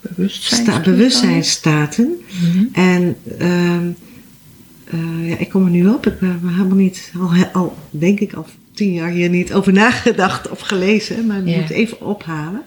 Bewustzijn 0.00 0.82
bewustzijnstaten. 0.82 2.06
Mm 2.06 2.50
-hmm. 2.50 2.68
En 2.72 3.16
um, 3.42 3.96
ja, 5.26 5.38
ik 5.38 5.48
kom 5.48 5.64
er 5.64 5.70
nu 5.70 5.88
op. 5.88 6.06
Ik 6.06 6.18
ben 6.18 6.40
helemaal 6.44 6.76
niet, 6.76 7.12
al, 7.18 7.30
al 7.52 7.76
denk 7.90 8.20
ik 8.20 8.32
al 8.32 8.46
tien 8.74 8.92
jaar 8.92 9.10
hier 9.10 9.28
niet 9.28 9.52
over 9.52 9.72
nagedacht 9.72 10.50
of 10.50 10.60
gelezen, 10.60 11.26
maar 11.26 11.38
ik 11.38 11.46
yeah. 11.46 11.60
moet 11.60 11.70
even 11.70 12.00
ophalen. 12.00 12.62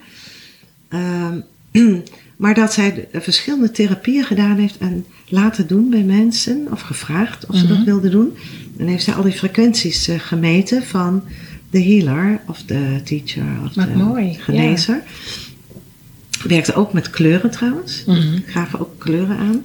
Maar 2.39 2.53
dat 2.53 2.73
zij 2.73 3.07
verschillende 3.13 3.71
therapieën 3.71 4.23
gedaan 4.23 4.57
heeft 4.57 4.77
en 4.77 5.05
laten 5.27 5.67
doen 5.67 5.89
bij 5.89 6.03
mensen, 6.03 6.67
of 6.71 6.81
gevraagd 6.81 7.45
of 7.45 7.55
ze 7.55 7.61
mm 7.61 7.67
-hmm. 7.67 7.69
dat 7.69 7.77
mhm. 7.77 7.85
wilden 7.85 8.11
doen. 8.11 8.37
En 8.77 8.87
heeft 8.87 9.03
zij 9.03 9.13
al 9.13 9.23
die 9.23 9.31
frequenties 9.31 10.09
uh, 10.09 10.19
gemeten 10.19 10.83
van 10.83 11.23
de 11.69 11.83
healer 11.83 12.41
of 12.47 12.63
de 12.63 13.01
teacher 13.03 13.43
of 13.65 13.75
Wat 13.75 13.87
de 13.87 13.95
mooi. 13.95 14.37
genezer. 14.39 14.95
Yeah. 14.95 16.47
Werkte 16.47 16.73
ook 16.73 16.93
met 16.93 17.09
kleuren 17.09 17.51
trouwens. 17.51 18.03
Mm 18.05 18.15
-hmm. 18.15 18.43
Gaven 18.45 18.79
ook 18.79 18.99
kleuren 18.99 19.37
aan. 19.37 19.63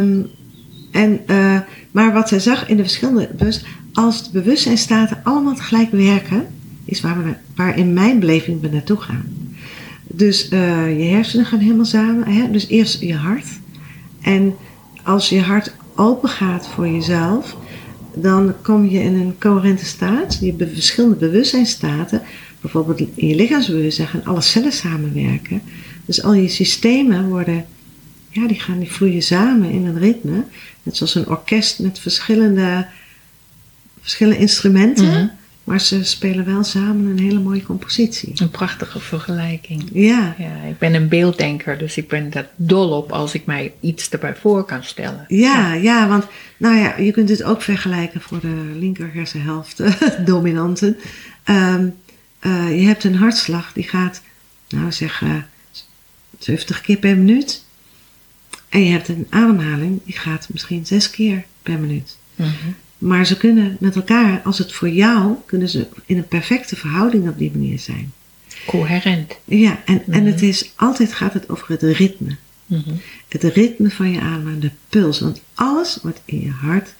Um, 0.00 0.30
en, 0.90 1.20
uh, 1.26 1.60
maar 1.90 2.12
wat 2.12 2.28
zij 2.28 2.40
zag 2.40 2.68
in 2.68 2.76
de 2.76 2.82
verschillende 2.82 3.30
bewust, 3.36 3.64
als 3.92 4.24
de 4.24 4.30
bewustzijnstaten 4.30 5.20
allemaal 5.22 5.54
tegelijk 5.54 5.90
werken, 5.90 6.46
is 6.84 7.00
waar, 7.00 7.24
we, 7.24 7.34
waar 7.56 7.78
in 7.78 7.92
mijn 7.92 8.18
beleving 8.18 8.60
we 8.60 8.68
naartoe 8.68 9.00
gaan. 9.00 9.51
Dus 10.12 10.50
uh, 10.50 10.98
je 10.98 11.04
hersenen 11.04 11.46
gaan 11.46 11.58
helemaal 11.58 11.84
samen. 11.84 12.28
Hè? 12.28 12.50
Dus 12.50 12.66
eerst 12.66 13.00
je 13.00 13.14
hart. 13.14 13.46
En 14.20 14.56
als 15.02 15.28
je 15.28 15.40
hart 15.40 15.74
open 15.94 16.28
gaat 16.28 16.68
voor 16.68 16.88
jezelf, 16.88 17.56
dan 18.14 18.54
kom 18.62 18.88
je 18.88 19.00
in 19.00 19.14
een 19.14 19.34
coherente 19.38 19.84
staat. 19.84 20.38
Je 20.40 20.54
hebt 20.56 20.72
verschillende 20.72 21.16
bewustzijnstaten. 21.16 22.22
Bijvoorbeeld 22.60 22.98
in 23.14 23.28
je 23.28 23.34
lichaamsbewustzijn 23.34 24.08
gaan 24.08 24.24
alle 24.24 24.40
cellen 24.40 24.72
samenwerken. 24.72 25.62
Dus 26.04 26.22
al 26.22 26.34
je 26.34 26.48
systemen 26.48 27.28
worden, 27.28 27.64
ja, 28.28 28.46
die 28.46 28.60
gaan 28.60 28.78
die 28.78 28.92
vloeien 28.92 29.22
samen 29.22 29.70
in 29.70 29.86
een 29.86 29.98
ritme. 29.98 30.44
Net 30.82 30.96
zoals 30.96 31.14
een 31.14 31.28
orkest 31.28 31.78
met 31.78 31.98
verschillende 31.98 32.86
verschillende 34.00 34.38
instrumenten. 34.38 35.12
-hmm. 35.12 35.30
Maar 35.64 35.80
ze 35.80 36.04
spelen 36.04 36.44
wel 36.44 36.64
samen 36.64 37.06
een 37.06 37.18
hele 37.18 37.38
mooie 37.38 37.62
compositie. 37.62 38.32
Een 38.34 38.50
prachtige 38.50 39.00
vergelijking. 39.00 39.88
Ja. 39.92 40.34
ja. 40.38 40.62
Ik 40.68 40.78
ben 40.78 40.94
een 40.94 41.08
beelddenker, 41.08 41.78
dus 41.78 41.96
ik 41.96 42.08
ben 42.08 42.30
daar 42.30 42.48
dol 42.56 42.90
op 42.90 43.12
als 43.12 43.34
ik 43.34 43.46
mij 43.46 43.72
iets 43.80 44.08
erbij 44.08 44.34
voor 44.34 44.64
kan 44.64 44.84
stellen. 44.84 45.24
Ja, 45.28 45.72
ja, 45.72 45.74
ja 45.74 46.08
want 46.08 46.26
nou 46.56 46.76
ja, 46.76 46.96
je 46.96 47.10
kunt 47.10 47.28
het 47.28 47.42
ook 47.42 47.62
vergelijken 47.62 48.20
voor 48.20 48.40
de 48.40 48.70
linker 48.78 49.10
hersenhelft, 49.12 49.82
dominanten. 50.26 50.96
Um, 51.44 51.94
uh, 52.40 52.80
je 52.80 52.86
hebt 52.86 53.04
een 53.04 53.16
hartslag 53.16 53.72
die 53.72 53.88
gaat, 53.88 54.22
nou 54.68 54.92
zeg, 54.92 55.20
uh, 55.20 55.34
70 56.38 56.80
keer 56.80 56.96
per 56.96 57.16
minuut. 57.16 57.64
En 58.68 58.84
je 58.84 58.90
hebt 58.90 59.08
een 59.08 59.26
ademhaling 59.30 60.00
die 60.04 60.18
gaat 60.18 60.48
misschien 60.50 60.86
6 60.86 61.10
keer 61.10 61.44
per 61.62 61.78
minuut. 61.78 62.16
Mm 62.34 62.46
-hmm. 62.46 62.74
Maar 63.02 63.26
ze 63.26 63.36
kunnen 63.36 63.76
met 63.80 63.96
elkaar, 63.96 64.40
als 64.44 64.58
het 64.58 64.72
voor 64.72 64.88
jou, 64.88 65.34
kunnen 65.46 65.68
ze 65.68 65.86
in 66.06 66.16
een 66.16 66.28
perfecte 66.28 66.76
verhouding 66.76 67.28
op 67.28 67.38
die 67.38 67.50
manier 67.50 67.78
zijn. 67.78 68.12
Coherent. 68.66 69.36
Ja, 69.44 69.82
en, 69.84 70.02
en 70.10 70.24
het 70.24 70.42
is, 70.42 70.72
altijd 70.76 71.12
gaat 71.12 71.32
het 71.32 71.48
over 71.48 71.68
het 71.68 71.82
ritme. 71.82 72.36
Mm-hmm. 72.66 73.00
Het 73.28 73.42
ritme 73.42 73.90
van 73.90 74.10
je 74.10 74.20
adem, 74.20 74.60
de 74.60 74.70
puls. 74.88 75.20
Want 75.20 75.40
alles 75.54 75.98
wat 76.02 76.20
in 76.24 76.40
je 76.40 76.50
hart 76.50 76.94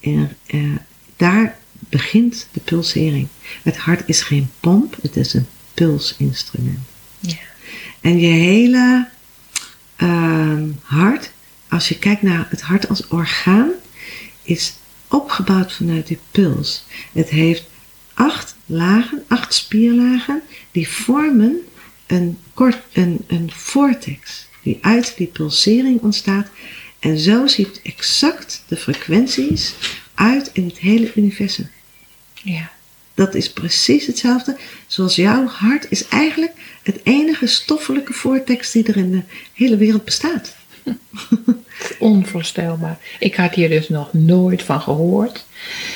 eh, 0.00 0.60
daar 1.16 1.56
begint 1.78 2.46
de 2.52 2.60
pulsering. 2.60 3.28
Het 3.62 3.76
hart 3.76 4.02
is 4.06 4.22
geen 4.22 4.50
pomp, 4.60 4.96
het 5.02 5.16
is 5.16 5.34
een 5.34 5.46
pulsinstrument. 5.74 6.86
Ja. 7.20 7.36
En 8.00 8.18
je 8.18 8.26
hele 8.26 9.08
ehm, 9.96 10.68
hart, 10.82 11.30
als 11.68 11.88
je 11.88 11.98
kijkt 11.98 12.22
naar 12.22 12.46
het 12.50 12.60
hart 12.60 12.88
als 12.88 13.08
orgaan, 13.08 13.70
is 14.42 14.74
opgebouwd 15.14 15.72
vanuit 15.72 16.06
die 16.06 16.18
puls. 16.30 16.84
Het 17.12 17.28
heeft 17.28 17.64
acht 18.14 18.54
lagen, 18.66 19.24
acht 19.28 19.54
spierlagen, 19.54 20.42
die 20.70 20.88
vormen 20.88 21.60
een, 22.06 22.38
kort, 22.54 22.78
een, 22.92 23.24
een 23.26 23.50
vortex 23.52 24.46
die 24.62 24.78
uit 24.80 25.14
die 25.16 25.26
pulsering 25.26 26.00
ontstaat. 26.00 26.46
En 26.98 27.18
zo 27.18 27.46
ziet 27.46 27.80
exact 27.82 28.62
de 28.68 28.76
frequenties 28.76 29.74
uit 30.14 30.50
in 30.52 30.64
het 30.64 30.78
hele 30.78 31.12
universum. 31.14 31.70
Ja. 32.34 32.70
Dat 33.14 33.34
is 33.34 33.52
precies 33.52 34.06
hetzelfde 34.06 34.56
zoals 34.86 35.16
jouw 35.16 35.46
hart 35.46 35.86
is 35.88 36.08
eigenlijk 36.08 36.52
het 36.82 37.00
enige 37.02 37.46
stoffelijke 37.46 38.12
vortex 38.12 38.70
die 38.72 38.86
er 38.86 38.96
in 38.96 39.10
de 39.10 39.22
hele 39.52 39.76
wereld 39.76 40.04
bestaat. 40.04 40.56
Onvoorstelbaar. 41.98 42.98
Ik 43.18 43.34
had 43.34 43.54
hier 43.54 43.68
dus 43.68 43.88
nog 43.88 44.12
nooit 44.12 44.62
van 44.62 44.80
gehoord. 44.80 45.46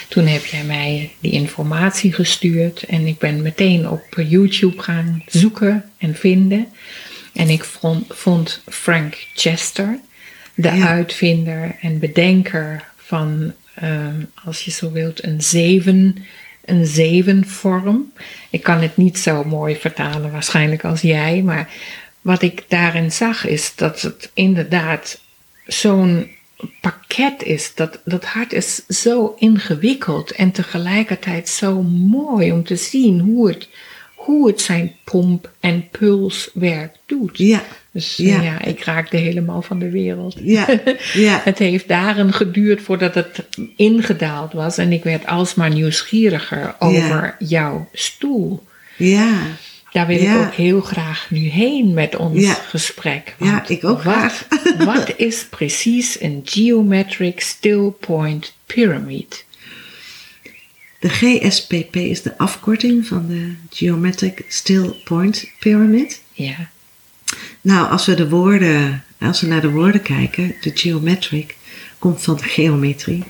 Toen 0.08 0.26
heb 0.26 0.44
jij 0.44 0.64
mij 0.64 1.12
die 1.20 1.32
informatie 1.32 2.12
gestuurd 2.12 2.82
en 2.82 3.06
ik 3.06 3.18
ben 3.18 3.42
meteen 3.42 3.88
op 3.88 4.04
YouTube 4.28 4.82
gaan 4.82 5.22
zoeken 5.26 5.90
en 5.98 6.14
vinden. 6.14 6.68
En 7.34 7.48
ik 7.48 7.64
vond, 7.64 8.04
vond 8.08 8.62
Frank 8.68 9.26
Chester, 9.34 9.98
de 10.54 10.68
Ja. 10.76 10.86
uitvinder 10.88 11.76
en 11.80 11.98
bedenker 11.98 12.84
van, 12.96 13.52
ehm, 13.74 14.22
als 14.44 14.64
je 14.64 14.70
zo 14.70 14.92
wilt, 14.92 15.24
een 15.24 15.42
zeven, 15.42 16.24
een 16.64 16.86
zevenvorm. 16.86 18.12
Ik 18.50 18.62
kan 18.62 18.80
het 18.80 18.96
niet 18.96 19.18
zo 19.18 19.44
mooi 19.44 19.76
vertalen 19.76 20.32
waarschijnlijk 20.32 20.84
als 20.84 21.00
jij, 21.00 21.42
maar 21.42 21.68
wat 22.28 22.42
ik 22.42 22.64
daarin 22.68 23.12
zag 23.12 23.46
is 23.46 23.72
dat 23.74 24.00
het 24.00 24.30
inderdaad 24.34 25.20
zo'n 25.66 26.30
pakket 26.80 27.42
is. 27.42 27.74
Dat, 27.74 28.00
dat 28.04 28.24
hart 28.24 28.52
is 28.52 28.86
zo 28.88 29.34
ingewikkeld 29.38 30.30
en 30.32 30.50
tegelijkertijd 30.50 31.48
zo 31.48 31.82
mooi 31.82 32.52
om 32.52 32.64
te 32.64 32.76
zien 32.76 33.20
hoe 33.20 33.48
het, 33.48 33.68
hoe 34.14 34.46
het 34.46 34.60
zijn 34.60 34.92
pomp- 35.04 35.50
en 35.60 35.88
pulswerk 35.90 36.94
doet. 37.06 37.38
Ja, 37.38 37.62
Dus 37.90 38.16
Ja. 38.16 38.42
ja. 38.42 38.62
ik 38.64 38.84
raakte 38.84 39.16
helemaal 39.16 39.62
van 39.62 39.78
de 39.78 39.90
wereld. 39.90 40.36
ja, 40.42 40.66
ja. 41.12 41.40
Het 41.44 41.58
heeft 41.58 41.88
dagen 41.88 42.32
geduurd 42.32 42.82
voordat 42.82 43.14
het 43.14 43.44
ingedaald 43.76 44.52
was 44.52 44.78
en 44.78 44.92
ik 44.92 45.02
werd 45.04 45.26
alsmaar 45.26 45.70
nieuwsgieriger 45.70 46.74
over 46.78 47.36
jouw 47.38 47.88
stoel. 47.92 48.66
ja. 48.96 49.36
Daar 49.92 50.06
wil 50.06 50.22
Ja. 50.22 50.34
ik 50.40 50.46
ook 50.46 50.54
heel 50.54 50.80
graag 50.80 51.30
nu 51.30 51.38
heen 51.48 51.94
met 51.94 52.16
ons 52.16 52.40
Ja. 52.40 52.52
gesprek. 52.54 53.34
Ja, 53.38 53.68
ik 53.68 53.84
ook 53.84 54.02
wat, 54.02 54.14
graag. 54.14 54.46
wat 54.94 55.12
is 55.16 55.46
precies 55.50 56.20
een 56.20 56.40
geometric 56.44 57.40
still 57.40 57.90
point 58.00 58.54
pyramid? 58.66 59.44
De 60.98 61.08
GSPP 61.08 61.96
is 61.96 62.22
de 62.22 62.38
afkorting 62.38 63.06
van 63.06 63.26
de 63.28 63.54
Geometric 63.70 64.44
Still 64.48 64.94
Point 65.04 65.50
Pyramid. 65.58 66.22
Ja, 66.32 66.70
Nou, 67.60 67.90
als 67.90 68.06
we 68.06 68.14
de 68.14 68.28
woorden, 68.28 69.04
als 69.20 69.40
we 69.40 69.46
naar 69.46 69.60
de 69.60 69.70
woorden 69.70 70.02
kijken, 70.02 70.54
de 70.60 70.70
geometric 70.74 71.56
komt 71.98 72.22
van 72.22 72.42
geometrie. 72.42 73.24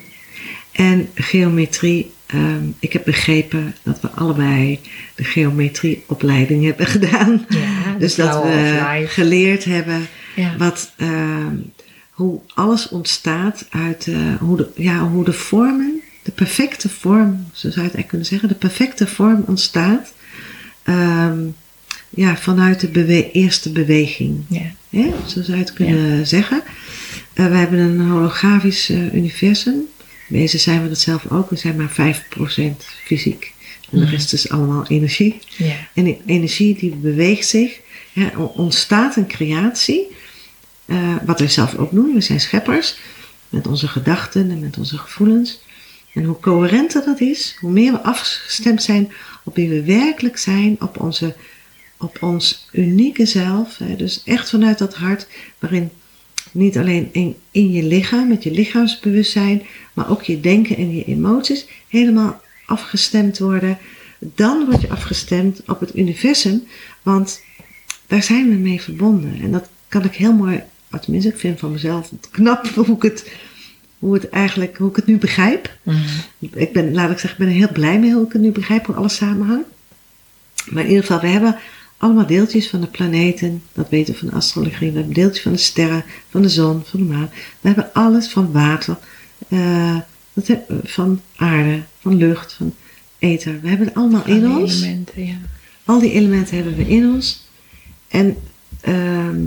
En 0.73 1.09
geometrie, 1.15 2.11
ehm, 2.29 2.63
ik 2.79 2.93
heb 2.93 3.05
begrepen 3.05 3.75
dat 3.83 4.01
we 4.01 4.09
allebei 4.11 4.81
de 5.15 5.25
geometrieopleiding 5.25 6.65
hebben 6.65 6.87
gedaan. 6.97 7.47
Ja, 7.49 7.97
dus 7.99 8.15
dat 8.15 8.43
we 8.43 9.05
geleerd 9.09 9.65
hebben 9.65 10.07
Ja. 10.37 10.55
wat, 10.57 10.93
ehm, 10.97 11.57
hoe 12.11 12.41
alles 12.55 12.89
ontstaat 12.89 13.67
uit 13.71 14.07
eh, 14.07 14.35
hoe, 14.41 14.57
de, 14.57 14.69
ja, 14.77 14.99
hoe 15.09 15.25
de 15.25 15.33
vormen, 15.33 16.01
de 16.23 16.31
perfecte 16.33 16.89
vorm, 16.89 17.47
zo 17.53 17.71
zou 17.71 17.75
je 17.75 17.91
het 17.91 17.95
eigenlijk 17.95 18.09
kunnen 18.09 18.27
zeggen, 18.27 18.49
de 18.49 18.55
perfecte 18.55 19.07
vorm 19.07 19.45
ontstaat 19.47 20.13
ehm, 20.83 21.39
ja, 22.11 22.37
vanuit 22.37 22.81
de 22.81 22.89
bewe- 22.89 23.31
eerste 23.33 23.71
beweging. 23.73 24.45
ja? 24.91 25.07
Zo 25.27 25.43
zou 25.43 25.57
je 25.59 25.63
het 25.65 25.73
kunnen 25.73 26.27
zeggen. 26.27 26.63
Eh, 27.33 27.47
we 27.47 27.57
hebben 27.57 27.79
een 27.79 28.01
holografisch 28.01 28.89
eh, 28.91 29.15
universum. 29.15 29.75
Wezen 30.29 30.61
zijn 30.61 30.83
we 30.83 30.89
dat 30.89 30.99
zelf 30.99 31.31
ook. 31.31 31.51
We 31.51 31.57
zijn 31.57 31.77
maar 31.77 31.91
5% 31.91 32.85
fysiek. 33.05 33.53
En 33.91 33.99
de 33.99 34.07
rest 34.07 34.33
is 34.33 34.49
allemaal 34.51 34.87
energie. 34.87 35.39
ja, 35.57 35.75
En 35.95 36.05
die 36.05 36.21
energie 36.27 36.75
die 36.79 36.91
beweegt 36.95 37.47
zich. 37.49 37.81
Hè, 38.13 38.37
ontstaat 38.37 39.17
een 39.17 39.27
creatie. 39.27 40.07
eh, 40.87 41.15
wat 41.27 41.39
wij 41.39 41.49
zelf 41.49 41.75
ook 41.77 41.91
doen. 41.91 42.15
We 42.15 42.21
zijn 42.21 42.41
scheppers. 42.41 42.99
Met 43.49 43.67
onze 43.67 43.89
gedachten 43.89 44.51
en 44.51 44.59
met 44.61 44.79
onze 44.79 44.99
gevoelens. 44.99 45.61
En 46.15 46.25
hoe 46.25 46.41
coherenter 46.41 47.05
dat 47.05 47.21
is. 47.21 47.57
Hoe 47.61 47.71
meer 47.71 47.93
we 47.93 48.01
afgestemd 48.03 48.83
zijn 48.83 49.13
op 49.45 49.55
wie 49.57 49.69
we 49.69 49.83
werkelijk 49.85 50.39
zijn. 50.39 50.77
Op, 50.81 51.01
onze, 51.01 51.35
op 51.97 52.19
ons 52.23 52.69
unieke 52.73 53.27
zelf. 53.27 53.77
Hè, 53.79 53.97
dus 53.97 54.23
echt 54.25 54.51
vanuit 54.51 54.79
dat 54.79 54.95
hart. 54.95 55.27
Waarin 55.59 55.91
niet 56.53 56.79
alleen 56.79 57.09
in, 57.13 57.37
in 57.51 57.71
je 57.73 57.83
lichaam. 57.83 58.29
Met 58.29 58.43
je 58.43 58.51
lichaamsbewustzijn. 58.51 59.63
Maar 59.99 60.11
ook 60.11 60.23
je 60.23 60.41
denken 60.41 60.77
en 60.77 60.97
je 60.97 61.05
emoties. 61.05 61.67
Helemaal 61.89 62.41
afgestemd 62.67 63.39
worden. 63.39 63.79
Dan 64.19 64.65
word 64.65 64.81
je 64.81 64.89
afgestemd 64.89 65.63
op 65.67 65.81
het 65.81 65.97
universum. 65.97 66.67
Want 67.03 67.43
daar 68.07 68.23
zijn 68.23 68.49
we 68.49 68.55
mee 68.55 68.81
verbonden. 68.81 69.41
En 69.43 69.53
dat 69.53 69.69
kan 69.89 70.05
ik 70.05 70.15
heel 70.15 70.33
mooi, 70.33 70.63
tenminste 71.01 71.31
ik 71.31 71.39
vind 71.39 71.59
van 71.59 71.73
mezelf 71.73 72.11
knap 72.31 72.67
hoe 72.75 72.97
ik 72.97 73.03
het, 73.03 73.31
hoe 73.99 74.15
het 74.15 74.29
eigenlijk, 74.29 74.77
hoe 74.77 74.91
ik 74.91 74.97
het 74.97 75.07
nu 75.07 75.17
begrijp. 75.17 75.79
Mhm. 75.83 75.99
Ik 76.39 76.73
ben, 76.73 76.95
laat 76.95 77.11
ik 77.11 77.19
zeggen, 77.19 77.31
ik 77.31 77.47
ben 77.47 77.49
er 77.49 77.67
heel 77.67 77.73
blij 77.73 77.99
mee 77.99 78.13
hoe 78.13 78.27
ik 78.27 78.33
het 78.33 78.43
nu 78.43 78.51
begrijp, 78.51 78.87
hoe 78.87 78.95
alles 78.95 79.17
samenhangt. 79.17 79.69
Maar 80.67 80.83
in 80.83 80.89
ieder 80.89 81.05
geval, 81.05 81.21
we 81.21 81.29
hebben 81.29 81.57
allemaal 81.97 82.27
deeltjes 82.27 82.69
van 82.69 82.81
de 82.81 82.87
planeten, 82.87 83.63
dat 83.73 83.89
weten 83.89 84.13
we 84.13 84.19
van 84.19 84.29
de 84.29 84.35
astrologie. 84.35 84.91
We 84.91 84.99
hebben 84.99 85.15
deeltjes 85.15 85.43
van 85.43 85.53
de 85.53 85.59
sterren, 85.59 86.05
van 86.31 86.43
de 86.43 86.49
zon, 86.49 86.83
van 86.85 87.01
de 87.01 87.07
maan. 87.07 87.31
We 87.61 87.69
hebben 87.69 87.93
alles 87.93 88.29
van 88.29 88.53
water, 88.53 88.99
eh, 89.49 89.97
dat 90.33 90.59
van 90.83 91.21
aarde, 91.37 91.83
van 92.01 92.17
lucht, 92.17 92.53
van 92.53 92.75
ether. 93.19 93.61
We 93.61 93.69
hebben 93.69 93.87
het 93.87 93.97
allemaal 93.97 94.27
in 94.27 94.51
ons. 94.51 94.83
elementen, 94.83 95.27
ja. 95.27 95.37
Al 95.85 95.99
die 95.99 96.13
elementen 96.13 96.57
hebben 96.57 96.77
we 96.77 96.89
in 96.89 97.11
ons. 97.11 97.47
En 98.09 98.37
ehm, 98.81 99.41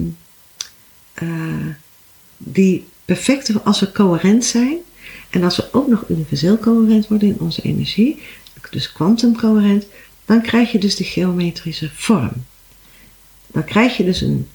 eh, 1.14 1.66
die 2.38 2.86
perfecte, 3.06 3.62
als 3.62 3.80
we 3.80 3.92
coherent 3.92 4.46
zijn, 4.46 4.78
en 5.30 5.44
als 5.44 5.56
we 5.56 5.74
ook 5.74 5.88
nog 5.88 6.04
universeel 6.08 6.58
coherent 6.58 7.08
worden 7.08 7.28
in 7.28 7.40
onze 7.40 7.62
energie, 7.62 8.22
dus 8.70 8.92
kwantumcoherent, 8.92 9.86
dan 10.26 10.42
krijg 10.42 10.72
je 10.72 10.80
dus 10.80 10.96
die 10.96 11.06
geometrische 11.06 11.90
vorm. 11.94 12.32
Dan 13.48 13.64
krijg 13.64 13.98
je 13.98 14.04
dus 14.04 14.22
een, 14.22 14.48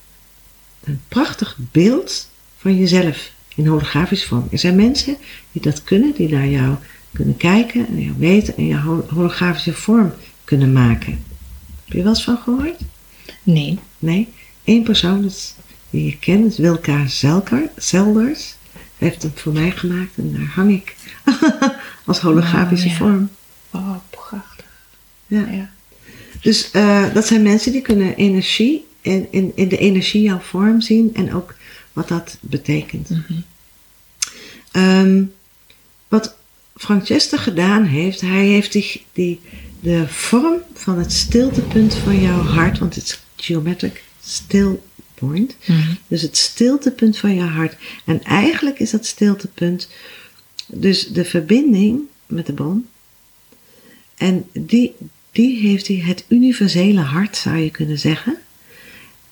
een 0.85 1.01
prachtig 1.09 1.57
beeld 1.59 2.29
van 2.57 2.77
jezelf 2.77 3.33
in 3.57 3.67
holografische 3.67 4.27
vorm. 4.27 4.49
Er 4.51 4.59
zijn 4.59 4.77
mensen 4.77 5.17
die 5.53 5.63
dat 5.63 5.85
kunnen, 5.85 6.13
die 6.17 6.29
naar 6.29 6.49
jou 6.49 6.75
kunnen 7.13 7.37
kijken 7.37 7.87
en 7.89 8.01
jou 8.03 8.15
weten 8.19 8.57
en 8.57 8.67
je 8.67 8.81
hol- 8.81 9.07
holografische 9.09 9.73
vorm 9.73 10.13
kunnen 10.45 10.73
maken. 10.73 11.13
Heb 11.85 11.97
je 11.97 12.03
wel 12.03 12.09
eens 12.13 12.25
van 12.25 12.39
gehoord? 12.39 12.81
Nee. 13.43 13.79
Nee? 13.99 14.29
Eén 14.65 14.83
persoon 14.83 15.31
die 15.91 16.05
je 16.05 16.19
kent, 16.19 16.57
Wilka 16.57 17.07
Zelker, 17.07 17.71
Zelders. 17.77 18.55
Heeft 18.99 19.23
hem 19.23 19.33
voor 19.35 19.53
mij 19.53 19.71
gemaakt 19.71 20.17
en 20.17 20.33
daar 20.33 20.51
hang 20.55 20.73
ik 20.73 20.95
als 22.07 22.21
holografische 22.21 22.87
Oh, 22.87 22.93
ja. 22.93 22.97
vorm. 22.99 23.29
Oh, 23.71 23.97
prachtig. 24.11 24.67
Ja. 25.27 25.47
Ja. 25.51 25.71
Dus 26.41 26.71
eh, 26.71 27.15
dat 27.15 27.27
zijn 27.27 27.43
mensen 27.43 27.73
die 27.73 27.81
kunnen 27.81 28.15
energie 28.17 28.87
in, 29.01 29.27
in, 29.31 29.53
in 29.55 29.69
de 29.69 29.79
energie 29.79 30.23
jouw 30.23 30.39
vorm 30.41 30.81
zien 30.81 31.11
en 31.15 31.35
ook 31.35 31.55
wat 31.97 32.09
dat 32.09 32.37
betekent. 32.41 33.09
Mhm. 33.11 33.33
Ehm, 34.71 35.25
wat 36.09 36.37
Frank 36.75 37.07
Chester 37.07 37.39
gedaan 37.39 37.85
heeft, 37.85 38.21
hij 38.21 38.45
heeft 38.47 38.73
die, 38.73 39.05
die, 39.13 39.41
de 39.81 40.09
vorm 40.09 40.61
van 40.75 40.99
het 40.99 41.13
stiltepunt 41.13 41.95
van 41.95 42.21
jouw 42.21 42.41
hart, 42.41 42.79
want 42.79 42.95
het 42.95 43.05
is 43.05 43.21
geometric 43.37 44.03
still 44.25 44.79
point, 45.15 45.57
Mhm. 45.67 45.93
dus 46.09 46.23
het 46.23 46.37
stiltepunt 46.37 47.19
van 47.19 47.35
je 47.35 47.43
hart. 47.43 47.77
En 48.05 48.23
eigenlijk 48.23 48.79
is 48.79 48.91
dat 48.91 49.07
stiltepunt 49.07 49.89
dus 50.67 51.09
de 51.09 51.25
verbinding 51.25 52.01
met 52.27 52.47
de 52.47 52.53
bron. 52.53 52.87
En 54.17 54.47
die, 54.53 54.95
die 55.33 55.59
heeft 55.61 55.87
hij, 55.87 55.97
het 55.97 56.25
universele 56.29 57.01
hart 57.01 57.37
zou 57.37 57.57
je 57.57 57.71
kunnen 57.71 57.99
zeggen. 57.99 58.37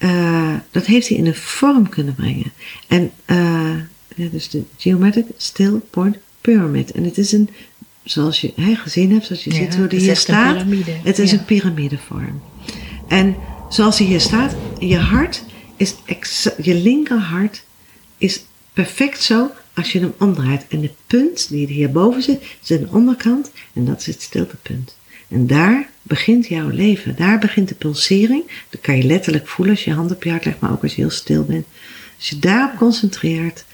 Eh, 0.04 0.54
dat 0.70 0.86
heeft 0.86 1.08
hij 1.08 1.16
in 1.16 1.26
een 1.26 1.34
vorm 1.34 1.88
kunnen 1.88 2.14
brengen. 2.14 2.52
En 2.88 3.10
eh, 3.24 3.74
ja, 4.16 4.28
dus 4.30 4.48
de 4.50 4.62
Geometric 4.76 5.24
Still 5.36 5.80
Point 5.90 6.16
pyramid. 6.40 6.92
En 6.92 7.04
het 7.04 7.18
is 7.18 7.32
een, 7.32 7.48
zoals 8.02 8.40
je 8.40 8.52
hè, 8.56 8.74
gezien 8.74 9.12
hebt, 9.12 9.26
zoals 9.26 9.44
je 9.44 9.50
Ja, 9.50 9.56
ziet 9.56 9.76
hoe 9.76 9.86
die 9.86 10.00
hier 10.00 10.16
staat. 10.16 10.52
piramide. 10.54 10.90
Het 11.02 11.18
is 11.18 11.30
Ja. 11.30 11.38
een 11.38 11.44
piramidevorm. 11.44 12.42
En 13.08 13.36
zoals 13.68 13.98
hij 13.98 14.06
hier 14.06 14.20
staat, 14.20 14.54
je 14.78 14.96
hart 14.98 15.44
is, 15.76 15.94
je 16.62 16.74
linkerhart 16.74 17.64
is 18.18 18.44
perfect 18.72 19.22
zo 19.22 19.50
als 19.74 19.92
je 19.92 20.00
hem 20.00 20.14
omdraait. 20.18 20.64
En 20.68 20.80
de 20.80 20.90
punt 21.06 21.48
die 21.48 21.66
hierboven 21.66 22.22
zit, 22.22 22.42
zit 22.60 22.78
aan 22.80 22.84
de 22.86 22.92
onderkant 22.92 23.50
en 23.72 23.84
dat 23.84 24.00
is 24.00 24.06
het 24.06 24.22
stiltepunt. 24.22 24.96
En 25.28 25.46
daar 25.46 25.88
begint 26.02 26.46
jouw 26.46 26.68
leven. 26.68 27.16
Daar 27.16 27.38
begint 27.38 27.68
de 27.68 27.74
pulsering. 27.74 28.50
Dat 28.70 28.80
kan 28.80 28.96
je 28.96 29.02
letterlijk 29.02 29.48
voelen 29.48 29.74
als 29.74 29.84
je 29.84 29.90
je 29.90 29.96
hand 29.96 30.10
op 30.10 30.22
je 30.22 30.30
hart 30.30 30.44
legt, 30.44 30.60
maar 30.60 30.72
ook 30.72 30.82
als 30.82 30.94
je 30.94 31.00
heel 31.00 31.10
stil 31.10 31.44
bent. 31.44 31.66
Als 32.16 32.28
je 32.28 32.38
daarop 32.38 32.76
concentreert, 32.76 33.64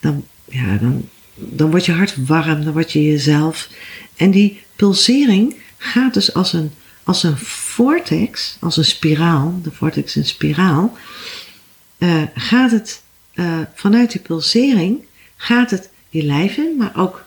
dan, 0.00 0.24
ja, 0.44 0.76
dan, 0.76 1.08
dan 1.34 1.70
wordt 1.70 1.84
je 1.84 1.92
hart 1.92 2.26
warm, 2.26 2.64
dan 2.64 2.72
word 2.72 2.92
je 2.92 3.04
jezelf. 3.04 3.68
En 4.16 4.30
die 4.30 4.60
pulsering 4.76 5.56
gaat 5.76 6.14
dus 6.14 6.34
als 6.34 6.52
een, 6.52 6.70
als 7.02 7.22
een 7.22 7.38
vortex, 7.38 8.56
als 8.60 8.76
een 8.76 8.84
spiraal, 8.84 9.60
de 9.62 9.72
vortex 9.72 10.14
een 10.14 10.26
spiraal, 10.26 10.96
eh, 11.98 12.22
gaat 12.34 12.70
het 12.70 13.02
eh, 13.34 13.58
vanuit 13.74 14.12
die 14.12 14.20
pulsering, 14.20 14.98
gaat 15.36 15.70
het 15.70 15.90
je 16.08 16.22
lijf 16.22 16.56
in, 16.56 16.76
maar 16.76 16.92
ook 16.96 17.24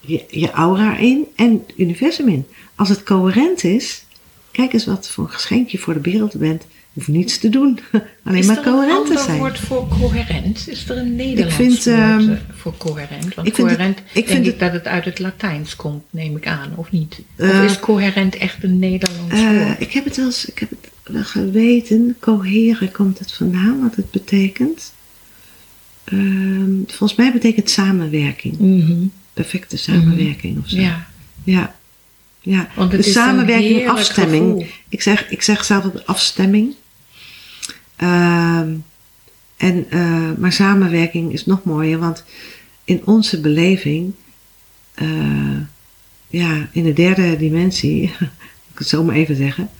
je, 0.00 0.24
je 0.30 0.50
aura 0.50 0.96
in 0.96 1.24
en 1.36 1.50
het 1.66 1.72
universum 1.78 2.28
in. 2.28 2.46
Als 2.74 2.88
het 2.88 3.02
coherent 3.02 3.64
is, 3.64 4.04
kijk 4.50 4.72
eens 4.72 4.86
wat 4.86 5.08
voor 5.08 5.24
een 5.24 5.30
geschenk 5.30 5.68
je 5.68 5.78
voor 5.78 5.94
de 5.94 6.00
wereld 6.00 6.36
bent. 6.38 6.62
Je 6.92 7.00
hoeft 7.06 7.08
niets 7.18 7.38
te 7.38 7.48
doen, 7.48 7.78
alleen 8.24 8.38
Is 8.38 8.46
maar 8.46 8.58
er 8.58 8.66
een 8.66 8.72
coherent 8.72 9.06
te 9.06 9.18
zijn. 9.24 9.38
woord 9.38 9.58
voor 9.58 9.88
coherent? 9.88 10.68
Is 10.68 10.88
er 10.88 10.96
een 10.98 11.16
Nederlands 11.16 11.54
vind, 11.54 11.84
woord 11.84 11.86
ehm, 11.98 12.30
eh, 12.30 12.36
voor 12.50 12.76
coherent? 12.76 13.34
Want 13.34 13.46
ik 13.48 13.56
het- 13.56 13.64
coherent, 13.66 13.98
ik 13.98 14.04
denk 14.14 14.26
vind 14.26 14.38
ik 14.46 14.50
het- 14.50 14.60
dat 14.60 14.72
het 14.72 14.86
uit 14.86 15.04
het 15.04 15.18
Latijns 15.18 15.76
komt, 15.76 16.02
neem 16.10 16.36
ik 16.36 16.46
aan, 16.46 16.72
of 16.76 16.90
niet? 16.90 17.20
Eh, 17.36 17.48
of 17.48 17.62
is 17.64 17.80
coherent 17.80 18.36
echt 18.36 18.62
een 18.64 18.78
Nederlands 18.78 19.34
Eh, 19.34 19.64
woord? 19.64 19.80
ik 19.80 19.92
heb 19.92 20.04
het 20.04 20.16
wel 20.16 20.26
eens, 20.26 20.44
ik 20.44 20.58
heb 20.58 20.70
het 20.70 20.90
wel 21.04 21.24
geweten. 21.24 22.16
Coheren 22.20 22.92
komt 22.92 23.18
het 23.18 23.32
vandaan, 23.32 23.80
wat 23.82 23.94
het 23.96 24.10
betekent. 24.10 24.92
Ehm, 26.04 26.72
volgens 26.86 27.14
mij 27.18 27.32
betekent 27.32 27.70
samenwerking. 27.70 28.58
Mhm. 28.58 29.04
Perfecte 29.32 29.76
samenwerking 29.76 30.58
of 30.58 30.68
zo. 30.68 30.76
Ja, 30.80 31.06
Ja. 31.44 31.74
ja. 32.40 32.68
Want 32.74 32.92
het 32.92 33.02
de 33.02 33.06
is 33.08 33.14
samenwerking, 33.14 33.88
afstemming. 33.88 34.44
gevoel. 34.44 34.66
Ik 34.88 35.02
zeg, 35.02 35.30
ik 35.30 35.42
zeg 35.42 35.64
zelf 35.64 35.84
altijd 35.84 36.06
afstemming. 36.06 36.74
Ehm, 37.96 38.74
en, 39.56 39.86
eh, 39.90 40.30
maar 40.38 40.52
samenwerking 40.52 41.32
is 41.32 41.46
nog 41.46 41.64
mooier, 41.64 41.98
want 41.98 42.24
in 42.84 43.02
onze 43.04 43.40
beleving, 43.40 44.12
eh, 44.94 45.08
ja, 46.28 46.68
in 46.72 46.84
de 46.84 46.92
derde 46.92 47.36
dimensie, 47.36 48.02
ik 48.72 48.78
het 48.78 48.88
zo 48.88 49.04
maar 49.04 49.14
even 49.14 49.36
zeggen, 49.36 49.70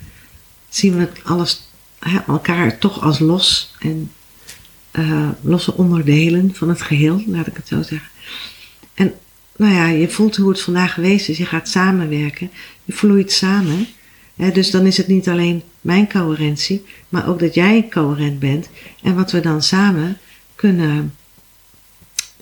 zien 0.69 0.97
we 0.97 1.09
alles, 1.25 1.69
hè, 1.99 2.19
elkaar 2.27 2.79
toch 2.79 3.03
als 3.03 3.19
los 3.19 3.75
en 3.79 4.11
eh, 4.91 5.29
losse 5.41 5.75
onderdelen 5.75 6.55
van 6.55 6.69
het 6.69 6.83
geheel, 6.83 7.23
laat 7.27 7.47
ik 7.47 7.57
het 7.57 7.69
zo 7.69 7.83
zeggen. 7.83 8.09
En 8.95 9.15
nou 9.61 9.75
ja, 9.75 9.89
je 9.89 10.09
voelt 10.09 10.37
hoe 10.37 10.49
het 10.49 10.61
vandaag 10.61 10.95
geweest 10.95 11.29
is. 11.29 11.39
Je 11.39 11.47
gaat 11.47 11.69
samenwerken. 11.69 12.51
Je 12.85 12.93
vloeit 12.93 13.33
samen. 13.33 13.87
Hè, 14.37 14.51
dus 14.53 14.71
dan 14.71 14.87
is 14.87 14.97
het 14.97 15.07
niet 15.07 15.29
alleen 15.29 15.63
mijn 15.81 16.09
coherentie, 16.09 16.85
maar 17.09 17.29
ook 17.29 17.39
dat 17.39 17.55
jij 17.55 17.87
coherent 17.91 18.39
bent. 18.39 18.71
En 19.03 19.15
wat 19.15 19.31
we 19.31 19.41
dan 19.41 19.63
samen 19.63 20.19
kunnen 20.55 21.15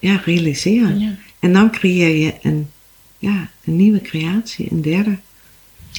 ja, 0.01 0.21
realiseren. 0.25 0.99
ja. 0.99 1.15
En 1.39 1.53
dan 1.53 1.71
creëer 1.71 2.17
je 2.17 2.35
een, 2.43 2.69
ja, 3.19 3.51
een 3.65 3.77
nieuwe 3.77 4.01
creatie, 4.01 4.67
een 4.71 4.83
derde. 4.83 5.17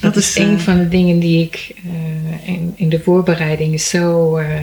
Dat, 0.01 0.15
is 0.15 0.35
een 0.35 0.57
eh, 0.57 0.59
van 0.59 0.77
de 0.77 0.87
dingen 0.87 1.19
die 1.19 1.43
ik 1.43 1.75
eh, 1.85 2.47
in, 2.47 2.73
in 2.75 2.89
de 2.89 2.99
voorbereiding 2.99 3.81
zo 3.81 4.35
eh, 4.35 4.59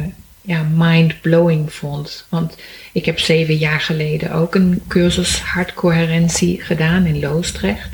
ja, 0.47 0.67
mind-blowing 0.75 1.73
vond. 1.73 2.27
Want 2.29 2.57
ik 2.93 3.05
heb 3.05 3.19
zeven 3.19 3.57
jaar 3.57 3.81
geleden 3.81 4.33
ook 4.33 4.55
een 4.55 4.83
cursus 4.89 5.41
hartcoherentie 5.41 6.63
gedaan 6.63 7.07
in 7.07 7.21
Loosdrecht. 7.21 7.89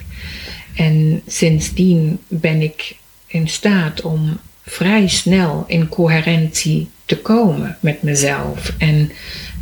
En 0.74 1.22
sindsdien 1.26 2.18
ben 2.28 2.62
ik 2.62 2.96
in 3.26 3.48
staat 3.48 4.00
om 4.00 4.38
vrij 4.64 5.08
snel 5.08 5.64
in 5.66 5.88
coherentie 5.88 6.88
te 7.04 7.18
komen 7.18 7.76
met 7.80 8.02
mezelf. 8.02 8.72
En 8.78 9.12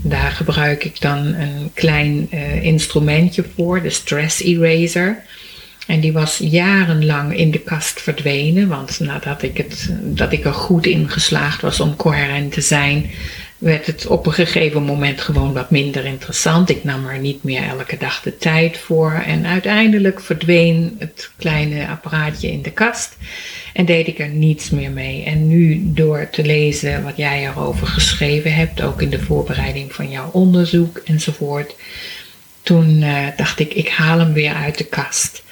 daar 0.03 0.31
gebruik 0.31 0.85
ik 0.85 1.01
dan 1.01 1.19
een 1.19 1.71
klein 1.75 2.27
eh, 2.31 2.65
instrumentje 2.65 3.45
voor, 3.57 3.83
de 3.83 3.91
stress 3.91 4.43
eraser. 4.43 5.23
En 5.87 6.01
die 6.01 6.13
was 6.13 6.39
jarenlang 6.43 7.37
in 7.37 7.51
de 7.51 7.59
kast 7.59 8.01
verdwenen, 8.01 8.69
want 8.69 9.01
nadat 9.01 9.43
ik, 9.43 9.57
het, 9.57 9.95
dat 10.03 10.33
ik 10.33 10.45
er 10.45 10.55
goed 10.55 10.87
in 10.87 11.09
geslaagd 11.09 11.61
was 11.61 11.81
om 11.81 11.97
coherent 11.97 12.53
te 12.53 12.61
zijn, 12.61 13.11
werd 13.61 13.87
het 13.87 14.07
op 14.07 14.27
een 14.27 14.33
gegeven 14.33 14.83
moment 14.83 15.21
gewoon 15.21 15.53
wat 15.53 15.71
minder 15.71 16.05
interessant. 16.05 16.71
Ik 16.71 16.85
nam 16.85 17.07
er 17.07 17.19
niet 17.19 17.45
meer 17.45 17.63
elke 17.63 17.97
dag 17.97 18.23
de 18.23 18.37
tijd 18.37 18.79
voor 18.79 19.13
en 19.13 19.47
uiteindelijk 19.47 20.21
verdween 20.21 20.97
het 20.99 21.31
kleine 21.37 21.89
apparaatje 21.89 22.53
in 22.53 22.63
de 22.63 22.71
kast 22.71 23.17
en 23.73 23.85
deed 23.85 24.07
ik 24.07 24.19
er 24.19 24.29
niets 24.29 24.71
meer 24.71 24.91
mee. 24.91 25.25
En 25.25 25.49
nu 25.49 25.81
door 25.85 26.29
te 26.31 26.45
lezen 26.45 27.05
wat 27.05 27.17
jij 27.17 27.47
erover 27.47 27.87
geschreven 27.87 28.55
hebt, 28.55 28.83
ook 28.83 29.03
in 29.03 29.11
de 29.11 29.21
voorbereiding 29.21 29.93
van 29.93 30.11
jouw 30.11 30.31
onderzoek 30.33 31.01
enzovoort, 31.05 31.75
toen 32.71 33.03
eh, 33.03 33.27
dacht 33.37 33.59
ik, 33.59 33.75
ik 33.75 33.89
haal 33.89 34.19
hem 34.19 34.33
weer 34.33 34.55
uit 34.55 34.79
de 34.79 34.85
kast. 34.85 35.43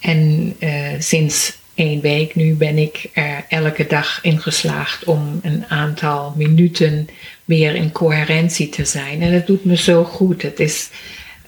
En 0.00 0.54
eh, 0.58 0.70
sinds 0.98 1.56
één 1.74 2.00
week 2.00 2.34
nu 2.34 2.54
ben 2.54 2.78
ik 2.78 3.10
er 3.12 3.44
elke 3.48 3.86
dag 3.86 4.18
in 4.22 4.40
geslaagd 4.40 5.04
om 5.04 5.40
een 5.42 5.64
aantal 5.68 6.34
minuten 6.36 7.08
weer 7.44 7.74
in 7.74 7.92
coherentie 7.92 8.68
te 8.68 8.84
zijn. 8.84 9.22
En 9.22 9.32
het 9.32 9.46
doet 9.46 9.64
me 9.64 9.76
zo 9.76 10.04
goed. 10.04 10.42
Het 10.42 10.60
is 10.60 10.90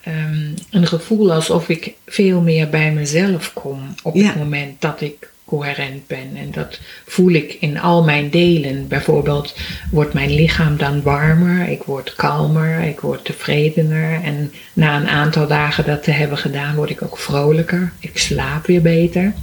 ehm, 0.02 0.48
een 0.70 0.86
gevoel 0.86 1.32
alsof 1.32 1.68
ik 1.68 1.92
veel 2.06 2.40
meer 2.40 2.68
bij 2.68 2.92
mezelf 2.92 3.52
kom 3.52 3.94
op 4.02 4.14
Ja. 4.14 4.26
het 4.26 4.36
moment 4.36 4.80
dat 4.80 5.00
ik 5.00 5.30
coherent 5.46 6.06
ben. 6.06 6.30
En 6.34 6.50
dat 6.50 6.80
voel 7.06 7.30
ik 7.30 7.56
in 7.60 7.80
al 7.80 8.04
mijn 8.04 8.30
delen. 8.30 8.88
Bijvoorbeeld 8.88 9.54
wordt 9.90 10.12
mijn 10.14 10.34
lichaam 10.34 10.76
dan 10.76 11.02
warmer, 11.02 11.68
ik 11.68 11.82
word 11.82 12.14
kalmer, 12.14 12.80
ik 12.80 13.00
word 13.00 13.24
tevredener. 13.24 14.22
En 14.22 14.52
na 14.72 14.96
een 14.96 15.08
aantal 15.08 15.46
dagen 15.46 15.84
dat 15.84 16.02
te 16.02 16.10
hebben 16.10 16.38
gedaan, 16.38 16.74
word 16.74 16.90
ik 16.90 17.02
ook 17.02 17.18
vrolijker. 17.18 17.92
Ik 18.00 18.18
slaap 18.18 18.66
weer 18.66 18.82
beter. 18.82 19.34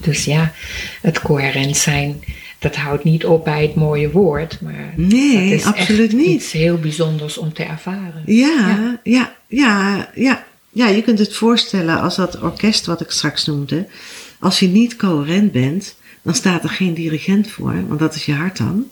Dus 0.00 0.24
ja, 0.24 0.52
het 1.00 1.20
coherent 1.20 1.76
zijn, 1.76 2.24
dat 2.58 2.76
houdt 2.76 3.04
niet 3.04 3.24
op 3.24 3.44
bij 3.44 3.62
het 3.62 3.74
mooie 3.74 4.10
woord. 4.10 4.60
Maar 4.60 4.92
Nee, 4.96 5.50
dat 5.50 5.58
is 5.58 5.64
absoluut 5.64 6.12
niet. 6.12 6.26
iets 6.26 6.52
heel 6.52 6.78
bijzonders 6.78 7.38
om 7.38 7.52
te 7.52 7.62
ervaren. 7.62 8.22
Ja, 8.26 8.98
ja, 9.02 9.32
ja, 9.48 10.08
ja, 10.14 10.44
ja. 10.72 10.88
je 10.88 11.02
kunt 11.02 11.18
het 11.18 11.36
voorstellen 11.36 12.00
als 12.00 12.16
dat 12.16 12.40
orkest 12.40 12.86
wat 12.86 13.00
ik 13.00 13.10
straks 13.10 13.46
noemde. 13.46 13.86
Als 14.42 14.58
je 14.58 14.66
niet 14.68 14.96
coherent 14.96 15.52
bent, 15.52 15.96
dan 16.22 16.34
staat 16.34 16.62
er 16.62 16.68
geen 16.70 16.94
dirigent 16.94 17.50
voor, 17.50 17.74
want 17.88 18.00
dat 18.00 18.14
is 18.14 18.24
je 18.26 18.32
hart 18.32 18.58
dan. 18.58 18.84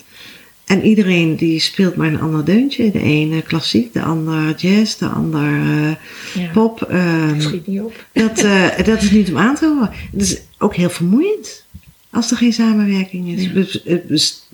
En 0.67 0.83
iedereen 0.87 1.37
die 1.37 1.61
speelt 1.61 1.97
maar 1.97 2.07
een 2.09 2.21
ander 2.21 2.45
deuntje. 2.45 2.91
De 2.91 3.03
ene 3.03 3.43
klassiek, 3.43 3.93
de 3.93 4.03
ander 4.03 4.55
jazz, 4.57 4.97
de 4.97 5.07
ander 5.07 5.43
eh, 5.53 5.91
Ja. 6.43 6.51
pop. 6.53 6.83
ehm, 6.83 7.41
Schiet 7.41 7.67
niet 7.67 7.81
op. 7.81 8.07
dat, 8.13 8.39
eh, 8.39 8.69
dat 8.85 9.03
is 9.03 9.11
niet 9.11 9.29
om 9.31 9.37
aan 9.39 9.55
te 9.55 9.67
horen. 9.67 9.91
Het 10.13 10.23
is 10.23 10.41
ook 10.59 10.75
heel 10.75 10.91
vermoeiend 10.91 11.65
als 12.11 12.31
er 12.31 12.37
geen 12.37 12.53
samenwerking 12.53 13.29
is. 13.29 13.45
Ja. 13.45 13.51
Het 13.93 14.11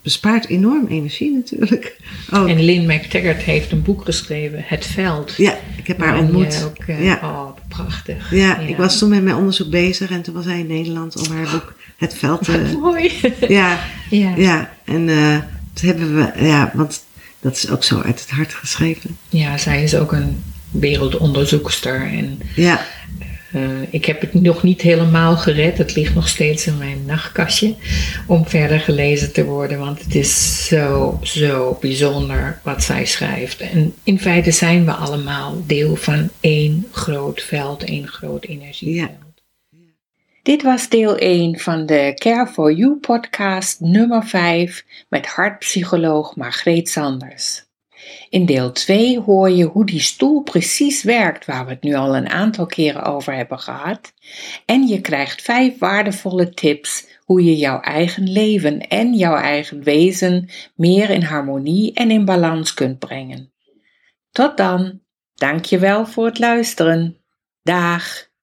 bespaart 0.07 0.47
enorm 0.49 0.87
energie 0.87 1.33
natuurlijk. 1.33 1.97
Ook. 2.33 2.49
En 2.49 2.65
Lynn 2.65 2.87
McTaggart 2.87 3.43
heeft 3.43 3.73
een 3.73 3.83
boek 3.83 4.05
geschreven, 4.05 4.63
Het 4.65 4.87
Veld. 4.87 5.35
Ja, 5.37 5.59
ik 5.77 5.87
heb 5.87 5.99
haar 5.99 6.19
ontmoet. 6.19 6.65
Ook, 6.65 6.85
eh, 6.87 7.05
ja. 7.05 7.21
Oh, 7.23 7.49
prachtig. 7.69 8.31
Ja, 8.31 8.59
ik 8.59 8.77
was 8.77 8.99
toen 8.99 9.09
met 9.09 9.23
mijn 9.23 9.37
onderzoek 9.37 9.71
bezig 9.71 10.11
en 10.11 10.23
toen 10.23 10.35
was 10.35 10.45
hij 10.45 10.59
in 10.59 10.67
Nederland 10.67 11.29
om 11.29 11.37
haar 11.37 11.51
boek 11.51 11.75
Het 11.97 12.15
Veld 12.15 12.45
te... 12.45 12.77
Mooi. 12.83 13.13
Ja, 13.49 13.79
ja. 14.11 14.33
ja. 14.37 14.71
En 14.85 15.09
eh 15.09 15.39
toen 15.73 15.89
hebben 15.89 16.17
we... 16.17 16.45
Ja, 16.45 16.71
want 16.75 17.05
dat 17.41 17.57
is 17.57 17.71
ook 17.71 17.85
zo 17.85 18.01
uit 18.01 18.21
het 18.21 18.31
hart 18.31 18.55
geschreven. 18.55 19.17
Ja, 19.29 19.59
zij 19.59 19.83
is 19.83 19.95
ook 19.95 20.13
een 20.13 20.43
wereldonderzoekster. 20.71 22.01
En 22.01 22.41
Ja, 22.55 22.87
ik 23.91 24.05
heb 24.05 24.21
het 24.21 24.35
nog 24.35 24.63
niet 24.63 24.81
helemaal 24.81 25.37
gered. 25.37 25.79
Het 25.79 25.95
ligt 25.95 26.15
nog 26.15 26.29
steeds 26.29 26.67
in 26.67 26.79
mijn 26.79 27.05
nachtkastje 27.05 27.75
om 28.27 28.47
verder 28.47 28.81
gelezen 28.81 29.33
te 29.33 29.45
worden. 29.45 29.79
Want 29.79 30.05
het 30.05 30.15
is 30.15 30.67
zo, 30.67 31.19
zo 31.23 31.79
bijzonder 31.81 32.61
wat 32.63 32.83
zij 32.83 33.05
schrijft. 33.05 33.61
En 33.61 33.95
in 34.03 34.21
feite 34.21 34.51
zijn 34.51 34.85
we 34.85 34.93
allemaal 34.93 35.63
deel 35.67 35.97
van 35.97 36.31
één 36.41 36.87
groot 36.91 37.43
veld, 37.43 37.85
één 37.85 38.09
groot 38.09 38.45
energieveld. 38.45 39.25
Dit 40.43 40.63
was 40.63 40.89
deel 40.89 41.17
1 41.17 41.59
van 41.59 41.87
de 41.87 42.13
Care 42.15 42.47
for 42.47 42.73
You 42.73 42.97
podcast 42.97 43.81
nummer 43.81 44.27
5 44.27 44.85
met 45.09 45.27
hartpsycholoog 45.27 46.37
Margreet 46.37 46.89
Sanders. 46.89 47.66
In 48.29 48.47
deel 48.47 48.73
2 48.73 49.21
hoor 49.21 49.51
je 49.51 49.65
hoe 49.65 49.87
die 49.87 50.01
stoel 50.01 50.43
precies 50.43 51.03
werkt, 51.03 51.45
waar 51.45 51.65
we 51.65 51.71
het 51.71 51.83
nu 51.83 51.95
al 51.95 52.17
een 52.17 52.29
aantal 52.29 52.67
keren 52.67 53.03
over 53.03 53.35
hebben 53.35 53.59
gehad. 53.59 54.13
En 54.65 54.87
je 54.87 55.01
krijgt 55.01 55.43
vijf 55.43 55.79
waardevolle 55.79 56.51
tips 56.51 57.07
hoe 57.25 57.45
je 57.45 57.57
jouw 57.57 57.81
eigen 57.81 58.33
leven 58.33 58.89
en 58.89 59.15
jouw 59.15 59.37
eigen 59.37 59.83
wezen 59.83 60.49
meer 60.75 61.11
in 61.11 61.23
harmonie 61.23 61.93
en 61.95 62.11
in 62.11 62.25
balans 62.25 62.75
kunt 62.75 62.99
brengen. 62.99 63.53
Tot 64.31 64.57
dan, 64.57 65.01
dankjewel 65.35 66.07
voor 66.07 66.27
het 66.27 66.39
luisteren. 66.39 67.17
Dag! 67.63 68.35